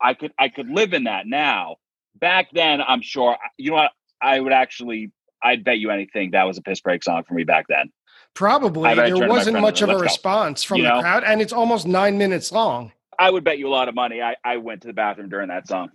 I 0.00 0.14
could 0.14 0.32
I 0.38 0.48
could 0.48 0.70
live 0.70 0.94
in 0.94 1.04
that 1.04 1.26
now. 1.26 1.76
Back 2.20 2.48
then, 2.52 2.80
I'm 2.86 3.02
sure. 3.02 3.36
You 3.56 3.70
know 3.70 3.76
what? 3.76 3.92
I 4.20 4.40
would 4.40 4.52
actually. 4.52 5.12
I'd 5.42 5.62
bet 5.62 5.78
you 5.78 5.90
anything 5.90 6.32
that 6.32 6.44
was 6.44 6.58
a 6.58 6.62
piss 6.62 6.80
break 6.80 7.04
song 7.04 7.22
for 7.26 7.34
me 7.34 7.44
back 7.44 7.66
then. 7.68 7.92
Probably 8.34 8.94
there 8.94 9.28
wasn't 9.28 9.60
much 9.60 9.82
of 9.82 9.88
a 9.88 9.96
response 9.96 10.64
from 10.64 10.78
you 10.78 10.84
the 10.84 11.00
crowd, 11.00 11.24
and 11.24 11.40
it's 11.40 11.52
almost 11.52 11.86
nine 11.86 12.18
minutes 12.18 12.50
long. 12.50 12.92
I 13.18 13.30
would 13.30 13.44
bet 13.44 13.58
you 13.58 13.68
a 13.68 13.70
lot 13.70 13.88
of 13.88 13.94
money. 13.94 14.22
I, 14.22 14.36
I 14.44 14.56
went 14.58 14.82
to 14.82 14.88
the 14.88 14.94
bathroom 14.94 15.28
during 15.28 15.48
that 15.48 15.66
song. 15.66 15.90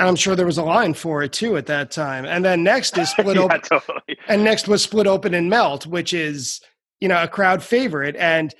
And 0.00 0.08
I'm 0.08 0.16
sure 0.16 0.36
there 0.36 0.46
was 0.46 0.58
a 0.58 0.64
line 0.64 0.94
for 0.94 1.22
it 1.22 1.32
too 1.32 1.56
at 1.56 1.66
that 1.66 1.90
time. 1.90 2.24
And 2.24 2.44
then 2.44 2.62
next 2.62 2.96
is 2.98 3.10
split 3.18 3.36
yeah, 3.36 3.42
open. 3.42 3.60
Totally. 3.60 4.18
And 4.28 4.44
next 4.44 4.68
was 4.68 4.82
split 4.82 5.06
open 5.06 5.34
and 5.34 5.50
melt, 5.50 5.86
which 5.86 6.12
is 6.12 6.60
you 7.00 7.08
know 7.08 7.22
a 7.22 7.28
crowd 7.28 7.62
favorite. 7.62 8.16
And 8.16 8.54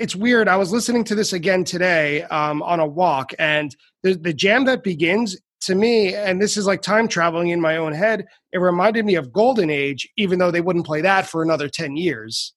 it's 0.00 0.16
weird. 0.16 0.48
I 0.48 0.56
was 0.56 0.72
listening 0.72 1.04
to 1.04 1.14
this 1.14 1.32
again 1.32 1.64
today 1.64 2.22
um, 2.24 2.62
on 2.62 2.80
a 2.80 2.86
walk, 2.86 3.32
and 3.38 3.74
the 4.02 4.14
the 4.14 4.32
jam 4.32 4.64
that 4.66 4.82
begins 4.82 5.36
to 5.66 5.74
me, 5.74 6.14
and 6.14 6.40
this 6.40 6.56
is 6.56 6.66
like 6.66 6.82
time 6.82 7.08
traveling 7.08 7.48
in 7.48 7.60
my 7.60 7.76
own 7.76 7.92
head. 7.92 8.26
It 8.52 8.58
reminded 8.58 9.04
me 9.04 9.14
of 9.14 9.32
Golden 9.32 9.70
Age, 9.70 10.08
even 10.16 10.38
though 10.38 10.50
they 10.50 10.60
wouldn't 10.60 10.86
play 10.86 11.00
that 11.00 11.26
for 11.26 11.42
another 11.42 11.68
ten 11.68 11.96
years. 11.96 12.54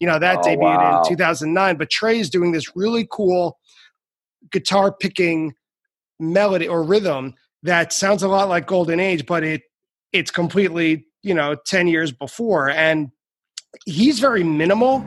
You 0.00 0.06
know 0.06 0.18
that 0.18 0.38
oh, 0.38 0.42
debuted 0.42 0.60
wow. 0.60 1.02
in 1.02 1.08
2009, 1.08 1.76
but 1.76 1.90
Trey's 1.90 2.30
doing 2.30 2.52
this 2.52 2.76
really 2.76 3.06
cool 3.10 3.58
guitar 4.50 4.92
picking 4.92 5.54
melody 6.20 6.68
or 6.68 6.82
rhythm 6.82 7.34
that 7.62 7.92
sounds 7.92 8.22
a 8.22 8.28
lot 8.28 8.48
like 8.48 8.66
golden 8.66 9.00
age 9.00 9.26
but 9.26 9.44
it 9.44 9.62
it's 10.12 10.30
completely 10.30 11.06
you 11.22 11.34
know 11.34 11.56
10 11.66 11.86
years 11.86 12.12
before 12.12 12.70
and 12.70 13.10
he's 13.84 14.18
very 14.18 14.42
minimal 14.42 15.06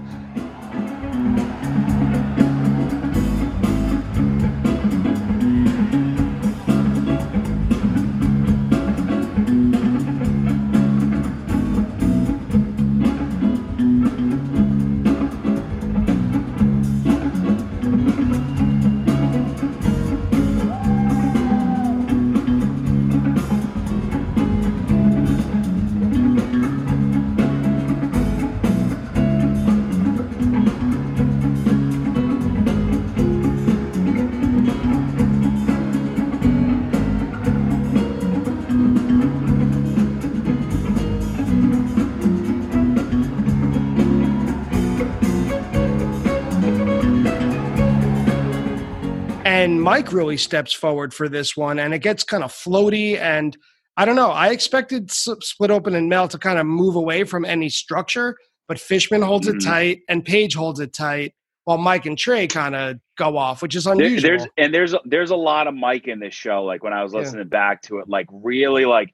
and 49.72 49.82
Mike 49.82 50.12
really 50.12 50.38
steps 50.38 50.74
forward 50.74 51.14
for 51.14 51.30
this 51.30 51.56
one, 51.56 51.80
and 51.80 51.94
it 51.94 52.00
gets 52.00 52.24
kind 52.24 52.44
of 52.44 52.52
floaty. 52.52 53.18
And 53.18 53.58
I 53.98 54.06
don't 54.06 54.16
know. 54.16 54.32
I 54.32 54.50
expected 54.50 55.10
Split 55.10 55.72
Open 55.72 55.96
and 55.96 56.10
Melt 56.10 56.32
to 56.32 56.38
kind 56.38 56.60
of 56.60 56.66
move 56.66 56.96
away 56.96 57.24
from 57.24 57.46
any 57.46 57.70
structure, 57.70 58.36
but 58.68 58.80
Fishman 58.80 59.22
holds 59.22 59.48
mm-hmm. 59.48 59.58
it 59.58 59.64
tight, 59.64 60.00
and 60.10 60.26
Page 60.26 60.56
holds 60.56 60.80
it 60.80 60.94
tight, 60.94 61.34
while 61.64 61.78
Mike 61.78 62.06
and 62.06 62.18
Trey 62.18 62.48
kind 62.48 62.76
of 62.76 62.98
go 63.18 63.38
off, 63.38 63.62
which 63.62 63.76
is 63.76 63.88
unusual. 63.88 64.30
There's 64.30 64.48
and 64.58 64.74
there's 64.74 64.94
there's 65.06 65.32
a 65.32 65.36
lot 65.36 65.68
of 65.68 65.74
Mike 65.74 66.08
in 66.08 66.20
this 66.20 66.34
show. 66.34 66.64
Like 66.64 66.84
when 66.84 66.94
I 66.94 67.02
was 67.02 67.14
listening 67.14 67.46
yeah. 67.46 67.50
back 67.50 67.82
to 67.84 68.00
it, 68.00 68.10
like 68.10 68.28
really 68.32 68.86
like 68.86 69.14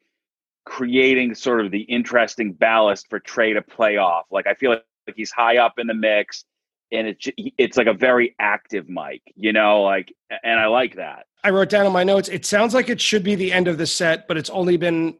creating 0.65 1.35
sort 1.35 1.63
of 1.63 1.71
the 1.71 1.81
interesting 1.81 2.51
ballast 2.51 3.07
for 3.09 3.19
Trey 3.19 3.53
to 3.53 3.61
play 3.61 3.97
off. 3.97 4.25
Like 4.31 4.47
I 4.47 4.53
feel 4.55 4.71
like, 4.71 4.83
like 5.07 5.15
he's 5.15 5.31
high 5.31 5.57
up 5.57 5.77
in 5.77 5.87
the 5.87 5.93
mix 5.93 6.45
and 6.91 7.07
it's 7.07 7.27
it's 7.37 7.77
like 7.77 7.87
a 7.87 7.93
very 7.93 8.35
active 8.39 8.87
mic, 8.89 9.21
you 9.35 9.53
know, 9.53 9.81
like 9.81 10.13
and 10.43 10.59
I 10.59 10.67
like 10.67 10.95
that. 10.95 11.25
I 11.43 11.49
wrote 11.49 11.69
down 11.69 11.85
in 11.85 11.93
my 11.93 12.03
notes. 12.03 12.29
It 12.29 12.45
sounds 12.45 12.73
like 12.73 12.89
it 12.89 12.99
should 12.99 13.23
be 13.23 13.35
the 13.35 13.51
end 13.51 13.67
of 13.67 13.77
the 13.77 13.85
set, 13.85 14.27
but 14.27 14.37
it's 14.37 14.49
only 14.49 14.77
been 14.77 15.17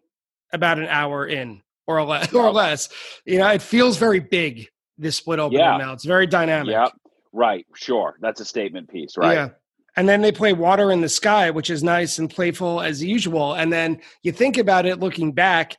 about 0.51 0.80
an 0.80 0.88
hour 0.88 1.28
in 1.28 1.61
or 1.88 2.03
less. 2.03 2.34
Or 2.34 2.51
less. 2.51 2.89
You 3.26 3.39
know, 3.39 3.47
it 3.47 3.61
feels 3.61 3.97
very 3.97 4.20
big. 4.20 4.68
This 4.97 5.15
split 5.18 5.39
open 5.39 5.59
yeah. 5.59 5.78
now. 5.78 5.93
It's 5.93 6.05
very 6.05 6.28
dynamic. 6.28 6.72
Yeah. 6.72 6.88
Right. 7.32 7.65
Sure. 7.76 8.18
That's 8.20 8.41
a 8.41 8.45
statement 8.45 8.89
piece. 8.89 9.15
Right. 9.15 9.34
Yeah. 9.34 9.49
And 9.95 10.07
then 10.07 10.22
they 10.22 10.32
play 10.32 10.53
Water 10.53 10.91
in 10.91 11.01
the 11.01 11.09
Sky, 11.09 11.49
which 11.49 11.70
is 11.70 11.84
nice 11.84 12.20
and 12.20 12.30
playful 12.30 12.82
as 12.82 13.03
usual. 13.03 13.53
And 13.53 13.72
then 13.72 13.99
you 14.24 14.32
think 14.32 14.57
about 14.57 14.86
it 14.86 14.99
looking 14.99 15.32
back, 15.32 15.78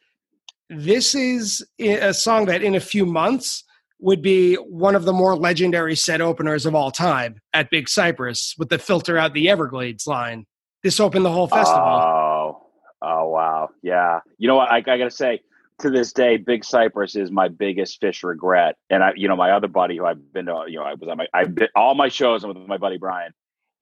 this 0.70 1.14
is 1.14 1.66
a 1.78 2.12
song 2.12 2.47
that 2.47 2.62
in 2.62 2.74
a 2.74 2.80
few 2.80 3.07
months 3.07 3.64
would 4.01 4.22
be 4.22 4.55
one 4.55 4.94
of 4.94 5.05
the 5.05 5.12
more 5.12 5.36
legendary 5.36 5.96
set 5.96 6.20
openers 6.20 6.66
of 6.66 6.74
all 6.74 6.90
time 6.90 7.40
at 7.53 7.70
Big 7.70 7.88
Cypress 7.88 8.55
with 8.59 8.68
the 8.68 8.78
filter 8.78 9.18
out 9.18 9.34
the 9.34 9.49
Everglades 9.49 10.07
line. 10.07 10.46
This 10.82 11.01
opened 11.01 11.24
the 11.24 11.32
whole 11.32 11.49
festival. 11.49 11.82
Oh, 11.82 12.66
oh 13.03 13.28
wow. 13.28 13.70
Yeah. 13.82 14.20
You 14.38 14.49
know 14.49 14.57
what? 14.57 14.70
I, 14.70 14.76
I 14.76 14.80
got 14.80 14.96
to 14.96 15.11
say, 15.11 15.40
to 15.80 15.90
this 15.90 16.12
day, 16.12 16.36
Big 16.36 16.64
Cypress 16.64 17.14
is 17.14 17.30
my 17.30 17.49
biggest 17.49 18.01
Phish 18.01 18.24
regret. 18.24 18.76
And 18.90 19.03
I, 19.03 19.12
you 19.16 19.28
know, 19.28 19.36
my 19.36 19.53
other 19.53 19.68
buddy 19.68 19.96
who 19.96 20.05
I've 20.05 20.32
been 20.32 20.46
to, 20.46 20.64
you 20.66 20.78
know, 20.78 20.84
I 20.84 20.94
was 20.94 21.09
on 21.09 21.18
my, 21.18 21.26
I've 21.32 21.55
been 21.55 21.68
all 21.76 21.94
my 21.94 22.09
shows 22.09 22.44
with 22.44 22.57
my 22.57 22.78
buddy 22.78 22.99
Brian, 22.99 23.32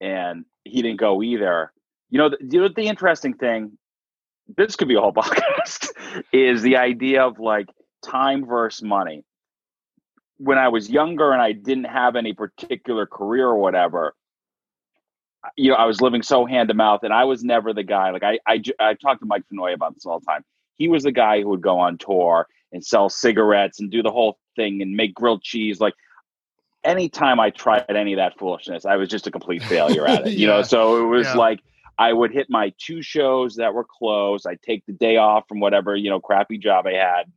and 0.00 0.44
he 0.64 0.82
didn't 0.82 1.00
go 1.00 1.22
either. 1.22 1.72
You 2.10 2.18
know, 2.18 2.28
the, 2.30 2.36
you 2.40 2.60
know, 2.60 2.68
the 2.68 2.82
interesting 2.82 3.34
thing, 3.34 3.78
this 4.56 4.76
could 4.76 4.88
be 4.88 4.94
a 4.94 5.00
whole 5.00 5.12
podcast, 5.14 5.90
is 6.32 6.62
the 6.62 6.76
idea 6.76 7.22
of 7.22 7.38
like 7.38 7.66
time 8.04 8.46
versus 8.46 8.82
money 8.82 9.24
when 10.38 10.58
I 10.58 10.68
was 10.68 10.90
younger 10.90 11.32
and 11.32 11.40
I 11.40 11.52
didn't 11.52 11.84
have 11.84 12.16
any 12.16 12.32
particular 12.32 13.06
career 13.06 13.46
or 13.46 13.58
whatever, 13.58 14.14
you 15.56 15.70
know, 15.70 15.76
I 15.76 15.84
was 15.84 16.00
living 16.00 16.22
so 16.22 16.44
hand 16.44 16.68
to 16.68 16.74
mouth, 16.74 17.00
and 17.02 17.12
I 17.12 17.24
was 17.24 17.44
never 17.44 17.72
the 17.72 17.84
guy. 17.84 18.10
Like 18.10 18.24
I, 18.24 18.38
I, 18.46 18.62
I 18.80 18.94
talk 18.94 19.20
to 19.20 19.26
Mike 19.26 19.44
Fenoy 19.52 19.74
about 19.74 19.94
this 19.94 20.04
all 20.04 20.18
the 20.18 20.26
time. 20.26 20.44
He 20.76 20.88
was 20.88 21.04
the 21.04 21.12
guy 21.12 21.40
who 21.40 21.48
would 21.50 21.62
go 21.62 21.78
on 21.78 21.98
tour 21.98 22.46
and 22.72 22.84
sell 22.84 23.08
cigarettes 23.08 23.80
and 23.80 23.90
do 23.90 24.02
the 24.02 24.10
whole 24.10 24.38
thing 24.56 24.82
and 24.82 24.96
make 24.96 25.14
grilled 25.14 25.42
cheese. 25.42 25.80
Like 25.80 25.94
anytime 26.84 27.40
I 27.40 27.50
tried 27.50 27.84
any 27.88 28.12
of 28.12 28.18
that 28.18 28.38
foolishness, 28.38 28.84
I 28.84 28.96
was 28.96 29.08
just 29.08 29.26
a 29.26 29.30
complete 29.30 29.62
failure 29.62 30.06
at 30.06 30.26
it. 30.26 30.32
yeah. 30.32 30.32
You 30.38 30.46
know, 30.48 30.62
so 30.62 31.02
it 31.02 31.06
was 31.06 31.26
yeah. 31.26 31.34
like 31.34 31.60
I 31.98 32.12
would 32.12 32.32
hit 32.32 32.48
my 32.50 32.72
two 32.78 33.02
shows 33.02 33.56
that 33.56 33.72
were 33.72 33.84
closed. 33.84 34.46
I'd 34.46 34.62
take 34.62 34.84
the 34.86 34.92
day 34.92 35.16
off 35.16 35.44
from 35.48 35.60
whatever 35.60 35.96
you 35.96 36.10
know 36.10 36.20
crappy 36.20 36.58
job 36.58 36.86
I 36.86 36.94
had, 36.94 37.32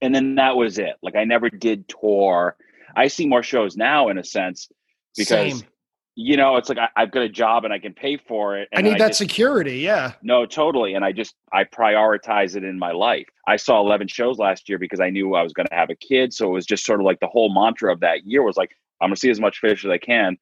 and 0.00 0.14
then 0.14 0.36
that 0.36 0.56
was 0.56 0.78
it. 0.78 0.94
Like 1.02 1.16
I 1.16 1.24
never 1.24 1.50
did 1.50 1.88
tour. 1.88 2.56
I 2.94 3.08
see 3.08 3.26
more 3.26 3.42
shows 3.42 3.76
now 3.76 4.08
in 4.08 4.18
a 4.18 4.24
sense 4.24 4.68
because 5.16 5.60
Same. 5.60 5.68
you 6.14 6.36
know 6.36 6.56
it's 6.56 6.68
like 6.68 6.78
I, 6.78 6.88
I've 6.96 7.10
got 7.10 7.22
a 7.22 7.28
job 7.28 7.64
and 7.64 7.72
I 7.72 7.78
can 7.78 7.92
pay 7.92 8.16
for 8.16 8.58
it. 8.58 8.68
I 8.74 8.82
need 8.82 8.98
that 8.98 9.08
just, 9.08 9.18
security. 9.18 9.78
Yeah. 9.78 10.12
No, 10.22 10.46
totally. 10.46 10.94
And 10.94 11.04
I 11.04 11.12
just 11.12 11.34
I 11.52 11.64
prioritize 11.64 12.56
it 12.56 12.64
in 12.64 12.78
my 12.78 12.92
life. 12.92 13.26
I 13.46 13.56
saw 13.56 13.80
11 13.80 14.08
shows 14.08 14.38
last 14.38 14.68
year 14.68 14.78
because 14.78 15.00
I 15.00 15.10
knew 15.10 15.34
I 15.34 15.42
was 15.42 15.52
going 15.52 15.66
to 15.68 15.74
have 15.74 15.90
a 15.90 15.96
kid. 15.96 16.32
So 16.32 16.48
it 16.48 16.52
was 16.52 16.66
just 16.66 16.84
sort 16.84 17.00
of 17.00 17.06
like 17.06 17.20
the 17.20 17.28
whole 17.28 17.52
mantra 17.52 17.92
of 17.92 18.00
that 18.00 18.26
year 18.26 18.42
was 18.42 18.56
like 18.56 18.70
I'm 19.00 19.08
going 19.08 19.14
to 19.14 19.20
see 19.20 19.30
as 19.30 19.40
much 19.40 19.60
Phish 19.62 19.84
as 19.84 19.90
I 19.90 19.98
can 19.98 20.38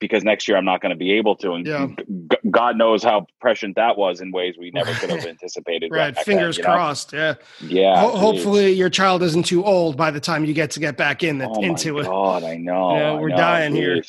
because 0.00 0.24
next 0.24 0.46
year 0.48 0.56
I'm 0.56 0.64
not 0.64 0.80
going 0.80 0.90
to 0.90 0.96
be 0.96 1.12
able 1.12 1.36
to. 1.36 1.52
And 1.52 1.66
Yeah. 1.66 1.86
g- 1.98 2.36
God 2.50 2.76
knows 2.76 3.02
how 3.02 3.26
prescient 3.40 3.76
that 3.76 3.96
was 3.98 4.20
in 4.20 4.30
ways 4.32 4.54
we 4.58 4.70
never 4.70 4.92
could 4.94 5.10
have 5.10 5.24
anticipated. 5.26 5.90
Right. 5.92 6.16
Fingers 6.18 6.56
then, 6.56 6.64
you 6.64 6.68
know? 6.68 6.74
crossed. 6.74 7.12
Yeah. 7.12 7.34
Yeah. 7.60 8.00
Ho- 8.00 8.16
hopefully 8.16 8.72
your 8.72 8.90
child 8.90 9.22
isn't 9.22 9.44
too 9.46 9.64
old 9.64 9.96
by 9.96 10.10
the 10.10 10.20
time 10.20 10.44
you 10.44 10.54
get 10.54 10.70
to 10.72 10.80
get 10.80 10.96
back 10.96 11.22
in 11.22 11.38
the, 11.38 11.48
Oh 11.48 11.60
into 11.62 11.98
it. 11.98 12.04
God, 12.04 12.44
I 12.44 12.56
know. 12.56 12.96
Yeah, 12.96 13.10
I 13.12 13.14
we're 13.20 13.28
know, 13.28 13.36
dying 13.36 13.74
here. 13.74 14.02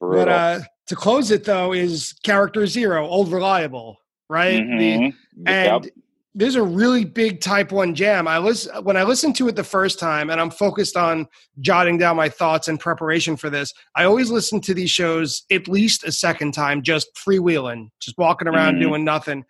But 0.00 0.28
uh, 0.28 0.60
to 0.86 0.96
close 0.96 1.30
it 1.30 1.44
though 1.44 1.72
is 1.72 2.14
character 2.22 2.66
zero, 2.66 3.06
old 3.06 3.32
reliable, 3.32 3.98
right? 4.28 4.58
The, 4.58 4.98
Mhm. 4.98 5.14
and 5.46 5.84
Yep. 5.84 5.92
There's 6.34 6.56
a 6.56 6.62
really 6.62 7.04
big 7.04 7.40
type 7.40 7.70
one 7.70 7.94
jam. 7.94 8.26
I 8.26 8.38
listen 8.38 8.74
when 8.84 8.96
I 8.96 9.04
listened 9.04 9.36
to 9.36 9.48
it 9.48 9.56
the 9.56 9.62
first 9.64 9.98
time, 10.00 10.30
and 10.30 10.40
I'm 10.40 10.50
focused 10.50 10.96
on 10.96 11.28
jotting 11.60 11.96
down 11.98 12.16
my 12.16 12.28
thoughts 12.28 12.66
in 12.68 12.76
preparation 12.78 13.36
for 13.36 13.50
this. 13.50 13.72
I 13.94 14.04
always 14.04 14.30
listen 14.30 14.60
to 14.62 14.74
these 14.74 14.90
shows 14.90 15.44
at 15.52 15.68
least 15.68 16.04
a 16.04 16.10
second 16.12 16.52
time, 16.52 16.82
just 16.82 17.08
freewheeling, 17.14 17.88
just 18.00 18.18
walking 18.18 18.48
around 18.48 18.76
Mhm. 18.76 18.80
doing 18.80 19.04
nothing. 19.04 19.44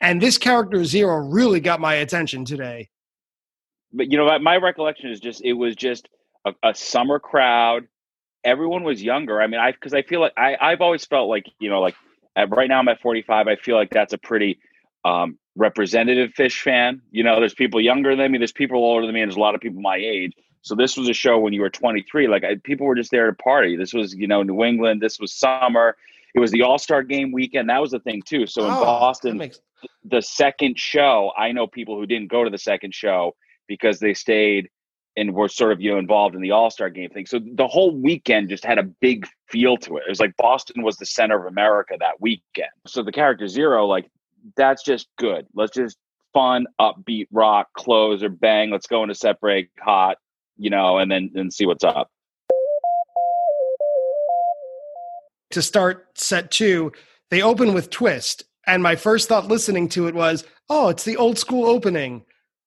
And 0.00 0.20
this 0.20 0.38
character 0.38 0.84
zero 0.84 1.16
really 1.18 1.60
got 1.60 1.80
my 1.80 1.94
attention 1.94 2.44
today. 2.44 2.88
but 3.92 4.10
you 4.10 4.16
know 4.16 4.24
what? 4.24 4.40
My 4.42 4.56
recollection 4.56 5.10
is 5.10 5.20
just 5.20 5.44
it 5.44 5.52
was 5.52 5.76
just 5.76 6.08
a, 6.46 6.54
a 6.62 6.74
summer 6.74 7.18
crowd. 7.18 7.86
Everyone 8.42 8.84
was 8.84 9.02
younger. 9.02 9.40
I 9.42 9.46
mean, 9.46 9.60
I 9.60 9.72
because 9.72 9.92
I 9.92 10.00
feel 10.02 10.20
like 10.20 10.32
I 10.36 10.56
I've 10.58 10.80
always 10.80 11.04
felt 11.04 11.28
like 11.28 11.44
you 11.60 11.68
know 11.68 11.80
like 11.82 11.94
at, 12.34 12.48
right 12.56 12.68
now 12.70 12.78
I'm 12.78 12.88
at 12.88 13.02
45. 13.02 13.48
I 13.48 13.56
feel 13.56 13.76
like 13.76 13.90
that's 13.90 14.14
a 14.14 14.18
pretty 14.18 14.58
um, 15.04 15.38
representative 15.56 16.32
Phish 16.36 16.60
fan. 16.62 17.00
You 17.10 17.24
know, 17.24 17.38
there's 17.40 17.54
people 17.54 17.80
younger 17.80 18.16
than 18.16 18.32
me. 18.32 18.38
There's 18.38 18.52
people 18.52 18.78
older 18.78 19.06
than 19.06 19.14
me, 19.14 19.22
and 19.22 19.30
there's 19.30 19.36
a 19.36 19.40
lot 19.40 19.54
of 19.54 19.60
people 19.60 19.80
my 19.80 19.96
age. 19.96 20.32
So 20.62 20.74
this 20.74 20.96
was 20.96 21.08
a 21.08 21.12
show 21.12 21.38
when 21.38 21.52
you 21.52 21.60
were 21.60 21.70
23. 21.70 22.28
Like 22.28 22.44
I, 22.44 22.56
people 22.62 22.86
were 22.86 22.94
just 22.94 23.10
there 23.10 23.26
to 23.26 23.32
party. 23.34 23.76
This 23.76 23.92
was 23.92 24.14
you 24.14 24.26
know 24.26 24.42
New 24.42 24.62
England. 24.64 25.00
This 25.00 25.18
was 25.18 25.32
summer. 25.32 25.96
It 26.34 26.40
was 26.40 26.50
the 26.50 26.62
All 26.62 26.78
Star 26.78 27.02
Game 27.02 27.32
weekend. 27.32 27.68
That 27.68 27.80
was 27.80 27.90
the 27.90 28.00
thing 28.00 28.22
too. 28.22 28.46
So 28.46 28.64
in 28.64 28.70
Oh, 28.70 28.80
Boston, 28.84 29.36
makes- 29.38 29.60
the 30.04 30.22
second 30.22 30.78
show, 30.78 31.32
I 31.36 31.50
know 31.52 31.66
people 31.66 31.96
who 31.96 32.06
didn't 32.06 32.28
go 32.28 32.44
to 32.44 32.50
the 32.50 32.58
second 32.58 32.94
show 32.94 33.34
because 33.66 33.98
they 33.98 34.14
stayed 34.14 34.68
and 35.16 35.34
were 35.34 35.48
sort 35.48 35.72
of 35.72 35.80
you 35.80 35.90
know 35.90 35.98
involved 35.98 36.34
in 36.36 36.40
the 36.40 36.52
All 36.52 36.70
Star 36.70 36.88
Game 36.88 37.10
thing. 37.10 37.26
So 37.26 37.40
the 37.54 37.66
whole 37.66 37.94
weekend 37.94 38.48
just 38.48 38.64
had 38.64 38.78
a 38.78 38.84
big 38.84 39.26
feel 39.48 39.76
to 39.78 39.96
it. 39.98 40.04
It 40.06 40.10
was 40.10 40.20
like 40.20 40.34
Boston 40.38 40.82
was 40.84 40.96
the 40.96 41.06
center 41.06 41.38
of 41.38 41.50
America 41.52 41.96
that 41.98 42.20
weekend. 42.20 42.70
So 42.86 43.02
the 43.02 43.12
character 43.12 43.48
zero, 43.48 43.86
like 43.86 44.08
that's 44.56 44.82
just 44.82 45.08
good. 45.18 45.46
Let's 45.54 45.74
just 45.74 45.96
fun, 46.32 46.66
upbeat 46.80 47.28
rock, 47.30 47.68
close 47.76 48.22
or 48.22 48.28
bang. 48.28 48.70
Let's 48.70 48.86
go 48.86 49.02
into 49.02 49.14
set 49.14 49.40
break, 49.40 49.68
hot, 49.80 50.18
you 50.56 50.70
know, 50.70 50.98
and 50.98 51.10
then 51.10 51.30
and 51.34 51.52
see 51.52 51.66
what's 51.66 51.84
up. 51.84 52.10
to 55.52 55.62
start 55.62 56.08
set 56.14 56.50
two, 56.50 56.92
they 57.30 57.42
open 57.42 57.72
with 57.72 57.90
Twist. 57.90 58.44
And 58.66 58.82
my 58.82 58.96
first 58.96 59.28
thought 59.28 59.48
listening 59.48 59.88
to 59.90 60.06
it 60.06 60.14
was, 60.14 60.44
oh, 60.68 60.88
it's 60.88 61.04
the 61.04 61.16
old 61.16 61.38
school 61.38 61.66
opening 61.66 62.24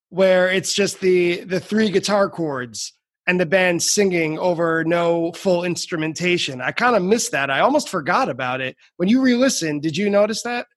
where 0.09 0.49
it's 0.49 0.73
just 0.73 0.99
the 0.99 1.43
the 1.43 1.59
three 1.59 1.89
guitar 1.89 2.29
chords 2.29 2.93
and 3.27 3.39
the 3.39 3.45
band 3.45 3.81
singing 3.81 4.37
over 4.37 4.83
no 4.83 5.31
full 5.33 5.63
instrumentation. 5.63 6.61
I 6.61 6.71
kind 6.71 6.95
of 6.95 7.01
missed 7.01 7.31
that. 7.31 7.49
I 7.49 7.61
almost 7.61 7.89
forgot 7.89 8.29
about 8.29 8.61
it. 8.61 8.75
When 8.97 9.09
you 9.09 9.21
re-listen, 9.21 9.79
did 9.79 9.97
you 9.97 10.09
notice 10.09 10.43
that? 10.43 10.67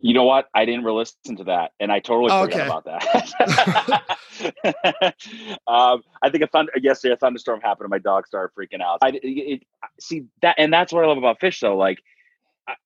You 0.00 0.14
know 0.14 0.24
what? 0.24 0.48
I 0.54 0.64
didn't 0.64 0.84
listen 0.84 1.36
to 1.36 1.44
that, 1.44 1.72
and 1.80 1.90
I 1.90 1.98
totally 1.98 2.30
Oh, 2.30 2.44
forgot 2.44 2.56
okay. 2.56 2.66
about 2.66 2.84
that. 2.84 5.14
um, 5.66 6.02
I 6.22 6.30
think 6.30 6.44
a 6.44 6.46
thunder 6.46 6.72
yesterday 6.80 7.14
a 7.14 7.16
thunderstorm 7.16 7.60
happened, 7.60 7.86
and 7.86 7.90
my 7.90 7.98
dog 7.98 8.26
started 8.26 8.54
freaking 8.54 8.80
out. 8.80 8.98
I 9.02 9.18
it, 9.22 9.62
see 9.98 10.26
that, 10.42 10.54
and 10.58 10.72
that's 10.72 10.92
what 10.92 11.04
I 11.04 11.08
love 11.08 11.18
about 11.18 11.40
Phish, 11.40 11.58
though. 11.60 11.76
Like, 11.76 11.98
I- 12.68 12.76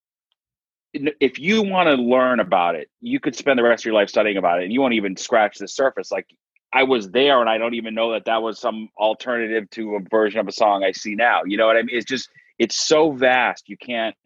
if 0.94 1.38
you 1.38 1.62
want 1.62 1.88
to 1.88 1.94
learn 1.96 2.40
about 2.40 2.76
it, 2.76 2.88
you 3.02 3.20
could 3.20 3.36
spend 3.36 3.58
the 3.58 3.62
rest 3.62 3.82
of 3.82 3.86
your 3.86 3.94
life 3.94 4.08
studying 4.08 4.38
about 4.38 4.60
it, 4.60 4.64
and 4.64 4.72
you 4.72 4.80
won't 4.80 4.94
even 4.94 5.14
scratch 5.16 5.58
the 5.58 5.68
surface. 5.68 6.10
Like, 6.10 6.26
I 6.72 6.84
was 6.84 7.10
there, 7.10 7.40
and 7.42 7.50
I 7.50 7.58
don't 7.58 7.74
even 7.74 7.94
know 7.94 8.12
that 8.12 8.24
that 8.24 8.40
was 8.42 8.58
some 8.58 8.88
alternative 8.96 9.68
to 9.70 9.96
a 9.96 10.00
version 10.10 10.40
of 10.40 10.48
a 10.48 10.52
song 10.52 10.82
I 10.82 10.92
see 10.92 11.14
now. 11.14 11.42
You 11.44 11.58
know 11.58 11.66
what 11.66 11.76
I 11.76 11.82
mean? 11.82 11.94
It's 11.96 12.06
just 12.06 12.30
it's 12.58 12.76
so 12.76 13.12
vast, 13.12 13.68
you 13.68 13.76
can't 13.76 14.16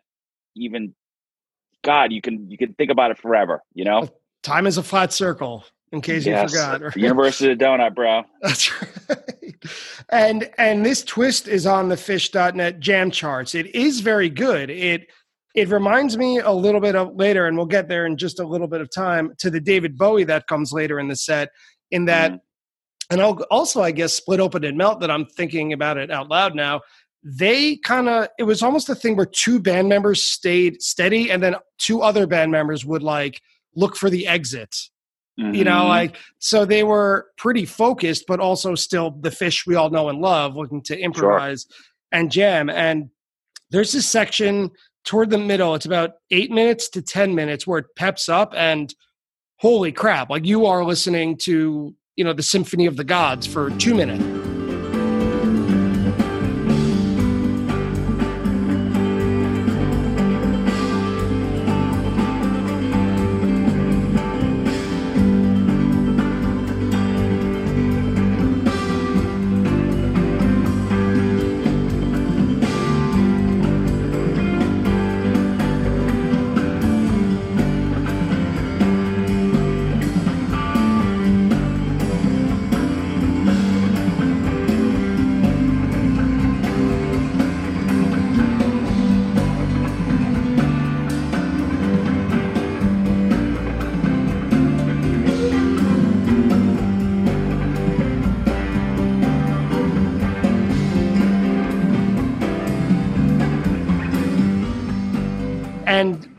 even. 0.56 0.94
God, 1.86 2.10
you 2.12 2.20
can 2.20 2.50
you 2.50 2.58
can 2.58 2.74
think 2.74 2.90
about 2.90 3.10
it 3.12 3.18
forever. 3.18 3.62
You 3.72 3.84
know. 3.84 4.08
Time 4.42 4.66
is 4.66 4.76
a 4.76 4.82
flat 4.82 5.12
circle, 5.12 5.64
in 5.92 6.00
case 6.00 6.26
Yes. 6.26 6.52
you 6.52 6.58
forgot. 6.58 6.94
The 6.94 7.00
universe 7.00 7.40
is 7.40 7.48
a 7.48 7.56
donut, 7.56 7.94
bro. 7.94 8.22
That's 8.42 8.70
right. 8.82 9.54
And 10.10 10.50
and 10.58 10.84
this 10.84 11.02
twist 11.04 11.48
is 11.48 11.64
on 11.66 11.88
the 11.88 11.94
phish.net 11.96 12.80
jam 12.80 13.10
charts. 13.10 13.54
It 13.54 13.74
is 13.74 14.00
very 14.00 14.28
good. 14.28 14.68
It 14.70 15.08
it 15.54 15.68
reminds 15.68 16.18
me 16.18 16.38
a 16.40 16.52
little 16.52 16.80
bit 16.80 16.94
of 16.96 17.14
later, 17.16 17.46
and 17.46 17.56
we'll 17.56 17.66
get 17.66 17.88
there 17.88 18.04
in 18.06 18.16
just 18.16 18.40
a 18.40 18.46
little 18.46 18.66
bit 18.68 18.80
of 18.82 18.90
time, 18.90 19.32
to 19.38 19.48
the 19.48 19.60
David 19.60 19.96
Bowie 19.96 20.24
that 20.24 20.46
comes 20.48 20.72
later 20.72 20.98
in 21.00 21.08
the 21.08 21.16
set, 21.16 21.48
in 21.92 22.04
that 22.06 22.32
Mhm. 22.32 22.40
and 23.10 23.22
I'll 23.22 23.40
also, 23.50 23.80
I 23.82 23.90
guess, 23.92 24.12
split 24.12 24.38
open 24.40 24.64
and 24.64 24.76
melt 24.76 25.00
that 25.00 25.10
I'm 25.10 25.24
thinking 25.24 25.72
about 25.72 25.96
it 25.96 26.10
out 26.10 26.28
loud 26.28 26.54
now. 26.54 26.82
They 27.28 27.76
kind 27.78 28.08
of, 28.08 28.28
it 28.38 28.44
was 28.44 28.62
almost 28.62 28.88
a 28.88 28.94
thing 28.94 29.16
where 29.16 29.26
two 29.26 29.58
band 29.58 29.88
members 29.88 30.22
stayed 30.22 30.80
steady 30.80 31.28
and 31.28 31.42
then 31.42 31.56
two 31.76 32.00
other 32.00 32.24
band 32.28 32.52
members 32.52 32.84
would 32.84 33.02
like 33.02 33.42
look 33.74 33.96
for 33.96 34.08
the 34.08 34.28
exit. 34.28 34.76
You 35.38 35.64
know 35.64 35.82
Mhm. 35.82 35.88
like 35.88 36.16
so 36.38 36.64
they 36.64 36.82
were 36.82 37.26
pretty 37.36 37.66
focused 37.66 38.24
but 38.26 38.40
also 38.40 38.74
still 38.74 39.10
the 39.10 39.28
Phish 39.28 39.66
we 39.66 39.74
all 39.74 39.90
know 39.90 40.08
and 40.08 40.18
love 40.18 40.56
looking 40.56 40.80
to 40.84 40.98
improvise 40.98 41.66
and 42.10 42.30
jam. 42.32 42.70
And 42.70 43.10
there's 43.70 43.92
this 43.92 44.06
section 44.06 44.70
toward 45.04 45.28
the 45.28 45.36
middle 45.36 45.74
it's 45.74 45.84
about 45.84 46.12
eight 46.30 46.50
minutes 46.50 46.88
to 46.88 47.02
ten 47.02 47.34
minutes 47.34 47.66
where 47.66 47.80
it 47.80 47.86
peps 47.96 48.30
up 48.30 48.54
and 48.56 48.94
holy 49.56 49.92
crap 49.92 50.30
like 50.30 50.46
you 50.46 50.64
are 50.64 50.82
listening 50.86 51.36
to 51.38 51.94
you 52.16 52.24
know 52.24 52.32
the 52.32 52.42
symphony 52.42 52.86
of 52.86 52.96
the 52.96 53.04
gods 53.04 53.46
for 53.46 53.68
two 53.72 53.94
minutes 53.94 54.55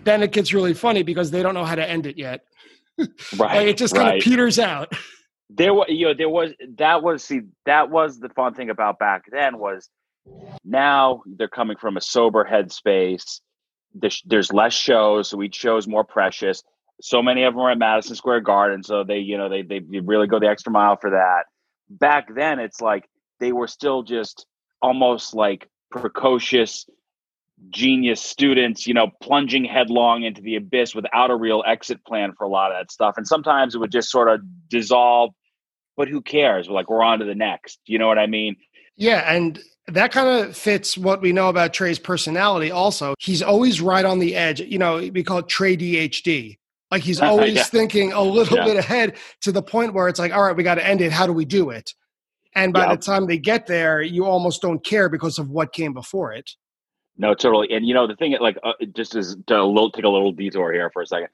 then 0.08 0.24
it 0.24 0.32
gets 0.32 0.53
really 0.53 0.74
funny 0.74 1.03
because 1.03 1.32
they 1.32 1.43
don't 1.43 1.53
know 1.53 1.66
how 1.66 1.76
to 1.76 1.88
end 1.88 2.05
it 2.05 2.18
yet 2.18 2.43
right. 3.38 3.58
like 3.58 3.68
it 3.68 3.78
just 3.78 3.93
kind 3.93 4.08
right. 4.08 4.18
of 4.18 4.24
peters 4.24 4.60
out 4.60 4.91
there 5.49 5.74
was 5.74 5.88
you 5.89 6.08
know 6.08 6.14
there 6.14 6.30
was 6.30 6.51
that 6.78 7.03
was 7.03 7.24
see 7.24 7.41
that 7.66 7.89
was 7.89 8.20
the 8.20 8.30
fun 8.30 8.53
thing 8.53 8.70
about 8.70 8.99
back 8.99 9.24
then 9.32 9.58
was 9.58 9.89
now 10.66 11.22
they're 11.26 11.47
coming 11.47 11.78
from 11.78 11.95
a 11.97 12.01
sober 12.01 12.45
headspace 12.49 13.39
there's, 13.93 14.22
there's 14.26 14.51
less 14.51 14.74
shows 14.74 15.30
so 15.30 15.41
each 15.41 15.55
show 15.55 15.78
is 15.78 15.88
more 15.88 16.03
precious 16.03 16.64
so 17.01 17.22
many 17.22 17.43
of 17.43 17.53
them 17.53 17.62
are 17.62 17.72
at 17.72 17.78
madison 17.78 18.16
square 18.16 18.41
garden 18.41 18.84
so 18.84 19.03
they 19.03 19.20
you 19.20 19.38
know 19.38 19.47
they, 19.47 19.62
they 19.62 19.82
really 20.01 20.28
go 20.28 20.39
the 20.39 20.47
extra 20.47 20.72
mile 20.72 20.97
for 20.97 21.12
that 21.12 21.45
back 21.89 22.34
then 22.36 22.60
it's 22.60 22.82
like 22.82 23.08
they 23.39 23.51
were 23.51 23.68
still 23.68 24.03
just 24.03 24.45
almost 24.82 25.34
like 25.34 25.70
precocious 25.91 26.86
genius 27.70 28.22
students, 28.22 28.86
you 28.88 28.93
know, 28.93 29.10
plunging 29.22 29.66
headlong 29.66 30.24
into 30.24 30.41
the 30.41 30.55
abyss 30.55 30.93
without 30.93 31.32
a 31.32 31.36
real 31.36 31.64
exit 31.66 32.03
plan 32.05 32.34
for 32.38 32.43
a 32.43 32.49
lot 32.49 32.72
of 32.72 32.78
that 32.78 32.91
stuff. 32.91 33.16
And 33.18 33.28
sometimes 33.28 33.76
it 33.76 33.80
would 33.80 33.91
just 33.91 34.10
sort 34.10 34.30
of 34.30 34.41
dissolve, 34.70 35.32
but 35.95 36.08
who 36.08 36.22
cares? 36.22 36.68
We're 36.70 36.76
like, 36.76 36.89
we're 36.89 37.03
on 37.03 37.20
to 37.20 37.26
the 37.26 37.36
next. 37.36 37.80
You 37.86 37.99
know 37.99 38.08
what 38.08 38.20
I 38.20 38.28
mean? 38.28 38.55
Yeah, 38.95 39.32
and 39.32 39.60
that 39.88 40.12
kind 40.12 40.28
of 40.28 40.55
fits 40.55 40.97
what 40.97 41.22
we 41.22 41.32
know 41.32 41.49
about 41.49 41.74
Trey's 41.74 41.99
personality 41.99 42.72
also. 42.72 43.16
He's 43.20 43.41
always 43.41 43.82
right 43.82 44.05
on 44.05 44.20
the 44.20 44.36
edge. 44.36 44.60
You 44.60 44.78
know, 44.78 44.97
we 44.97 45.24
call 45.24 45.39
it 45.39 45.47
Trey 45.47 45.76
DHD. 45.78 46.58
Like 46.91 47.03
he's 47.03 47.20
always 47.22 47.55
Yeah. 47.55 47.64
thinking 47.64 48.12
a 48.12 48.22
little 48.22 48.58
Yeah. 48.58 48.66
bit 48.66 48.78
ahead 48.78 49.18
to 49.41 49.51
the 49.51 49.62
point 49.62 49.93
where 49.93 50.08
it's 50.08 50.20
like, 50.20 50.34
all 50.34 50.43
right, 50.43 50.55
we 50.55 50.64
got 50.64 50.76
to 50.76 50.86
end 50.86 51.01
it. 51.01 51.12
How 51.12 51.26
do 51.26 51.34
we 51.34 51.45
do 51.45 51.70
it? 51.70 51.93
And 52.55 52.74
by 52.74 52.82
Yep. 52.82 52.89
the 52.89 52.97
time 52.97 53.28
they 53.28 53.38
get 53.38 53.68
there, 53.68 54.01
you 54.01 54.26
almost 54.26 54.62
don't 54.62 54.84
care 54.84 55.10
because 55.10 55.38
of 55.38 55.49
what 55.49 55.74
came 55.74 55.93
before 55.93 56.34
it. 56.34 56.51
No, 57.18 57.34
totally. 57.34 57.72
And 57.72 57.86
you 57.86 57.93
know, 57.93 58.07
the 58.07 58.15
thing, 58.15 58.36
like, 58.39 58.57
uh, 58.63 58.74
just 58.95 59.15
as 59.15 59.36
to 59.47 59.59
a 59.59 59.63
little 59.63 59.91
take 59.91 60.05
a 60.05 60.09
little 60.09 60.32
detour 60.32 60.72
here 60.72 60.89
for 60.91 61.01
a 61.01 61.07
second. 61.07 61.30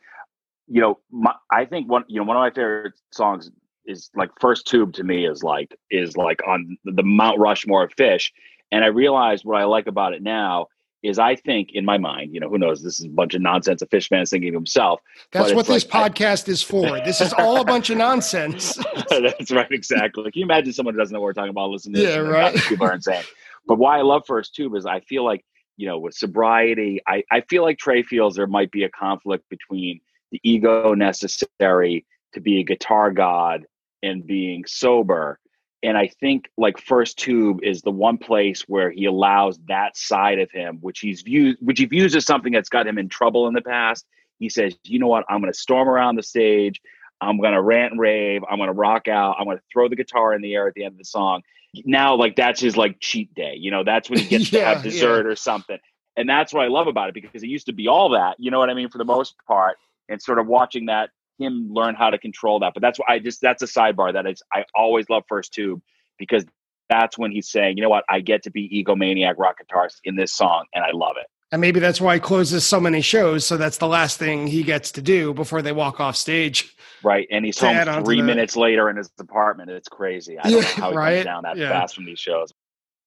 You 0.68 0.82
know, 0.82 1.00
my, 1.12 1.34
I 1.52 1.66
think 1.66 1.90
one, 1.90 2.06
you 2.08 2.20
know, 2.20 2.26
one 2.26 2.38
of 2.38 2.42
my 2.42 2.50
favorite 2.50 2.94
songs 3.12 3.52
is 3.86 4.10
like 4.16 4.30
"First 4.40 4.66
Tube" 4.66 4.94
to 4.94 5.04
me 5.04 5.28
is 5.28 5.44
like 5.44 5.76
is 5.92 6.16
like 6.16 6.40
on 6.48 6.78
the 6.86 7.04
Mount 7.04 7.40
Rushmore 7.40 7.84
of 7.84 7.96
Phish. 7.96 8.32
And 8.72 8.84
I 8.84 8.88
realized 8.88 9.46
what 9.46 9.60
I 9.60 9.66
like 9.66 9.88
about 9.88 10.14
it 10.14 10.24
now 10.24 10.68
is 11.04 11.20
I 11.20 11.36
think 11.36 11.72
in 11.74 11.84
my 11.84 11.98
mind, 11.98 12.34
you 12.34 12.40
know, 12.40 12.50
who 12.50 12.58
knows? 12.58 12.82
This 12.82 13.00
is 13.00 13.06
a 13.06 13.10
bunch 13.10 13.34
of 13.36 13.42
nonsense 13.42 13.82
a 13.82 13.86
fish 13.88 14.10
man's 14.10 14.30
thinking 14.30 14.50
of 14.50 14.56
himself. 14.56 15.02
That's 15.32 15.54
what 15.54 15.68
this 15.68 15.86
like, 15.94 15.94
I- 15.94 16.10
podcast 16.10 16.48
is 16.48 16.64
for. 16.64 17.02
This 17.02 17.20
is 17.20 17.34
all 17.34 17.60
a 17.60 17.66
bunch 17.66 17.90
of 17.90 17.98
nonsense. 17.98 18.80
That's 19.10 19.52
right, 19.52 19.70
exactly. 19.70 20.24
Can 20.32 20.40
you 20.40 20.46
imagine 20.46 20.72
someone 20.72 20.96
who 20.96 21.00
doesn't 21.02 21.14
know 21.14 21.20
what 21.20 21.26
we're 21.26 21.34
talking 21.34 21.50
about 21.50 21.70
listening 21.70 21.96
to 21.96 22.02
this? 22.08 22.16
Yeah, 22.16 22.22
right. 22.22 22.56
People 22.56 22.88
are 22.88 22.94
insane. 22.94 23.24
But 23.68 23.80
why 23.80 24.00
I 24.00 24.02
love 24.02 24.24
First 24.26 24.56
Tube 24.56 24.76
is 24.76 24.86
I 24.86 25.02
feel 25.02 25.26
like, 25.26 25.44
you 25.78 25.88
know, 25.88 26.00
with 26.00 26.14
sobriety, 26.14 27.02
I, 27.08 27.24
I 27.32 27.42
feel 27.42 27.64
like 27.64 27.78
Trey 27.78 28.04
feels 28.04 28.36
there 28.36 28.48
might 28.48 28.72
be 28.72 28.84
a 28.84 28.90
conflict 28.90 29.50
between 29.50 30.02
the 30.32 30.40
ego 30.44 30.94
necessary 30.94 32.06
to 32.34 32.42
be 32.42 32.60
a 32.60 32.64
guitar 32.64 33.12
god 33.12 33.66
and 34.02 34.26
being 34.26 34.66
sober. 34.66 35.40
And 35.82 35.98
I 35.98 36.08
think 36.20 36.50
like 36.58 36.78
First 36.80 37.20
Tube 37.20 37.60
is 37.62 37.82
the 37.82 37.92
one 37.92 38.18
place 38.18 38.62
where 38.62 38.90
he 38.90 39.06
allows 39.06 39.60
that 39.68 39.98
side 39.98 40.40
of 40.40 40.50
him, 40.52 40.78
which 40.82 41.00
he's 41.00 41.22
viewed, 41.22 41.58
which 41.60 41.80
he 41.80 41.86
views 41.86 42.16
as 42.16 42.26
something 42.26 42.54
that's 42.54 42.70
got 42.70 42.88
him 42.88 42.98
in 42.98 43.10
trouble 43.10 43.48
in 43.48 43.54
the 43.54 43.62
past. 43.62 44.06
He 44.40 44.50
says, 44.50 44.76
you 44.84 45.00
know 45.00 45.08
what, 45.08 45.26
I'm 45.30 45.42
going 45.42 45.52
to 45.52 45.58
storm 45.58 45.90
around 45.90 46.16
the 46.16 46.24
stage. 46.24 46.82
I'm 47.20 47.38
going 47.40 47.54
to 47.54 47.62
rant 47.62 47.92
and 47.92 48.02
rave. 48.02 48.42
I'm 48.50 48.58
going 48.58 48.68
to 48.68 48.74
rock 48.74 49.08
out. 49.08 49.36
I'm 49.40 49.46
going 49.46 49.58
to 49.58 49.64
throw 49.72 49.88
the 49.88 49.96
guitar 49.96 50.34
in 50.34 50.42
the 50.42 50.56
air 50.56 50.68
at 50.68 50.74
the 50.74 50.84
end 50.84 50.94
of 50.94 50.98
the 50.98 51.06
song. 51.06 51.42
Now, 51.86 52.16
like 52.16 52.36
that's 52.36 52.62
his 52.62 52.78
like 52.78 53.00
cheat 53.00 53.34
day. 53.34 53.56
You 53.58 53.72
know, 53.72 53.84
that's 53.84 54.10
when 54.10 54.20
he 54.20 54.28
gets 54.28 54.50
to 54.52 54.64
have 54.66 54.84
dessert 54.84 55.26
or 55.26 55.36
something. 55.36 55.80
And 56.16 56.30
that's 56.30 56.54
what 56.54 56.64
I 56.64 56.68
love 56.68 56.88
about 56.88 57.10
it 57.10 57.16
because 57.16 57.42
it 57.42 57.48
used 57.48 57.66
to 57.66 57.74
be 57.74 57.88
all 57.88 58.10
that. 58.10 58.36
You 58.38 58.52
know 58.52 58.60
what 58.60 58.70
I 58.70 58.76
mean? 58.76 58.90
For 58.90 59.00
the 59.00 59.06
most 59.06 59.36
part, 59.48 59.78
and 60.10 60.22
sort 60.22 60.38
of 60.38 60.48
watching 60.48 60.86
that 60.86 61.10
him 61.40 61.70
learn 61.72 61.96
how 61.96 62.10
to 62.10 62.18
control 62.18 62.60
that. 62.60 62.74
But 62.74 62.82
that's 62.82 63.00
why 63.00 63.06
I 63.10 63.20
just 63.20 63.42
that's 63.42 63.64
a 63.64 63.66
sidebar 63.66 64.14
that 64.14 64.28
is 64.28 64.42
I 64.54 64.66
always 64.76 65.10
love 65.10 65.24
First 65.28 65.54
Tube 65.54 65.82
because 66.18 66.46
that's 66.90 67.18
when 67.18 67.32
he's 67.32 67.50
saying, 67.50 67.78
you 67.78 67.84
know 67.84 67.90
what, 67.90 68.04
I 68.10 68.20
get 68.20 68.44
to 68.44 68.52
be 68.52 68.70
egomaniac 68.70 69.36
rock 69.38 69.58
guitarist 69.64 70.00
in 70.04 70.16
this 70.16 70.34
song, 70.34 70.66
and 70.74 70.84
I 70.84 70.92
love 70.92 71.16
it. 71.20 71.28
And 71.54 71.62
maybe 71.62 71.80
that's 71.80 72.02
why 72.02 72.16
he 72.16 72.20
closes 72.20 72.66
so 72.66 72.80
many 72.80 73.00
shows. 73.00 73.46
So 73.46 73.58
that's 73.58 73.78
the 73.78 73.88
last 73.88 74.18
thing 74.18 74.48
he 74.48 74.64
gets 74.64 74.92
to 74.94 75.04
do 75.04 75.36
before 75.36 75.62
they 75.62 75.72
walk 75.72 76.00
off 76.00 76.16
stage. 76.16 76.76
Right, 77.04 77.28
and 77.30 77.46
he's 77.46 77.58
To 77.58 77.68
add 77.68 77.88
on 77.88 77.94
home 77.94 78.06
three 78.06 78.24
minutes 78.24 78.56
later 78.56 78.90
in 78.90 78.96
his 78.98 79.12
apartment. 79.20 79.70
It's 79.70 79.88
crazy. 79.88 80.40
I 80.40 80.50
don't 80.50 80.62
know 80.64 80.68
how 80.84 80.90
he 80.90 80.98
right? 80.98 81.14
comes 81.18 81.26
down 81.26 81.44
that 81.44 81.58
Yeah. 81.58 81.70
fast 81.70 81.94
from 81.94 82.06
these 82.06 82.18
shows. 82.18 82.52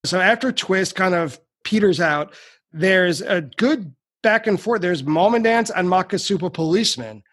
So 0.04 0.20
after 0.20 0.52
Twist 0.52 0.94
kind 0.94 1.12
of 1.16 1.40
peters 1.64 2.00
out, 2.00 2.34
there's 2.72 3.20
a 3.20 3.40
good 3.40 3.92
back 4.22 4.46
and 4.46 4.60
forth. 4.60 4.80
There's 4.80 5.02
Moma 5.02 5.42
Dance 5.42 5.70
and 5.74 5.88
Makisupa 5.88 6.52
Policeman. 6.52 7.24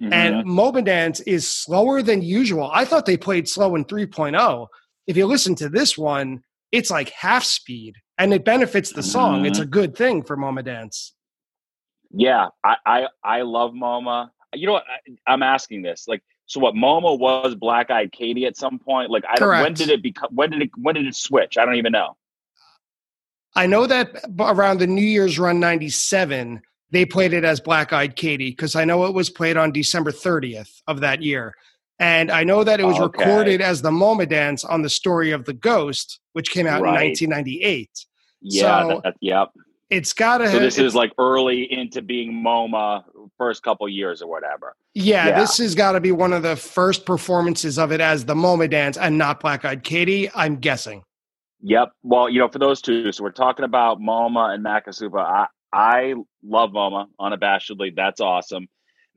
Mhm. 0.00 0.10
And 0.10 1.28
is 1.28 1.46
slower 1.50 2.00
than 2.00 2.22
usual. 2.22 2.70
I 2.72 2.86
thought 2.86 3.04
they 3.04 3.18
played 3.18 3.46
slow 3.46 3.74
in 3.74 3.84
3.0. 3.84 4.68
If 5.06 5.18
you 5.18 5.26
listen 5.26 5.54
to 5.56 5.68
this 5.68 5.98
one, 5.98 6.42
it's 6.70 6.90
like 6.90 7.10
half 7.10 7.44
speed 7.44 7.96
and 8.22 8.32
it 8.32 8.44
benefits 8.44 8.92
the 8.92 9.02
song. 9.02 9.44
It's 9.46 9.58
a 9.58 9.62
mm-hmm. 9.62 9.70
good 9.70 9.96
thing 9.96 10.22
for 10.22 10.36
Moma 10.36 10.64
Dance. 10.64 11.14
Yeah, 12.12 12.48
I, 12.64 12.76
I 12.86 13.06
I 13.24 13.42
love 13.42 13.72
MoMA. 13.72 14.30
You 14.54 14.66
know 14.66 14.74
what? 14.74 14.84
I, 14.88 15.32
I'm 15.32 15.42
asking 15.42 15.82
this. 15.82 16.06
Like, 16.06 16.22
so 16.46 16.60
what? 16.60 16.74
MoMA 16.74 17.18
was 17.18 17.56
Black 17.56 17.90
Eyed 17.90 18.12
Katie 18.12 18.46
at 18.46 18.56
some 18.56 18.78
point. 18.78 19.10
Like, 19.10 19.24
I 19.28 19.34
don't. 19.34 19.48
When 19.48 19.74
did 19.74 19.90
it 19.90 20.02
become? 20.02 20.28
When 20.32 20.50
did 20.50 20.62
it? 20.62 20.70
When 20.76 20.94
did 20.94 21.06
it 21.06 21.16
switch? 21.16 21.58
I 21.58 21.64
don't 21.64 21.74
even 21.74 21.92
know. 21.92 22.16
I 23.56 23.66
know 23.66 23.86
that 23.86 24.24
around 24.38 24.78
the 24.78 24.86
New 24.86 25.04
Year's 25.04 25.38
run 25.38 25.60
97, 25.60 26.62
they 26.90 27.04
played 27.04 27.34
it 27.34 27.44
as 27.44 27.60
Black 27.60 27.92
Eyed 27.92 28.16
Katie 28.16 28.50
because 28.50 28.76
I 28.76 28.84
know 28.84 29.04
it 29.04 29.14
was 29.14 29.28
played 29.28 29.58
on 29.58 29.72
December 29.72 30.10
30th 30.10 30.80
of 30.86 31.00
that 31.00 31.22
year. 31.22 31.54
And 31.98 32.30
I 32.30 32.44
know 32.44 32.64
that 32.64 32.80
it 32.80 32.84
was 32.84 32.98
Okay. 32.98 33.24
recorded 33.24 33.60
as 33.60 33.82
the 33.82 33.90
Moma 33.90 34.26
Dance 34.26 34.64
on 34.64 34.80
the 34.80 34.88
story 34.88 35.32
of 35.32 35.44
the 35.44 35.52
Ghost, 35.52 36.18
which 36.32 36.50
came 36.50 36.66
out 36.66 36.80
Right. 36.80 36.88
in 36.88 37.28
1998. 37.28 37.90
Yeah. 38.42 38.82
So- 38.82 38.88
that, 38.88 39.02
that- 39.04 39.14
yep. 39.20 39.48
It's 39.90 40.14
got 40.14 40.38
to 40.38 40.48
So 40.50 40.58
this 40.58 40.78
is 40.78 40.94
like 40.94 41.12
early 41.18 41.70
into 41.70 42.00
being 42.00 42.32
MoMA, 42.32 43.04
first 43.36 43.62
couple 43.62 43.86
years 43.90 44.22
or 44.22 44.26
whatever. 44.30 44.74
Yeah, 44.94 45.28
Yeah. 45.28 45.40
this 45.40 45.58
has 45.58 45.74
got 45.74 45.92
to 45.92 46.00
be 46.00 46.12
one 46.12 46.32
of 46.32 46.42
the 46.42 46.56
first 46.56 47.04
performances 47.04 47.78
of 47.78 47.92
it 47.92 48.00
as 48.00 48.24
the 48.24 48.34
MoMA 48.34 48.70
Dance 48.70 48.96
and 48.96 49.18
not 49.18 49.40
Black 49.40 49.66
Eyed 49.66 49.84
Katie, 49.84 50.30
I'm 50.34 50.56
guessing. 50.56 51.02
Yep. 51.60 51.90
Well, 52.02 52.30
you 52.30 52.38
know, 52.38 52.48
for 52.48 52.58
those 52.58 52.80
two, 52.80 53.12
so 53.12 53.22
we're 53.22 53.32
talking 53.32 53.66
about 53.66 54.00
MoMA 54.00 54.54
and 54.54 54.64
Makisupa. 54.64 55.20
I 55.20 55.46
I 55.74 56.14
love 56.42 56.70
MoMA 56.70 57.08
unabashedly. 57.20 57.94
That's 57.94 58.22
awesome. 58.22 58.68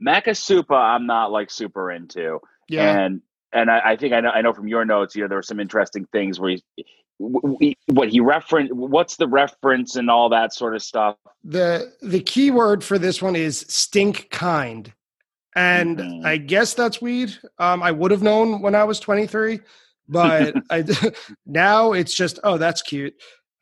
Makisupa, 0.05 0.75
I'm 0.75 1.05
not 1.07 1.31
like 1.31 1.49
super 1.49 1.89
into. 1.91 2.39
Yeah. 2.67 2.99
And 2.99 3.21
and 3.53 3.71
I, 3.71 3.91
I 3.91 3.95
think 3.95 4.13
I 4.13 4.19
know 4.19 4.29
I 4.29 4.41
know 4.41 4.51
from 4.53 4.67
your 4.67 4.83
notes, 4.83 5.15
you 5.15 5.21
know, 5.21 5.29
there 5.29 5.37
were 5.37 5.41
some 5.43 5.59
interesting 5.61 6.05
things 6.11 6.37
where 6.39 6.49
he, 6.51 6.55
w- 6.57 6.83
w- 6.83 6.85
what 7.17 8.09
he 8.09 8.19
referenced, 8.19 8.73
what's 8.73 9.15
the 9.15 9.27
reference 9.27 9.95
and 9.95 10.09
all 10.09 10.29
that 10.29 10.53
sort 10.53 10.75
of 10.75 10.81
stuff. 10.83 11.15
the 11.43 11.93
the 12.01 12.19
key 12.21 12.51
word 12.51 12.83
for 12.83 12.97
this 12.97 13.21
one 13.21 13.35
is 13.35 13.65
stink 13.69 14.29
kind 14.31 14.91
and 15.55 15.99
Mhm. 15.99 16.25
i 16.25 16.37
guess 16.37 16.73
that's 16.73 17.01
weed 17.01 17.37
um 17.59 17.83
i 17.83 17.91
would 17.91 18.11
have 18.11 18.23
known 18.23 18.61
when 18.61 18.73
i 18.75 18.83
was 18.83 18.99
23 18.99 19.59
but 20.09 20.55
i 20.71 20.83
now 21.45 21.93
it's 21.93 22.15
just 22.15 22.39
oh 22.43 22.57
that's 22.57 22.81
cute 22.81 23.13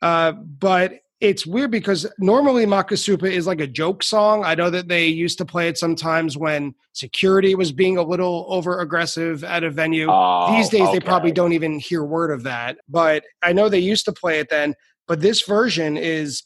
uh 0.02 0.32
but 0.32 0.94
it's 1.24 1.46
weird 1.46 1.70
because 1.70 2.06
normally 2.18 2.66
makisupa 2.66 3.30
is 3.30 3.46
like 3.46 3.60
a 3.60 3.66
joke 3.66 4.02
song 4.02 4.44
i 4.44 4.54
know 4.54 4.68
that 4.70 4.88
they 4.88 5.06
used 5.06 5.38
to 5.38 5.44
play 5.44 5.68
it 5.68 5.78
sometimes 5.78 6.36
when 6.36 6.74
security 6.92 7.54
was 7.54 7.72
being 7.72 7.96
a 7.96 8.02
little 8.02 8.44
over 8.48 8.80
aggressive 8.80 9.42
at 9.44 9.64
a 9.64 9.70
venue 9.70 10.06
Oh, 10.10 10.54
these 10.54 10.68
days 10.68 10.90
they 10.92 11.00
probably 11.00 11.32
don't 11.32 11.52
even 11.52 11.78
hear 11.78 12.04
word 12.04 12.30
of 12.30 12.42
that 12.44 12.76
but 12.88 13.24
i 13.42 13.52
know 13.52 13.68
they 13.68 13.78
used 13.78 14.04
to 14.04 14.12
play 14.12 14.38
it 14.38 14.48
then 14.50 14.74
but 15.08 15.20
this 15.20 15.42
version 15.42 15.96
is 15.96 16.42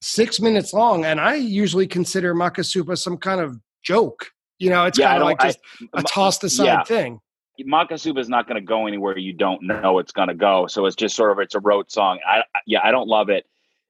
six 0.00 0.40
minutes 0.40 0.72
long 0.72 1.04
and 1.04 1.20
i 1.20 1.34
usually 1.34 1.86
consider 1.86 2.34
makisupa 2.34 2.96
some 2.98 3.16
kind 3.16 3.40
of 3.40 3.58
joke 3.82 4.30
you 4.58 4.68
know 4.70 4.84
it's 4.84 4.98
Yeah, 4.98 5.08
kind 5.08 5.22
of 5.22 5.26
like 5.26 5.40
just 5.40 5.58
I- 5.94 6.00
a 6.00 6.02
tossed 6.02 6.44
aside 6.44 6.64
yeah. 6.64 6.84
thing 6.84 7.20
Makisupa 7.62 8.18
is 8.18 8.28
not 8.28 8.48
going 8.48 8.60
to 8.60 8.66
go 8.66 8.88
anywhere 8.88 9.16
you 9.16 9.32
don't 9.32 9.62
know 9.62 10.00
it's 10.00 10.10
going 10.10 10.26
to 10.26 10.34
go. 10.34 10.66
So 10.66 10.86
it's 10.86 10.96
just 10.96 11.14
sort 11.14 11.30
of 11.30 11.38
it's 11.38 11.54
a 11.54 11.60
rote 11.60 11.92
song. 11.92 12.18
I- 12.26 12.42
yeah, 12.66 12.80
I 12.82 12.90
don't 12.90 13.06
love 13.06 13.28
it. 13.28 13.44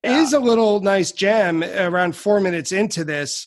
Is 0.05 0.33
a 0.33 0.41
little 0.41 0.81
nice 0.81 1.13
jam 1.13 1.63
around 1.63 2.17
four 2.17 2.41
minutes 2.41 2.73
into 2.73 3.05
this. 3.05 3.47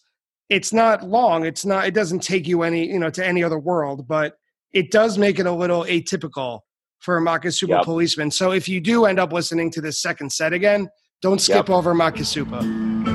It's 0.50 0.72
not 0.72 1.04
long 1.04 1.46
it's 1.46 1.66
not 1.66 1.88
it 1.88 1.94
doesn't 1.94 2.22
take 2.22 2.48
you 2.48 2.62
any 2.64 2.88
you 2.88 3.00
know 3.00 3.10
to 3.10 3.26
any 3.26 3.44
other 3.44 3.58
world 3.58 4.08
but 4.08 4.38
it 4.74 4.92
does 4.92 5.18
make 5.18 5.40
it 5.40 5.48
a 5.48 5.52
little 5.52 5.84
atypical 5.86 6.60
for 7.00 7.18
a 7.18 7.22
makisupa 7.22 7.70
Yep. 7.70 7.84
policeman 7.84 8.30
so 8.30 8.52
if 8.52 8.70
you 8.70 8.80
do 8.80 9.06
end 9.06 9.20
up 9.20 9.34
listening 9.34 9.72
to 9.72 9.82
this 9.82 10.00
second 10.00 10.32
set 10.32 10.54
again 10.54 10.88
don't 11.24 11.42
skip 11.42 11.68
over 11.70 11.96
makisupa 11.96 13.15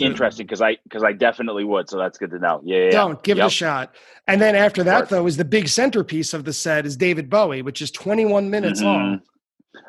interesting 0.00 0.46
because 0.46 0.62
I 0.62 0.76
because 0.84 1.02
I 1.02 1.12
definitely 1.12 1.64
would. 1.64 1.88
So 1.88 1.98
that's 1.98 2.18
good 2.18 2.30
to 2.30 2.38
know. 2.38 2.60
Yeah, 2.64 2.84
yeah. 2.84 2.90
Don't 2.90 3.22
give 3.22 3.38
it 3.38 3.44
a 3.44 3.50
shot. 3.50 3.94
And 4.26 4.40
then 4.40 4.54
after 4.54 4.82
that, 4.84 5.08
though, 5.08 5.26
is 5.26 5.36
the 5.36 5.44
big 5.44 5.68
centerpiece 5.68 6.34
of 6.34 6.44
the 6.44 6.52
set 6.52 6.86
is 6.86 6.96
David 6.96 7.28
Bowie, 7.28 7.62
which 7.62 7.82
is 7.82 7.90
21 7.90 8.50
minutes 8.50 8.80
long. 8.80 9.18
Mhm. 9.18 9.22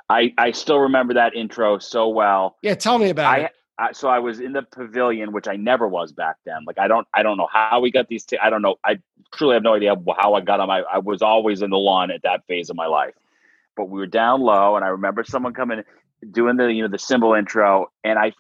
I 0.10 0.34
I 0.38 0.52
still 0.52 0.80
remember 0.80 1.14
that 1.16 1.36
intro 1.36 1.80
so 1.80 2.10
well. 2.10 2.58
Yeah, 2.62 2.76
tell 2.76 2.98
me 2.98 3.10
about 3.10 3.34
I, 3.34 3.38
it. 3.46 3.52
I 3.78 3.92
so 3.92 4.08
I 4.08 4.20
was 4.20 4.40
in 4.40 4.54
the 4.54 4.64
pavilion, 4.64 5.32
which 5.32 5.48
I 5.48 5.56
never 5.56 5.88
was 5.88 6.12
back 6.12 6.38
then. 6.46 6.60
Like 6.66 6.80
I 6.80 6.88
don't 6.88 7.08
I 7.14 7.24
don't 7.24 7.38
know 7.38 7.48
how 7.52 7.80
we 7.80 7.92
got 7.92 8.08
these. 8.08 8.26
T- 8.26 8.38
I 8.38 8.50
don't 8.50 8.62
know. 8.62 8.76
I 8.84 9.00
truly 9.34 9.54
have 9.56 9.64
no 9.64 9.74
idea 9.74 9.96
how 10.18 10.34
I 10.34 10.42
got 10.42 10.58
them. 10.58 10.70
I, 10.70 10.82
I 10.82 11.00
was 11.00 11.22
always 11.22 11.62
in 11.62 11.70
the 11.70 11.78
lawn 11.78 12.12
at 12.12 12.22
that 12.24 12.46
phase 12.48 12.70
of 12.70 12.76
my 12.76 12.88
life, 12.88 13.14
but 13.76 13.90
we 13.90 14.00
were 14.00 14.08
down 14.08 14.42
low, 14.42 14.76
and 14.76 14.86
I 14.86 14.90
remember 14.90 15.24
someone 15.24 15.54
coming 15.54 15.84
doing 16.32 16.58
the 16.58 16.72
you 16.72 16.82
know 16.82 16.88
the 16.88 17.00
cymbal 17.00 17.34
intro, 17.34 17.92
and 18.04 18.18
I, 18.18 18.34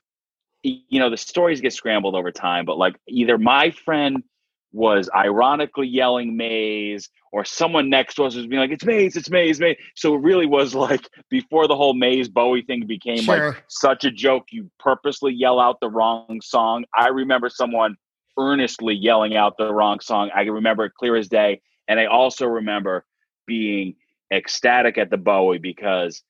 you 0.66 1.00
know, 1.00 1.10
the 1.10 1.18
stories 1.18 1.62
get 1.62 1.74
scrambled 1.74 2.16
over 2.16 2.32
time, 2.32 2.66
but 2.66 2.78
like 2.78 2.96
either 3.08 3.38
my 3.38 3.72
friend 3.72 4.24
was 4.72 5.10
ironically 5.16 5.88
yelling 5.88 6.36
Maze, 6.36 7.10
or 7.32 7.46
someone 7.46 7.90
next 7.90 8.16
to 8.16 8.24
us 8.26 8.36
was 8.36 8.48
being 8.48 8.60
like, 8.60 8.72
"It's 8.72 8.84
Maze, 8.84 9.16
it's 9.16 9.30
Maze, 9.30 9.60
Maze." 9.60 9.78
So 9.96 10.16
it 10.16 10.22
really 10.22 10.46
was 10.46 10.76
like 10.88 11.08
before 11.30 11.68
the 11.68 11.76
whole 11.76 11.94
Maze 11.94 12.28
Bowie 12.28 12.64
thing 12.64 12.86
became 12.86 13.20
Sure. 13.20 13.52
like 13.52 13.64
such 13.68 14.04
a 14.04 14.12
joke. 14.12 14.48
You 14.52 14.70
purposely 14.80 15.34
yell 15.34 15.60
out 15.60 15.80
the 15.80 15.90
wrong 15.90 16.42
song. 16.42 16.86
I 16.94 17.08
remember 17.08 17.50
someone 17.50 17.96
earnestly 18.38 18.96
yelling 18.96 19.36
out 19.38 19.58
the 19.58 19.74
wrong 19.74 20.00
song. 20.02 20.30
I 20.36 20.44
can 20.44 20.54
remember 20.54 20.86
it 20.86 20.94
clear 20.96 21.16
as 21.16 21.30
day, 21.30 21.62
and 21.88 22.00
I 22.00 22.06
also 22.08 22.46
remember 22.46 23.06
being 23.46 23.96
ecstatic 24.34 24.98
at 24.98 25.10
the 25.10 25.18
Bowie 25.18 25.60
because 25.60 26.22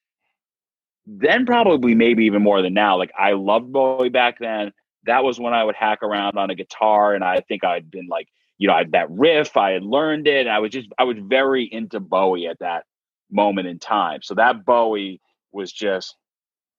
then 1.06 1.45
probably 1.45 1.95
maybe 1.95 2.26
even 2.26 2.41
more 2.41 2.62
than 2.62 2.74
now. 2.74 2.97
Like 2.97 3.12
I 3.18 3.34
loved 3.34 3.72
Bowie 3.72 4.10
back 4.10 4.39
then. 4.39 4.72
That 5.06 5.24
was 5.24 5.39
when 5.39 5.53
I 5.53 5.64
would 5.64 5.76
hack 5.76 6.01
around 6.01 6.38
on 6.38 6.49
a 6.49 6.56
guitar, 6.56 7.14
and 7.14 7.24
I 7.24 7.41
think 7.41 7.64
I'd 7.64 7.91
been 7.91 8.08
like, 8.08 8.28
you 8.58 8.68
know, 8.68 8.74
I, 8.74 8.86
that 8.91 9.12
riff, 9.12 9.56
I 9.56 9.72
had 9.72 9.84
learned 9.84 10.28
it. 10.28 10.47
I 10.47 10.60
was 10.60 10.72
just, 10.72 10.89
I 10.97 11.03
was 11.03 11.18
very 11.20 11.66
into 11.72 11.99
Bowie 11.99 12.47
at 12.47 12.60
that 12.60 12.86
moment 13.30 13.68
in 13.68 13.78
time. 13.78 14.22
So 14.24 14.34
that 14.36 14.66
Bowie 14.66 15.22
was 15.51 15.72
just 15.72 16.16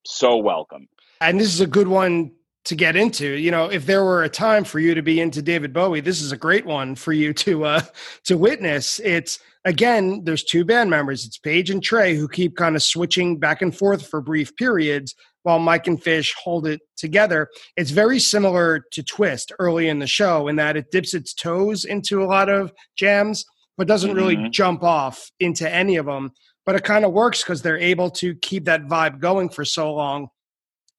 so 0.04 0.36
welcome. 0.38 0.88
and 1.20 1.38
this 1.38 1.52
is 1.52 1.60
a 1.60 1.66
good 1.66 1.88
one 1.88 2.32
to 2.66 2.74
get 2.74 2.96
into. 2.96 3.26
You 3.26 3.50
know, 3.50 3.66
if 3.70 3.86
there 3.86 4.04
were 4.04 4.24
a 4.24 4.28
time 4.28 4.64
for 4.64 4.78
you 4.78 4.94
to 4.94 5.02
be 5.02 5.20
into 5.20 5.40
David 5.40 5.72
Bowie, 5.72 6.00
this 6.00 6.20
is 6.20 6.32
a 6.32 6.36
great 6.36 6.66
one 6.66 6.94
for 6.94 7.12
you 7.12 7.32
to 7.34 7.64
uh 7.64 7.80
to 8.24 8.36
witness. 8.36 9.00
It's 9.04 9.38
again, 9.64 10.22
there's 10.24 10.44
two 10.44 10.64
band 10.64 10.90
members. 10.90 11.24
It's 11.24 11.38
Page 11.38 11.70
and 11.70 11.82
Trey 11.82 12.14
who 12.14 12.28
keep 12.28 12.56
kind 12.56 12.76
of 12.76 12.82
switching 12.82 13.38
back 13.38 13.62
and 13.62 13.76
forth 13.76 14.06
for 14.06 14.20
brief 14.20 14.54
periods 14.56 15.14
while 15.42 15.58
Mike 15.60 15.86
and 15.86 16.02
Fish 16.02 16.34
hold 16.42 16.66
it 16.66 16.80
together. 16.96 17.48
It's 17.76 17.90
very 17.92 18.18
similar 18.18 18.84
to 18.92 19.02
Twist 19.02 19.52
early 19.58 19.88
in 19.88 20.00
the 20.00 20.06
show 20.06 20.48
in 20.48 20.56
that 20.56 20.76
it 20.76 20.90
dips 20.90 21.14
its 21.14 21.34
toes 21.34 21.84
into 21.84 22.22
a 22.22 22.26
lot 22.26 22.48
of 22.48 22.72
jams, 22.96 23.44
but 23.78 23.86
doesn't 23.86 24.14
really 24.14 24.36
Mhm. 24.36 24.50
jump 24.50 24.82
off 24.82 25.30
into 25.38 25.72
any 25.72 25.96
of 25.96 26.06
them. 26.06 26.32
But 26.64 26.74
it 26.74 26.82
kind 26.82 27.04
of 27.04 27.12
works 27.12 27.42
because 27.44 27.62
they're 27.62 27.78
able 27.78 28.10
to 28.10 28.34
keep 28.36 28.64
that 28.64 28.86
vibe 28.88 29.20
going 29.20 29.48
for 29.50 29.64
so 29.64 29.94
long. 29.94 30.28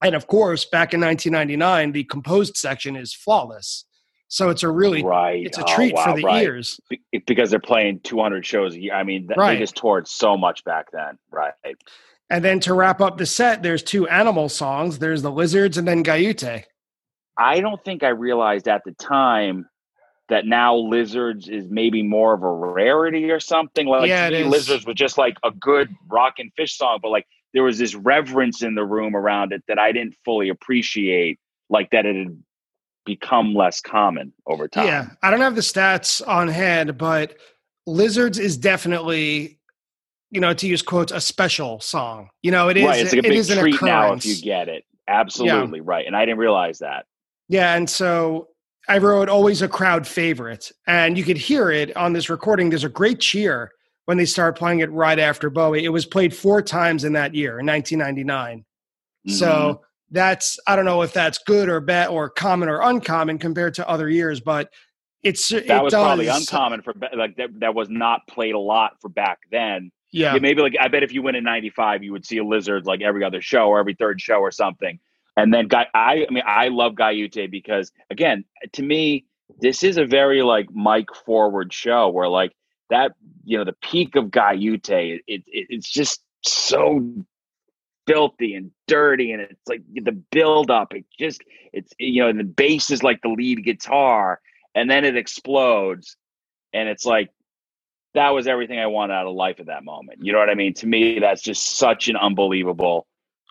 And 0.04 0.16
of 0.16 0.28
course, 0.28 0.66
back 0.66 0.94
in 0.94 1.02
1999, 1.02 1.92
the 1.92 2.04
composed 2.04 2.56
section 2.58 2.96
is 2.96 3.14
flawless. 3.14 3.86
So 4.30 4.50
it's 4.50 4.62
a 4.64 4.70
really 4.70 5.04
right. 5.04 5.44
it's 5.46 5.58
a 5.58 5.64
Oh, 5.64 5.76
treat 5.76 5.98
for 5.98 6.16
the 6.16 6.24
right. 6.24 6.44
ears. 6.44 6.80
Be- 6.90 7.02
because 7.26 7.50
they're 7.50 7.60
playing 7.60 8.02
200 8.04 8.46
shows 8.46 8.76
a 8.76 8.82
year. 8.82 8.94
I 8.94 9.04
mean, 9.04 9.28
th- 9.28 9.38
Right. 9.38 9.54
they 9.54 9.60
just 9.60 9.76
toured 9.78 10.08
so 10.08 10.36
much 10.38 10.64
back 10.66 10.88
then. 10.92 11.18
Right. 11.32 11.54
And 12.30 12.44
then 12.44 12.60
to 12.62 12.74
wrap 12.74 13.00
up 13.00 13.18
the 13.18 13.26
set, 13.26 13.64
there's 13.64 13.82
two 13.82 14.06
animal 14.10 14.50
songs. 14.50 15.00
There's 15.00 15.22
the 15.22 15.32
lizards 15.32 15.78
and 15.78 15.88
then 15.88 16.04
Guyute. 16.04 16.64
I 17.38 17.62
don't 17.62 17.84
think 17.86 18.04
I 18.04 18.10
realized 18.10 18.68
at 18.68 18.82
the 18.84 18.92
time 18.94 19.66
that 20.28 20.46
now 20.46 20.76
lizards 20.76 21.48
is 21.48 21.68
maybe 21.70 22.04
more 22.04 22.34
of 22.34 22.44
a 22.44 22.52
rarity 22.52 23.32
or 23.32 23.40
something. 23.40 23.88
Like 23.88 24.10
Yeah, 24.10 24.30
to 24.30 24.36
it 24.36 24.40
me, 24.42 24.46
is. 24.48 24.52
lizards 24.52 24.86
was 24.86 24.96
just 24.96 25.18
like 25.18 25.38
a 25.46 25.52
good 25.52 25.90
rock 26.10 26.34
and 26.40 26.52
fish 26.58 26.76
song, 26.78 27.00
but 27.02 27.10
like 27.12 27.26
there 27.58 27.64
was 27.64 27.80
this 27.80 27.96
reverence 27.96 28.62
in 28.62 28.76
the 28.76 28.86
room 28.86 29.16
around 29.16 29.52
it 29.52 29.64
that 29.68 29.80
I 29.80 29.92
didn't 29.92 30.14
fully 30.24 30.50
appreciate, 30.50 31.40
like 31.72 31.90
that 31.90 32.06
it 32.06 32.16
had 32.16 32.44
become 33.04 33.56
less 33.56 33.82
common 33.82 34.32
over 34.46 34.68
time. 34.68 34.86
Yeah, 34.86 35.08
I 35.24 35.32
don't 35.32 35.42
have 35.42 35.56
the 35.56 35.62
stats 35.62 36.22
on 36.28 36.50
hand, 36.50 37.00
but 37.00 37.36
lizards 37.88 38.38
is 38.38 38.58
definitely, 38.58 39.58
you 40.30 40.40
know, 40.40 40.54
to 40.54 40.68
use 40.68 40.84
quotes, 40.84 41.12
a 41.12 41.20
special 41.20 41.80
song. 41.80 42.30
You 42.44 42.52
know, 42.52 42.70
it 42.70 42.78
is. 42.78 42.86
right. 42.86 43.02
It's 43.02 43.12
like 43.12 43.24
a 43.24 43.26
it 43.26 43.30
big 43.30 43.40
is 43.40 43.50
an 43.50 43.58
treat 43.58 43.82
now 43.82 44.14
if 44.14 44.24
you 44.24 44.40
get 44.40 44.70
it. 44.70 44.84
Absolutely 45.08 45.82
right. 45.82 46.06
And 46.06 46.16
I 46.16 46.26
didn't 46.26 46.38
realize 46.38 46.78
that. 46.78 47.08
Yeah, 47.50 47.76
and 47.76 47.90
so 47.90 48.50
I 48.88 49.00
wrote 49.00 49.30
always 49.30 49.64
a 49.64 49.68
crowd 49.68 50.06
favorite, 50.06 50.72
and 50.86 51.18
you 51.18 51.24
could 51.24 51.40
hear 51.40 51.72
it 51.72 51.98
on 51.98 52.14
this 52.14 52.30
recording. 52.30 52.70
There's 52.70 52.84
a 52.84 52.90
great 52.90 53.20
cheer 53.20 53.72
when 54.08 54.16
they 54.16 54.26
start 54.26 54.58
playing 54.58 54.80
it 54.80 54.90
right 54.92 55.20
after 55.20 55.50
Bowie. 55.50 55.84
It 55.84 55.90
was 55.90 56.06
played 56.06 56.34
four 56.34 56.62
times 56.62 57.04
in 57.04 57.12
that 57.14 57.36
year, 57.36 57.60
in 57.60 57.66
1999. 57.66 58.64
Mhm. 59.28 59.32
So 59.32 59.82
that's 60.12 60.58
I 60.66 60.78
don't 60.78 60.86
know 60.86 61.02
if 61.02 61.12
that's 61.12 61.40
good 61.40 61.68
or 61.68 61.82
bad 61.82 62.08
or 62.08 62.30
common 62.30 62.70
or 62.70 62.80
uncommon 62.82 63.38
compared 63.38 63.74
to 63.74 63.88
other 63.88 64.10
years, 64.10 64.40
but 64.40 64.72
it's 65.24 65.50
that 65.50 65.66
it 65.70 65.84
was 65.84 65.92
does, 65.92 66.04
probably 66.06 66.28
uncommon 66.28 66.82
for 66.82 66.94
like 67.18 67.36
that, 67.36 67.50
that 67.60 67.76
was 67.76 67.90
not 67.90 68.26
played 68.28 68.56
a 68.56 68.60
lot 68.60 68.94
for 69.02 69.10
back 69.10 69.40
then. 69.52 69.92
Yeah, 70.14 70.36
Yeah, 70.36 70.40
maybe 70.40 70.62
like 70.62 70.76
I 70.80 70.88
bet 70.88 71.04
if 71.04 71.12
you 71.12 71.22
went 71.22 71.36
in 71.36 71.44
'95, 71.44 72.02
you 72.02 72.14
would 72.14 72.26
see 72.26 72.38
a 72.38 72.46
lizard 72.46 72.86
like 72.86 73.02
every 73.02 73.26
other 73.26 73.42
show 73.42 73.68
or 73.68 73.78
every 73.78 73.94
third 73.94 74.22
show 74.22 74.40
or 74.40 74.52
something. 74.52 74.98
And 75.36 75.54
then 75.54 75.68
guy, 75.68 75.86
I, 75.94 76.26
I 76.28 76.34
mean, 76.34 76.44
I 76.48 76.70
love 76.70 76.94
Guyute 76.94 77.52
because 77.52 77.92
again, 78.10 78.46
to 78.72 78.82
me, 78.82 79.26
this 79.60 79.84
is 79.84 79.98
a 79.98 80.06
very 80.06 80.44
like 80.44 80.72
Mike 80.72 81.14
forward 81.26 81.74
show 81.74 82.08
where 82.08 82.30
like 82.30 82.54
that, 82.90 83.14
you 83.44 83.58
know, 83.58 83.64
the 83.64 83.76
peak 83.82 84.16
of 84.16 84.26
Guyute, 84.26 84.90
it, 84.90 85.22
it 85.28 85.44
it's 85.48 85.90
just 85.90 86.22
so 86.44 87.14
filthy 88.06 88.54
and 88.56 88.72
dirty, 88.88 89.32
and 89.32 89.42
it's 89.42 89.68
like 89.68 89.82
the 89.94 90.12
build 90.12 90.72
up. 90.72 90.94
It 90.94 91.06
just, 91.20 91.42
it's 91.74 91.92
you 92.00 92.22
know, 92.24 92.30
and 92.30 92.40
the 92.40 92.44
bass 92.44 92.90
is 92.92 93.04
like 93.04 93.22
the 93.22 93.30
lead 93.30 93.64
guitar, 93.64 94.40
and 94.76 94.90
then 94.90 95.04
it 95.06 95.18
explodes, 95.18 96.16
and 96.74 96.88
it's 96.88 97.06
like 97.06 97.30
that 98.14 98.30
was 98.30 98.48
everything 98.48 98.80
I 98.80 98.88
wanted 98.88 99.14
out 99.14 99.28
of 99.28 99.36
life 99.36 99.60
at 99.60 99.68
that 99.68 99.84
moment. 99.84 100.20
You 100.22 100.34
know 100.34 100.40
what 100.40 100.50
I 100.50 100.56
mean? 100.56 100.74
To 100.76 100.88
me, 100.88 101.20
that's 101.20 101.42
just 101.42 101.78
such 101.78 102.08
an 102.08 102.16
unbelievable 102.16 103.06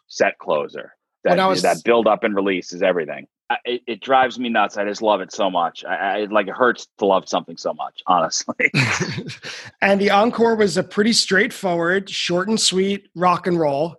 set 0.08 0.38
closer. 0.38 0.94
That 1.24 1.36
was- 1.48 1.62
that 1.62 1.84
build 1.84 2.06
up 2.06 2.24
and 2.24 2.34
release 2.34 2.72
is 2.72 2.82
everything. 2.82 3.26
It, 3.64 3.82
it 3.86 4.00
drives 4.00 4.38
me 4.38 4.48
nuts. 4.48 4.76
I 4.76 4.84
just 4.84 5.02
love 5.02 5.20
it 5.20 5.32
so 5.32 5.48
much. 5.48 5.84
I, 5.84 5.94
I 5.94 6.16
it, 6.18 6.32
like 6.32 6.48
it 6.48 6.54
hurts 6.54 6.88
to 6.98 7.06
love 7.06 7.28
something 7.28 7.56
so 7.56 7.72
much. 7.74 8.02
Honestly, 8.06 8.70
and 9.82 10.00
the 10.00 10.10
encore 10.10 10.56
was 10.56 10.76
a 10.76 10.82
pretty 10.82 11.12
straightforward, 11.12 12.10
short 12.10 12.48
and 12.48 12.60
sweet 12.60 13.08
rock 13.14 13.46
and 13.46 13.58
roll. 13.58 13.96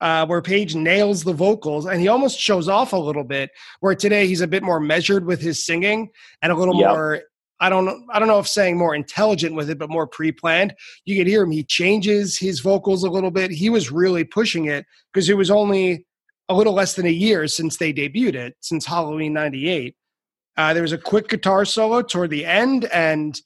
Uh, 0.00 0.24
where 0.26 0.40
Page 0.40 0.76
nails 0.76 1.24
the 1.24 1.32
vocals 1.32 1.84
and 1.86 2.00
he 2.00 2.06
almost 2.06 2.38
shows 2.38 2.68
off 2.68 2.92
a 2.92 2.96
little 2.96 3.24
bit. 3.24 3.50
Where 3.80 3.96
today 3.96 4.28
he's 4.28 4.40
a 4.40 4.46
bit 4.46 4.62
more 4.62 4.78
measured 4.78 5.26
with 5.26 5.40
his 5.40 5.64
singing 5.66 6.10
and 6.40 6.52
a 6.52 6.54
little 6.54 6.78
Yep. 6.78 6.88
more. 6.88 7.20
I 7.60 7.68
don't 7.68 7.84
know. 7.84 8.00
I 8.12 8.20
don't 8.20 8.28
know 8.28 8.38
if 8.38 8.46
saying 8.46 8.78
more 8.78 8.94
intelligent 8.94 9.56
with 9.56 9.68
it, 9.68 9.76
but 9.78 9.90
more 9.90 10.06
pre-planned. 10.06 10.72
You 11.04 11.16
could 11.16 11.26
hear 11.26 11.42
him. 11.42 11.50
He 11.50 11.64
changes 11.64 12.38
his 12.38 12.60
vocals 12.60 13.02
a 13.02 13.10
little 13.10 13.32
bit. 13.32 13.50
He 13.50 13.68
was 13.70 13.90
really 13.90 14.22
pushing 14.22 14.66
it 14.66 14.86
because 15.12 15.28
it 15.28 15.36
was 15.36 15.50
only 15.50 16.06
a 16.48 16.54
little 16.54 16.72
less 16.72 16.94
than 16.94 17.06
a 17.06 17.10
year 17.10 17.46
since 17.46 17.76
they 17.76 17.92
debuted 17.92 18.34
it, 18.34 18.56
since 18.60 18.86
Halloween 18.86 19.32
'98. 19.32 19.94
Uh, 20.56 20.74
there 20.74 20.82
was 20.82 20.92
a 20.92 20.98
quick 20.98 21.28
guitar 21.28 21.64
solo 21.64 22.02
toward 22.02 22.30
the 22.30 22.44
end, 22.44 22.86
and 22.86 23.40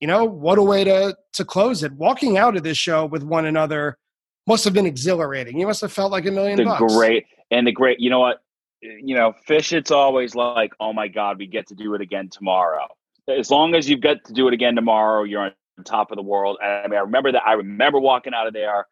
you 0.00 0.06
know 0.06 0.24
what 0.24 0.58
a 0.58 0.62
way 0.62 0.84
to 0.84 1.16
to 1.34 1.44
close 1.44 1.82
it. 1.82 1.92
Walking 1.92 2.38
out 2.38 2.56
of 2.56 2.62
this 2.62 2.78
show 2.78 3.06
with 3.06 3.22
one 3.22 3.46
another 3.46 3.98
must 4.46 4.64
have 4.64 4.72
been 4.72 4.86
exhilarating. 4.86 5.58
You 5.58 5.66
must 5.66 5.80
have 5.80 5.92
felt 5.92 6.12
like 6.12 6.26
a 6.26 6.30
million 6.30 6.56
the 6.56 6.64
bucks. 6.64 6.94
great 6.94 7.26
and 7.50 7.66
the 7.66 7.72
great. 7.72 8.00
You 8.00 8.10
know 8.10 8.20
what? 8.20 8.42
You 8.80 9.14
know, 9.14 9.34
Phish. 9.48 9.72
It's 9.72 9.90
always 9.90 10.34
like, 10.34 10.72
oh 10.80 10.92
my 10.92 11.08
god, 11.08 11.38
we 11.38 11.46
get 11.46 11.66
to 11.68 11.74
do 11.74 11.94
it 11.94 12.00
again 12.00 12.28
tomorrow. 12.28 12.86
As 13.28 13.50
long 13.50 13.74
as 13.74 13.88
you've 13.88 14.02
got 14.02 14.24
to 14.24 14.32
do 14.32 14.46
it 14.48 14.54
again 14.54 14.76
tomorrow, 14.76 15.24
you're 15.24 15.40
on 15.40 15.52
top 15.84 16.10
of 16.10 16.16
the 16.16 16.22
world. 16.22 16.58
I 16.62 16.86
mean, 16.86 16.98
I 16.98 17.02
remember 17.02 17.32
that. 17.32 17.46
I 17.46 17.54
remember 17.54 17.98
walking 17.98 18.34
out 18.34 18.46
of 18.46 18.52
there, 18.52 18.86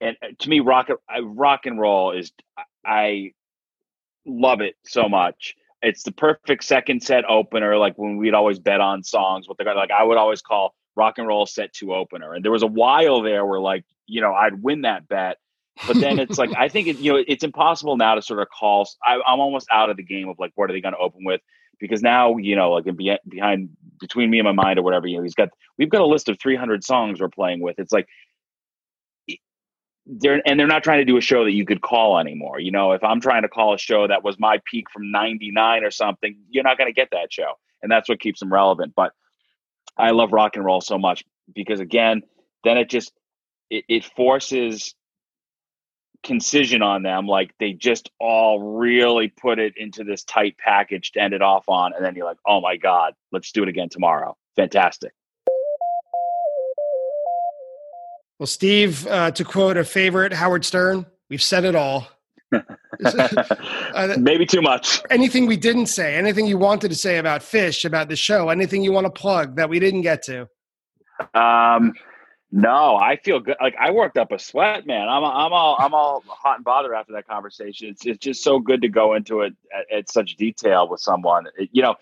and 0.00 0.16
uh, 0.22 0.28
to 0.38 0.48
me, 0.48 0.60
rock 0.60 0.88
rock 1.22 1.66
and 1.66 1.80
roll 1.80 2.12
is. 2.12 2.32
I 2.84 3.32
love 4.26 4.60
it 4.60 4.74
so 4.84 5.08
much. 5.08 5.54
It's 5.82 6.02
the 6.02 6.12
perfect 6.12 6.64
second 6.64 7.02
set 7.02 7.24
opener. 7.28 7.76
Like 7.78 7.96
when 7.96 8.16
we'd 8.16 8.34
always 8.34 8.58
bet 8.58 8.80
on 8.80 9.02
songs, 9.02 9.48
what 9.48 9.56
they're 9.58 9.74
like, 9.74 9.90
I 9.90 10.02
would 10.02 10.18
always 10.18 10.42
call 10.42 10.74
rock 10.96 11.18
and 11.18 11.26
roll 11.26 11.46
set 11.46 11.72
two 11.72 11.94
opener. 11.94 12.34
And 12.34 12.44
there 12.44 12.52
was 12.52 12.62
a 12.62 12.68
while 12.68 13.22
there 13.22 13.46
where 13.46 13.60
like 13.60 13.84
you 14.06 14.20
know 14.20 14.32
I'd 14.32 14.62
win 14.62 14.82
that 14.82 15.08
bet, 15.08 15.38
but 15.86 15.96
then 15.98 16.18
it's 16.18 16.38
like 16.38 16.50
I 16.56 16.68
think 16.68 16.88
it, 16.88 16.98
you 16.98 17.12
know 17.12 17.24
it's 17.26 17.44
impossible 17.44 17.96
now 17.96 18.14
to 18.14 18.22
sort 18.22 18.40
of 18.40 18.48
call. 18.48 18.88
I, 19.04 19.14
I'm 19.26 19.40
almost 19.40 19.68
out 19.72 19.90
of 19.90 19.96
the 19.96 20.02
game 20.02 20.28
of 20.28 20.38
like 20.38 20.52
what 20.54 20.70
are 20.70 20.72
they 20.72 20.80
going 20.80 20.94
to 20.94 21.00
open 21.00 21.24
with 21.24 21.40
because 21.78 22.02
now 22.02 22.36
you 22.36 22.56
know 22.56 22.72
like 22.72 22.86
in 22.86 22.96
be, 22.96 23.16
behind 23.28 23.70
between 23.98 24.30
me 24.30 24.38
and 24.38 24.46
my 24.46 24.52
mind 24.52 24.78
or 24.78 24.82
whatever 24.82 25.06
you 25.06 25.16
know 25.16 25.22
he's 25.22 25.34
got 25.34 25.48
we've 25.78 25.90
got 25.90 26.02
a 26.02 26.06
list 26.06 26.28
of 26.28 26.38
300 26.38 26.84
songs 26.84 27.20
we're 27.20 27.28
playing 27.28 27.60
with. 27.60 27.78
It's 27.78 27.92
like 27.92 28.06
they're 30.18 30.42
and 30.46 30.58
they're 30.58 30.66
not 30.66 30.82
trying 30.82 30.98
to 30.98 31.04
do 31.04 31.16
a 31.16 31.20
show 31.20 31.44
that 31.44 31.52
you 31.52 31.64
could 31.64 31.80
call 31.82 32.18
anymore. 32.18 32.58
You 32.60 32.72
know, 32.72 32.92
if 32.92 33.04
I'm 33.04 33.20
trying 33.20 33.42
to 33.42 33.48
call 33.48 33.74
a 33.74 33.78
show 33.78 34.06
that 34.08 34.24
was 34.24 34.38
my 34.38 34.58
peak 34.64 34.90
from 34.90 35.10
'99 35.10 35.84
or 35.84 35.90
something, 35.90 36.36
you're 36.50 36.64
not 36.64 36.78
going 36.78 36.88
to 36.88 36.94
get 36.94 37.08
that 37.12 37.32
show, 37.32 37.52
and 37.82 37.90
that's 37.90 38.08
what 38.08 38.20
keeps 38.20 38.40
them 38.40 38.52
relevant. 38.52 38.94
But 38.96 39.12
I 39.96 40.10
love 40.10 40.32
rock 40.32 40.56
and 40.56 40.64
roll 40.64 40.80
so 40.80 40.98
much 40.98 41.24
because 41.54 41.80
again, 41.80 42.22
then 42.64 42.76
it 42.78 42.88
just 42.90 43.12
it, 43.70 43.84
it 43.88 44.04
forces 44.04 44.94
concision 46.24 46.82
on 46.82 47.02
them. 47.02 47.26
Like 47.26 47.54
they 47.58 47.72
just 47.72 48.10
all 48.18 48.78
really 48.78 49.28
put 49.28 49.58
it 49.58 49.74
into 49.76 50.04
this 50.04 50.24
tight 50.24 50.58
package 50.58 51.12
to 51.12 51.20
end 51.22 51.34
it 51.34 51.42
off 51.42 51.68
on. 51.68 51.92
And 51.94 52.04
then 52.04 52.14
you're 52.16 52.26
like, 52.26 52.38
oh 52.46 52.60
my 52.60 52.76
God, 52.76 53.14
let's 53.32 53.52
do 53.52 53.62
it 53.62 53.68
again 53.68 53.88
tomorrow. 53.90 54.36
Fantastic. 54.56 55.12
Well, 58.40 58.46
Steve, 58.46 59.06
uh, 59.06 59.30
to 59.32 59.44
quote 59.44 59.76
a 59.76 59.84
favorite 59.84 60.32
Howard 60.32 60.64
Stern, 60.64 61.04
we've 61.28 61.42
said 61.42 61.66
it 61.66 61.74
all. 61.74 62.08
uh, 62.54 64.14
Maybe 64.18 64.46
too 64.46 64.62
much. 64.62 65.02
Anything 65.10 65.44
we 65.44 65.58
didn't 65.58 65.86
say, 65.88 66.14
anything 66.14 66.46
you 66.46 66.56
wanted 66.56 66.88
to 66.88 66.94
say 66.94 67.18
about 67.18 67.42
Phish, 67.42 67.84
about 67.84 68.08
the 68.08 68.16
show, 68.16 68.48
anything 68.48 68.82
you 68.82 68.92
want 68.92 69.04
to 69.04 69.10
plug 69.10 69.56
that 69.56 69.68
we 69.68 69.78
didn't 69.78 70.00
get 70.00 70.22
to? 70.22 70.48
Um, 71.34 71.92
no, 72.50 72.96
I 72.96 73.16
feel 73.16 73.40
good. 73.40 73.56
Like 73.60 73.76
I 73.78 73.90
worked 73.90 74.16
up 74.16 74.32
a 74.32 74.38
sweat, 74.38 74.86
man. 74.86 75.06
I'm 75.06 75.22
I'm 75.22 75.52
all 75.52 75.76
I'm 75.78 75.92
all 75.92 76.24
hot 76.26 76.56
and 76.56 76.64
bothered 76.64 76.94
after 76.94 77.12
that 77.12 77.28
conversation. 77.28 77.88
It's 77.88 78.06
it's 78.06 78.18
just 78.18 78.42
so 78.42 78.58
good 78.58 78.80
to 78.80 78.88
go 78.88 79.12
into 79.12 79.42
it 79.42 79.52
at, 79.70 79.98
at 79.98 80.10
such 80.10 80.36
detail 80.36 80.88
with 80.88 81.02
someone. 81.02 81.44
It, 81.58 81.68
you 81.72 81.82
know, 81.82 81.96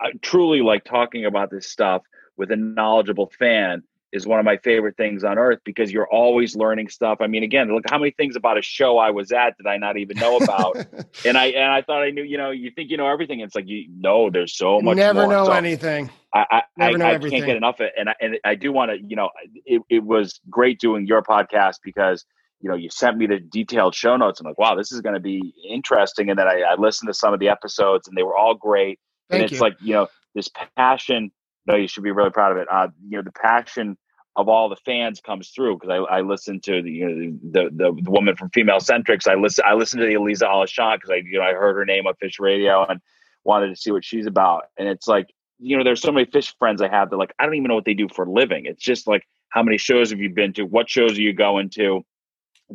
I 0.00 0.12
truly 0.22 0.62
like 0.62 0.84
talking 0.84 1.24
about 1.24 1.50
this 1.50 1.68
stuff 1.68 2.02
with 2.36 2.52
a 2.52 2.56
knowledgeable 2.56 3.32
fan 3.36 3.82
is 4.12 4.26
one 4.26 4.38
of 4.38 4.44
my 4.44 4.58
favorite 4.58 4.96
things 4.96 5.24
on 5.24 5.38
earth 5.38 5.60
because 5.64 5.90
you're 5.90 6.08
always 6.08 6.54
learning 6.54 6.88
stuff. 6.88 7.18
I 7.20 7.26
mean, 7.26 7.42
again, 7.42 7.72
look 7.74 7.84
how 7.88 7.98
many 7.98 8.10
things 8.10 8.36
about 8.36 8.58
a 8.58 8.62
show 8.62 8.98
I 8.98 9.10
was 9.10 9.32
at 9.32 9.56
did 9.56 9.66
I 9.66 9.78
not 9.78 9.96
even 9.96 10.18
know 10.18 10.36
about, 10.36 10.76
and 11.24 11.38
I 11.38 11.46
and 11.46 11.72
I 11.72 11.82
thought 11.82 12.02
I 12.02 12.10
knew. 12.10 12.22
You 12.22 12.38
know, 12.38 12.50
you 12.50 12.70
think 12.70 12.90
you 12.90 12.96
know 12.96 13.08
everything. 13.08 13.40
It's 13.40 13.54
like 13.54 13.66
you 13.66 13.86
know, 13.96 14.30
there's 14.30 14.54
so 14.56 14.80
much. 14.80 14.96
Never 14.96 15.22
more. 15.22 15.32
know 15.32 15.44
so 15.46 15.52
anything. 15.52 16.10
I 16.34 16.62
I, 16.78 16.86
I, 16.86 16.88
I 16.88 17.18
can't 17.18 17.46
get 17.46 17.56
enough 17.56 17.80
of 17.80 17.86
it, 17.86 17.92
and 17.98 18.08
I, 18.10 18.14
and 18.20 18.38
I 18.44 18.54
do 18.54 18.72
want 18.72 18.90
to. 18.90 18.98
You 18.98 19.16
know, 19.16 19.30
it, 19.64 19.82
it 19.88 20.04
was 20.04 20.40
great 20.50 20.78
doing 20.78 21.06
your 21.06 21.22
podcast 21.22 21.76
because 21.82 22.24
you 22.60 22.68
know 22.68 22.76
you 22.76 22.90
sent 22.90 23.16
me 23.16 23.26
the 23.26 23.40
detailed 23.40 23.94
show 23.94 24.16
notes. 24.16 24.40
I'm 24.40 24.46
like, 24.46 24.58
wow, 24.58 24.74
this 24.74 24.92
is 24.92 25.00
going 25.00 25.14
to 25.14 25.20
be 25.20 25.54
interesting. 25.68 26.30
And 26.30 26.38
then 26.38 26.48
I, 26.48 26.60
I 26.60 26.74
listened 26.74 27.08
to 27.08 27.14
some 27.14 27.32
of 27.32 27.40
the 27.40 27.48
episodes, 27.48 28.08
and 28.08 28.16
they 28.16 28.22
were 28.22 28.36
all 28.36 28.54
great. 28.54 28.98
Thank 29.30 29.42
and 29.42 29.42
it's 29.44 29.52
you. 29.54 29.60
like 29.60 29.74
you 29.80 29.94
know 29.94 30.08
this 30.34 30.48
passion. 30.76 31.32
No, 31.66 31.76
you 31.76 31.88
should 31.88 32.04
be 32.04 32.10
really 32.10 32.30
proud 32.30 32.52
of 32.52 32.58
it. 32.58 32.68
Uh, 32.70 32.88
you 33.08 33.18
know, 33.18 33.22
the 33.22 33.32
passion 33.32 33.96
of 34.36 34.48
all 34.48 34.68
the 34.68 34.76
fans 34.76 35.20
comes 35.20 35.50
through 35.50 35.76
because 35.78 35.90
I, 35.90 36.16
I 36.16 36.20
listen 36.22 36.60
to 36.60 36.82
the, 36.82 36.90
you 36.90 37.06
know 37.06 37.38
the, 37.52 37.70
the, 37.70 38.02
the 38.02 38.10
woman 38.10 38.36
from 38.36 38.50
Female 38.50 38.78
Centrics. 38.78 39.28
I 39.28 39.34
listen 39.34 39.64
I 39.66 39.74
listened 39.74 40.00
to 40.00 40.06
the 40.06 40.14
Eliza 40.14 40.46
Alashant 40.46 40.96
because 40.96 41.10
I 41.10 41.16
you 41.16 41.38
know 41.38 41.44
I 41.44 41.52
heard 41.52 41.76
her 41.76 41.84
name 41.84 42.06
on 42.06 42.14
Phish 42.22 42.40
Radio 42.40 42.84
and 42.84 43.00
wanted 43.44 43.68
to 43.68 43.76
see 43.76 43.90
what 43.90 44.04
she's 44.04 44.26
about. 44.26 44.64
And 44.78 44.88
it's 44.88 45.06
like 45.06 45.28
you 45.58 45.76
know 45.76 45.84
there's 45.84 46.00
so 46.00 46.12
many 46.12 46.26
Phish 46.26 46.54
friends 46.58 46.80
I 46.80 46.88
have 46.88 47.10
that 47.10 47.16
like 47.16 47.34
I 47.38 47.44
don't 47.44 47.54
even 47.54 47.68
know 47.68 47.74
what 47.74 47.84
they 47.84 47.94
do 47.94 48.08
for 48.08 48.24
a 48.24 48.30
living. 48.30 48.64
It's 48.66 48.82
just 48.82 49.06
like 49.06 49.26
how 49.50 49.62
many 49.62 49.76
shows 49.76 50.10
have 50.10 50.20
you 50.20 50.30
been 50.30 50.54
to? 50.54 50.62
What 50.64 50.88
shows 50.88 51.18
are 51.18 51.22
you 51.22 51.34
going 51.34 51.68
to? 51.70 52.02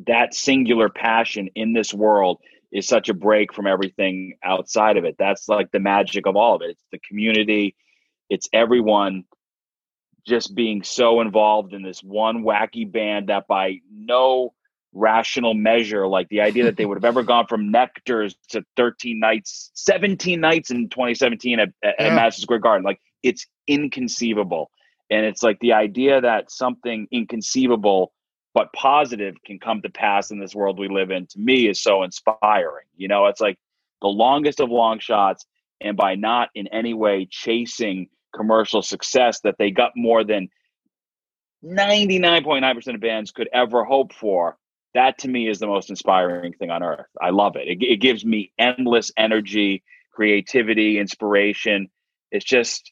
That 0.05 0.35
singular 0.35 0.89
passion 0.89 1.49
in 1.55 1.73
this 1.73 1.91
world 1.91 2.39
is 2.71 2.87
such 2.87 3.09
a 3.09 3.15
break 3.15 3.51
from 3.51 3.65
everything 3.65 4.37
outside 4.43 4.97
of 4.97 5.05
it. 5.05 5.15
That's 5.17 5.49
like 5.49 5.71
the 5.71 5.79
magic 5.79 6.27
of 6.27 6.35
all 6.35 6.55
of 6.55 6.61
it. 6.61 6.71
It's 6.71 6.83
the 6.91 6.99
community. 6.99 7.75
It's 8.29 8.47
everyone 8.53 9.25
just 10.27 10.53
being 10.53 10.83
so 10.83 11.21
involved 11.21 11.73
in 11.73 11.83
this 11.83 12.01
one 12.01 12.43
wacky 12.43 12.89
band 12.89 13.29
that 13.29 13.47
by 13.47 13.79
no 13.91 14.53
rational 14.93 15.53
measure, 15.53 16.07
like 16.07 16.27
the 16.29 16.41
idea 16.41 16.65
that 16.65 16.75
they 16.75 16.85
would 16.85 16.97
have 16.97 17.05
ever 17.05 17.23
gone 17.23 17.47
from 17.47 17.71
Nectar's 17.71 18.35
to 18.49 18.63
13 18.75 19.19
nights, 19.19 19.71
17 19.75 20.39
nights 20.39 20.71
in 20.71 20.89
2017 20.89 21.59
at, 21.59 21.69
at 21.83 21.95
yeah. 21.99 22.15
Madison 22.15 22.41
Square 22.41 22.59
Garden, 22.59 22.83
like 22.83 22.99
it's 23.23 23.45
inconceivable. 23.67 24.69
And 25.09 25.25
it's 25.25 25.43
like 25.43 25.59
the 25.59 25.73
idea 25.73 26.19
that 26.19 26.51
something 26.51 27.07
inconceivable 27.11 28.11
but 28.53 28.73
positive 28.73 29.35
can 29.45 29.59
come 29.59 29.81
to 29.83 29.89
pass 29.89 30.31
in 30.31 30.39
this 30.39 30.55
world 30.55 30.79
we 30.79 30.89
live 30.89 31.11
in 31.11 31.27
to 31.27 31.39
me 31.39 31.69
is 31.69 31.81
so 31.81 32.03
inspiring. 32.03 32.85
You 32.97 33.07
know, 33.07 33.27
it's 33.27 33.39
like 33.39 33.57
the 34.01 34.07
longest 34.07 34.59
of 34.59 34.69
long 34.69 34.99
shots. 34.99 35.45
And 35.79 35.95
by 35.95 36.15
not 36.15 36.49
in 36.55 36.67
any 36.69 36.95
way 36.95 37.27
chasing 37.29 38.07
commercial 38.35 38.81
success 38.81 39.39
that 39.41 39.55
they 39.57 39.71
got 39.71 39.91
more 39.95 40.23
than 40.23 40.49
99.9% 41.63 42.95
of 42.95 43.01
bands 43.01 43.31
could 43.31 43.49
ever 43.53 43.83
hope 43.83 44.13
for. 44.13 44.57
That 44.93 45.19
to 45.19 45.27
me 45.27 45.47
is 45.47 45.59
the 45.59 45.67
most 45.67 45.89
inspiring 45.89 46.53
thing 46.53 46.71
on 46.71 46.83
earth. 46.83 47.07
I 47.21 47.31
love 47.31 47.55
it. 47.55 47.67
It, 47.67 47.83
it 47.83 47.97
gives 47.97 48.25
me 48.25 48.51
endless 48.57 49.11
energy, 49.17 49.83
creativity, 50.11 50.97
inspiration. 50.99 51.89
It's 52.31 52.45
just, 52.45 52.91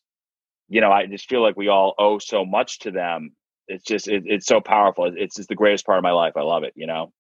you 0.68 0.82
know, 0.82 0.92
I 0.92 1.06
just 1.06 1.30
feel 1.30 1.42
like 1.42 1.58
we 1.58 1.68
all 1.68 1.96
owe 1.98 2.20
so 2.20 2.46
much 2.46 2.80
to 2.80 2.92
them. 2.92 3.36
It's 3.68 3.84
just, 3.84 4.08
it, 4.08 4.24
it's 4.26 4.46
so 4.46 4.62
powerful. 4.62 5.12
It's 5.16 5.36
just 5.36 5.50
the 5.50 5.56
greatest 5.56 5.86
part 5.86 5.98
of 5.98 6.04
my 6.04 6.12
life. 6.12 6.34
I 6.36 6.42
love 6.42 6.64
it, 6.64 6.74
you 6.76 6.86
know? 6.86 7.12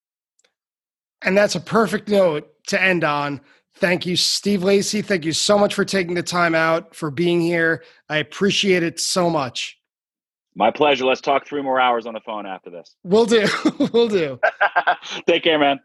And 1.22 1.36
that's 1.36 1.55
a 1.55 1.59
perfect 1.59 2.07
note 2.07 2.47
to 2.68 2.82
end 2.82 3.03
on. 3.03 3.41
Thank 3.78 4.05
you, 4.05 4.15
Steve 4.15 4.63
Lacy. 4.63 5.01
Thank 5.01 5.26
you 5.26 5.34
so 5.34 5.57
much 5.57 5.73
for 5.73 5.84
taking 5.84 6.15
the 6.15 6.23
time 6.23 6.55
out 6.55 6.95
for 6.95 7.11
being 7.11 7.41
here. 7.41 7.84
I 8.09 8.17
appreciate 8.17 8.84
it 8.84 8.99
so 8.99 9.30
much. 9.30 9.78
My 10.55 10.71
pleasure. 10.71 11.05
Let's 11.05 11.19
talk 11.19 11.45
three 11.45 11.61
more 11.61 11.80
hours 11.80 12.05
on 12.05 12.13
the 12.13 12.21
phone 12.21 12.45
after 12.45 12.69
this. 12.69 12.95
We'll 13.03 13.26
do. 13.26 13.45
we'll 13.93 14.07
do. 14.07 14.39
Take 15.28 15.43
care, 15.43 15.59
man. 15.59 15.82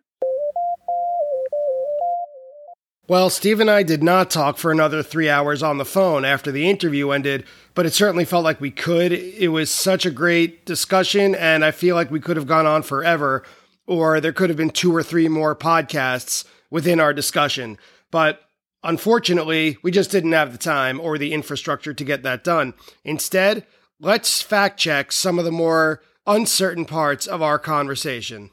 Well, 3.08 3.28
Steve 3.28 3.58
and 3.58 3.68
I 3.68 3.82
did 3.82 4.04
not 4.04 4.30
talk 4.30 4.56
for 4.56 4.70
another 4.70 5.02
three 5.02 5.28
hours 5.28 5.64
on 5.64 5.78
the 5.78 5.84
phone 5.84 6.24
after 6.24 6.52
the 6.52 6.70
interview 6.70 7.10
ended, 7.10 7.44
but 7.74 7.84
it 7.84 7.92
certainly 7.92 8.24
felt 8.24 8.44
like 8.44 8.60
we 8.60 8.70
could. 8.70 9.10
It 9.10 9.48
was 9.48 9.68
such 9.68 10.06
a 10.06 10.12
great 10.12 10.64
discussion, 10.64 11.34
and 11.34 11.64
I 11.64 11.72
feel 11.72 11.96
like 11.96 12.12
we 12.12 12.20
could 12.20 12.36
have 12.36 12.46
gone 12.46 12.66
on 12.66 12.84
forever, 12.84 13.42
or 13.88 14.20
there 14.20 14.32
could 14.32 14.48
have 14.48 14.56
been 14.56 14.70
two 14.70 14.94
or 14.94 15.02
three 15.02 15.26
more 15.26 15.56
podcasts 15.56 16.44
within 16.70 17.00
our 17.00 17.12
discussion. 17.12 17.78
But 18.10 18.40
unfortunately, 18.82 19.76
we 19.82 19.90
just 19.90 20.10
didn't 20.10 20.32
have 20.32 20.52
the 20.52 20.58
time 20.58 21.00
or 21.00 21.18
the 21.18 21.32
infrastructure 21.32 21.92
to 21.92 22.04
get 22.04 22.22
that 22.22 22.44
done. 22.44 22.74
Instead, 23.04 23.66
let's 23.98 24.42
fact 24.42 24.78
check 24.78 25.12
some 25.12 25.38
of 25.38 25.44
the 25.44 25.52
more 25.52 26.02
uncertain 26.26 26.84
parts 26.84 27.26
of 27.26 27.42
our 27.42 27.58
conversation. 27.58 28.50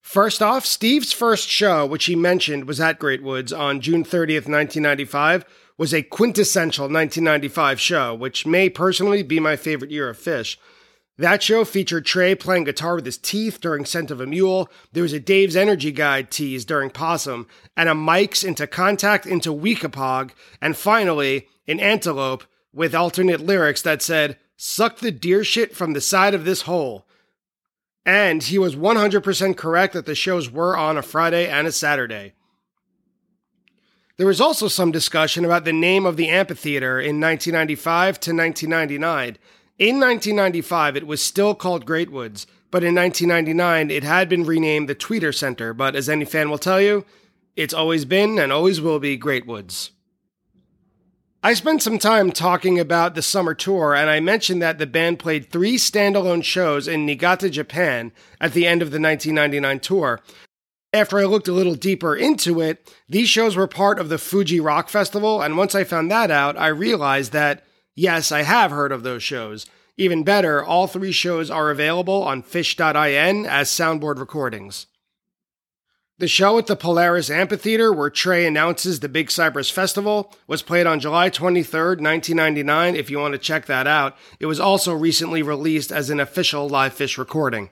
First 0.00 0.42
off, 0.42 0.64
Steve's 0.64 1.12
first 1.12 1.48
show, 1.48 1.86
which 1.86 2.06
he 2.06 2.16
mentioned 2.16 2.64
was 2.64 2.80
at 2.80 2.98
Great 2.98 3.22
Woods 3.22 3.52
on 3.52 3.80
June 3.80 4.02
30th, 4.02 4.48
1995, 4.48 5.44
was 5.78 5.94
a 5.94 6.02
quintessential 6.02 6.84
1995 6.84 7.80
show, 7.80 8.14
which 8.14 8.46
may 8.46 8.68
personally 8.68 9.22
be 9.22 9.38
my 9.38 9.56
favorite 9.56 9.90
year 9.90 10.08
of 10.08 10.18
Phish. 10.18 10.56
That 11.20 11.42
show 11.42 11.66
featured 11.66 12.06
Trey 12.06 12.34
playing 12.34 12.64
guitar 12.64 12.94
with 12.94 13.04
his 13.04 13.18
teeth 13.18 13.60
during 13.60 13.84
Scent 13.84 14.10
of 14.10 14.22
a 14.22 14.26
Mule. 14.26 14.70
There 14.94 15.02
was 15.02 15.12
a 15.12 15.20
Dave's 15.20 15.54
Energy 15.54 15.92
Guide 15.92 16.30
tease 16.30 16.64
during 16.64 16.88
Possum, 16.88 17.46
and 17.76 17.90
a 17.90 17.94
Mike's 17.94 18.42
into 18.42 18.66
Contact 18.66 19.26
into 19.26 19.52
Weekapaug, 19.52 20.30
and 20.62 20.74
finally, 20.74 21.46
an 21.68 21.78
Antelope 21.78 22.44
with 22.72 22.94
alternate 22.94 23.42
lyrics 23.42 23.82
that 23.82 24.00
said, 24.00 24.38
Suck 24.56 25.00
the 25.00 25.10
deer 25.10 25.44
shit 25.44 25.76
from 25.76 25.92
the 25.92 26.00
side 26.00 26.32
of 26.32 26.46
this 26.46 26.62
hole. 26.62 27.06
And 28.06 28.42
he 28.42 28.56
was 28.56 28.74
100% 28.74 29.58
correct 29.58 29.92
that 29.92 30.06
the 30.06 30.14
shows 30.14 30.50
were 30.50 30.74
on 30.74 30.96
a 30.96 31.02
Friday 31.02 31.46
and 31.46 31.66
a 31.66 31.72
Saturday. 31.72 32.32
There 34.16 34.26
was 34.26 34.40
also 34.40 34.68
some 34.68 34.90
discussion 34.90 35.44
about 35.44 35.66
the 35.66 35.72
name 35.74 36.06
of 36.06 36.16
the 36.16 36.30
amphitheater 36.30 36.98
in 36.98 37.20
1995 37.20 38.20
to 38.20 38.34
1999 38.34 39.36
in 39.80 39.98
1995, 39.98 40.94
it 40.94 41.06
was 41.06 41.22
still 41.22 41.54
called 41.54 41.86
Great 41.86 42.12
Woods, 42.12 42.46
but 42.70 42.84
in 42.84 42.94
1999, 42.94 43.90
it 43.90 44.04
had 44.04 44.28
been 44.28 44.44
renamed 44.44 44.90
the 44.90 44.94
Tweeter 44.94 45.34
Center. 45.34 45.72
But 45.72 45.96
as 45.96 46.06
any 46.06 46.26
fan 46.26 46.50
will 46.50 46.58
tell 46.58 46.82
you, 46.82 47.06
it's 47.56 47.72
always 47.72 48.04
been 48.04 48.38
and 48.38 48.52
always 48.52 48.78
will 48.78 48.98
be 48.98 49.16
Great 49.16 49.46
Woods. 49.46 49.92
I 51.42 51.54
spent 51.54 51.80
some 51.80 51.98
time 51.98 52.30
talking 52.30 52.78
about 52.78 53.14
the 53.14 53.22
summer 53.22 53.54
tour, 53.54 53.94
and 53.94 54.10
I 54.10 54.20
mentioned 54.20 54.60
that 54.60 54.76
the 54.76 54.86
band 54.86 55.18
played 55.18 55.50
three 55.50 55.78
standalone 55.78 56.44
shows 56.44 56.86
in 56.86 57.06
Niigata, 57.06 57.48
Japan 57.48 58.12
at 58.38 58.52
the 58.52 58.66
end 58.66 58.82
of 58.82 58.90
the 58.90 59.00
1999 59.00 59.80
tour. 59.80 60.20
After 60.92 61.18
I 61.18 61.24
looked 61.24 61.48
a 61.48 61.52
little 61.52 61.74
deeper 61.74 62.14
into 62.14 62.60
it, 62.60 62.94
these 63.08 63.30
shows 63.30 63.56
were 63.56 63.66
part 63.66 63.98
of 63.98 64.10
the 64.10 64.18
Fuji 64.18 64.60
Rock 64.60 64.90
Festival, 64.90 65.40
and 65.40 65.56
once 65.56 65.74
I 65.74 65.84
found 65.84 66.10
that 66.10 66.30
out, 66.30 66.58
I 66.58 66.66
realized 66.66 67.32
that 67.32 67.64
Yes, 68.00 68.32
I 68.32 68.44
have 68.44 68.70
heard 68.70 68.92
of 68.92 69.02
those 69.02 69.22
shows. 69.22 69.66
Even 69.98 70.24
better, 70.24 70.64
all 70.64 70.86
three 70.86 71.12
shows 71.12 71.50
are 71.50 71.68
available 71.68 72.22
on 72.22 72.42
phish.in 72.42 73.44
as 73.44 73.68
soundboard 73.68 74.18
recordings. 74.18 74.86
The 76.16 76.26
show 76.26 76.56
at 76.56 76.66
the 76.66 76.76
Polaris 76.76 77.28
Amphitheater, 77.28 77.92
where 77.92 78.08
Trey 78.08 78.46
announces 78.46 79.00
the 79.00 79.10
Big 79.10 79.30
Cypress 79.30 79.68
Festival, 79.68 80.32
was 80.46 80.62
played 80.62 80.86
on 80.86 80.98
July 80.98 81.28
23, 81.28 81.78
1999. 81.96 82.96
If 82.96 83.10
you 83.10 83.18
want 83.18 83.32
to 83.32 83.38
check 83.38 83.66
that 83.66 83.86
out, 83.86 84.16
it 84.38 84.46
was 84.46 84.58
also 84.58 84.94
recently 84.94 85.42
released 85.42 85.92
as 85.92 86.08
an 86.08 86.20
official 86.20 86.70
live 86.70 86.94
fish 86.94 87.18
recording. 87.18 87.68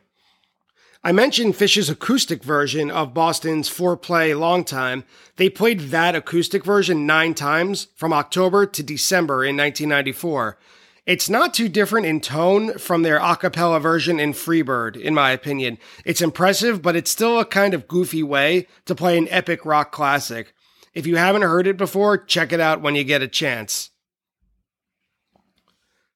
I 1.09 1.13
mentioned 1.13 1.55
Phish's 1.55 1.89
acoustic 1.89 2.45
version 2.45 2.91
of 2.91 3.15
Boston's 3.15 3.71
Foreplay 3.71 4.39
Long 4.39 4.63
Time. 4.63 5.05
They 5.37 5.49
played 5.49 5.89
that 5.89 6.15
acoustic 6.15 6.67
version 6.67 7.07
nine 7.07 7.33
times 7.33 7.87
from 7.95 8.13
October 8.13 8.67
to 8.67 8.83
December 8.83 9.43
in 9.43 9.57
1994. 9.57 10.59
It's 11.07 11.31
not 11.31 11.55
too 11.55 11.71
different 11.71 12.05
in 12.05 12.21
tone 12.21 12.77
from 12.77 13.05
their 13.05 13.17
a 13.17 13.37
cappella 13.37 13.81
version 13.81 14.21
in 14.21 14.35
Freebird, 14.35 15.01
in 15.01 15.15
my 15.15 15.31
opinion. 15.31 15.79
It's 16.05 16.21
impressive, 16.21 16.83
but 16.83 16.95
it's 16.95 17.11
still 17.11 17.41
a 17.41 17.47
kind 17.47 17.73
of 17.73 17.89
goofy 17.89 18.23
way 18.23 18.67
to 18.85 18.95
play 18.95 19.17
an 19.17 19.29
epic 19.31 19.65
rock 19.65 19.93
classic. 19.93 20.53
If 20.93 21.07
you 21.07 21.17
haven't 21.17 21.41
heard 21.41 21.67
it 21.67 21.79
before, 21.79 22.19
check 22.19 22.53
it 22.53 22.61
out 22.61 22.83
when 22.83 22.95
you 22.95 23.03
get 23.03 23.23
a 23.23 23.29
chance. 23.29 23.89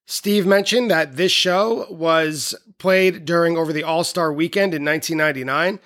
Steve 0.07 0.47
mentioned 0.47 0.91
that 0.91 1.17
this 1.17 1.33
show 1.33 1.87
was 1.91 2.55
played 2.79 3.25
during 3.25 3.57
over 3.57 3.73
the 3.73 3.85
All 3.85 4.05
Star 4.05 4.33
weekend 4.33 4.75
in 4.75 4.85
1999. 4.85 5.79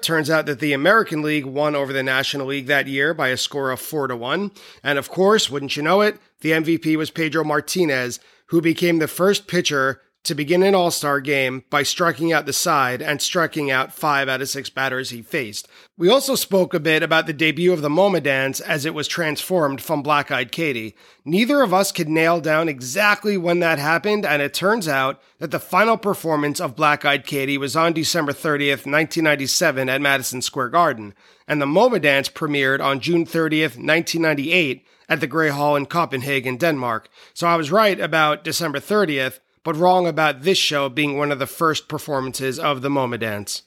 Turns 0.00 0.30
out 0.30 0.46
that 0.46 0.60
the 0.60 0.72
American 0.72 1.22
League 1.22 1.44
won 1.44 1.74
over 1.74 1.92
the 1.92 2.02
National 2.02 2.46
League 2.46 2.66
that 2.66 2.86
year 2.86 3.12
by 3.12 3.28
a 3.28 3.36
score 3.36 3.70
of 3.70 3.80
4 3.80 4.08
to 4.08 4.16
1. 4.16 4.52
And 4.82 4.98
of 4.98 5.10
course, 5.10 5.50
wouldn't 5.50 5.76
you 5.76 5.82
know 5.82 6.00
it, 6.00 6.18
the 6.40 6.52
MVP 6.52 6.96
was 6.96 7.10
Pedro 7.10 7.42
Martinez, 7.44 8.20
who 8.46 8.60
became 8.60 8.98
the 8.98 9.08
first 9.08 9.46
pitcher 9.48 10.00
to 10.24 10.34
begin 10.34 10.62
an 10.62 10.74
All 10.74 10.90
Star 10.90 11.20
game 11.20 11.64
by 11.70 11.82
striking 11.82 12.32
out 12.32 12.46
the 12.46 12.52
side 12.52 13.00
and 13.00 13.22
striking 13.22 13.70
out 13.70 13.92
five 13.92 14.28
out 14.28 14.42
of 14.42 14.48
six 14.48 14.68
batters 14.68 15.10
he 15.10 15.22
faced. 15.22 15.68
We 15.96 16.08
also 16.08 16.34
spoke 16.34 16.74
a 16.74 16.80
bit 16.80 17.02
about 17.02 17.26
the 17.26 17.32
debut 17.32 17.72
of 17.72 17.82
the 17.82 17.88
Moma 17.88 18.22
dance 18.22 18.60
as 18.60 18.84
it 18.84 18.94
was 18.94 19.08
transformed 19.08 19.80
from 19.80 20.02
Black 20.02 20.30
Eyed 20.30 20.52
Katie. 20.52 20.94
Neither 21.24 21.62
of 21.62 21.72
us 21.72 21.92
could 21.92 22.08
nail 22.08 22.40
down 22.40 22.68
exactly 22.68 23.36
when 23.36 23.60
that 23.60 23.78
happened, 23.78 24.26
and 24.26 24.42
it 24.42 24.54
turns 24.54 24.86
out 24.86 25.20
that 25.38 25.50
the 25.50 25.58
final 25.58 25.96
performance 25.96 26.60
of 26.60 26.76
Black 26.76 27.04
Eyed 27.04 27.24
Katie 27.24 27.58
was 27.58 27.74
on 27.74 27.92
December 27.92 28.32
30th, 28.32 28.86
1997 28.86 29.88
at 29.88 30.00
Madison 30.00 30.42
Square 30.42 30.70
Garden, 30.70 31.14
and 31.46 31.60
the 31.60 31.66
Moma 31.66 32.00
dance 32.00 32.28
premiered 32.28 32.80
on 32.80 33.00
June 33.00 33.24
30th, 33.24 33.76
1998 33.76 34.86
at 35.08 35.20
the 35.20 35.26
Grey 35.26 35.48
Hall 35.48 35.74
in 35.74 35.86
Copenhagen, 35.86 36.56
Denmark. 36.56 37.08
So 37.32 37.46
I 37.46 37.56
was 37.56 37.72
right 37.72 37.98
about 37.98 38.44
December 38.44 38.78
30th 38.78 39.40
but 39.64 39.76
wrong 39.76 40.06
about 40.06 40.42
this 40.42 40.58
show 40.58 40.88
being 40.88 41.16
one 41.16 41.32
of 41.32 41.38
the 41.38 41.46
first 41.46 41.88
performances 41.88 42.58
of 42.58 42.82
the 42.82 42.88
Moma 42.88 43.18
Dance. 43.18 43.62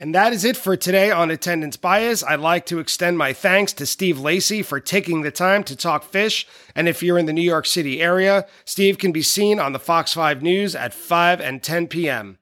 And 0.00 0.14
that 0.14 0.32
is 0.32 0.44
it 0.44 0.56
for 0.56 0.76
today 0.76 1.10
on 1.10 1.30
Attendance 1.30 1.76
Bias. 1.76 2.22
I'd 2.22 2.38
like 2.38 2.66
to 2.66 2.78
extend 2.78 3.18
my 3.18 3.32
thanks 3.32 3.72
to 3.74 3.86
Steve 3.86 4.20
Lacy 4.20 4.62
for 4.62 4.78
taking 4.78 5.22
the 5.22 5.32
time 5.32 5.64
to 5.64 5.74
talk 5.74 6.10
Phish. 6.10 6.44
And 6.76 6.88
if 6.88 7.02
you're 7.02 7.18
in 7.18 7.26
the 7.26 7.32
New 7.32 7.42
York 7.42 7.66
City 7.66 8.00
area, 8.00 8.46
Steve 8.64 8.98
can 8.98 9.10
be 9.10 9.22
seen 9.22 9.58
on 9.58 9.72
the 9.72 9.80
Fox 9.80 10.12
5 10.12 10.40
News 10.40 10.76
at 10.76 10.94
5 10.94 11.40
and 11.40 11.62
10 11.62 11.88
p.m. 11.88 12.38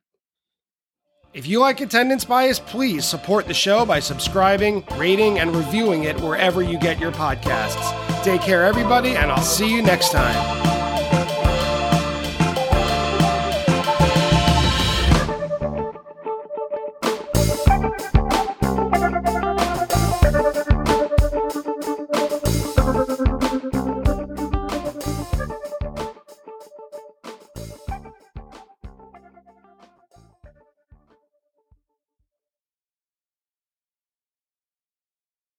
If 1.32 1.46
you 1.46 1.60
like 1.60 1.80
Attendance 1.80 2.26
Bias, 2.26 2.60
please 2.60 3.06
support 3.06 3.46
the 3.46 3.54
show 3.54 3.86
by 3.86 4.00
subscribing, 4.00 4.84
rating, 4.96 5.38
and 5.38 5.54
reviewing 5.54 6.04
it 6.04 6.20
wherever 6.20 6.62
you 6.62 6.78
get 6.78 6.98
your 6.98 7.12
podcasts. 7.12 8.22
Take 8.22 8.42
care, 8.42 8.64
everybody, 8.64 9.16
and 9.16 9.30
I'll 9.30 9.42
see 9.42 9.70
you 9.70 9.82
next 9.82 10.12
time. 10.12 10.75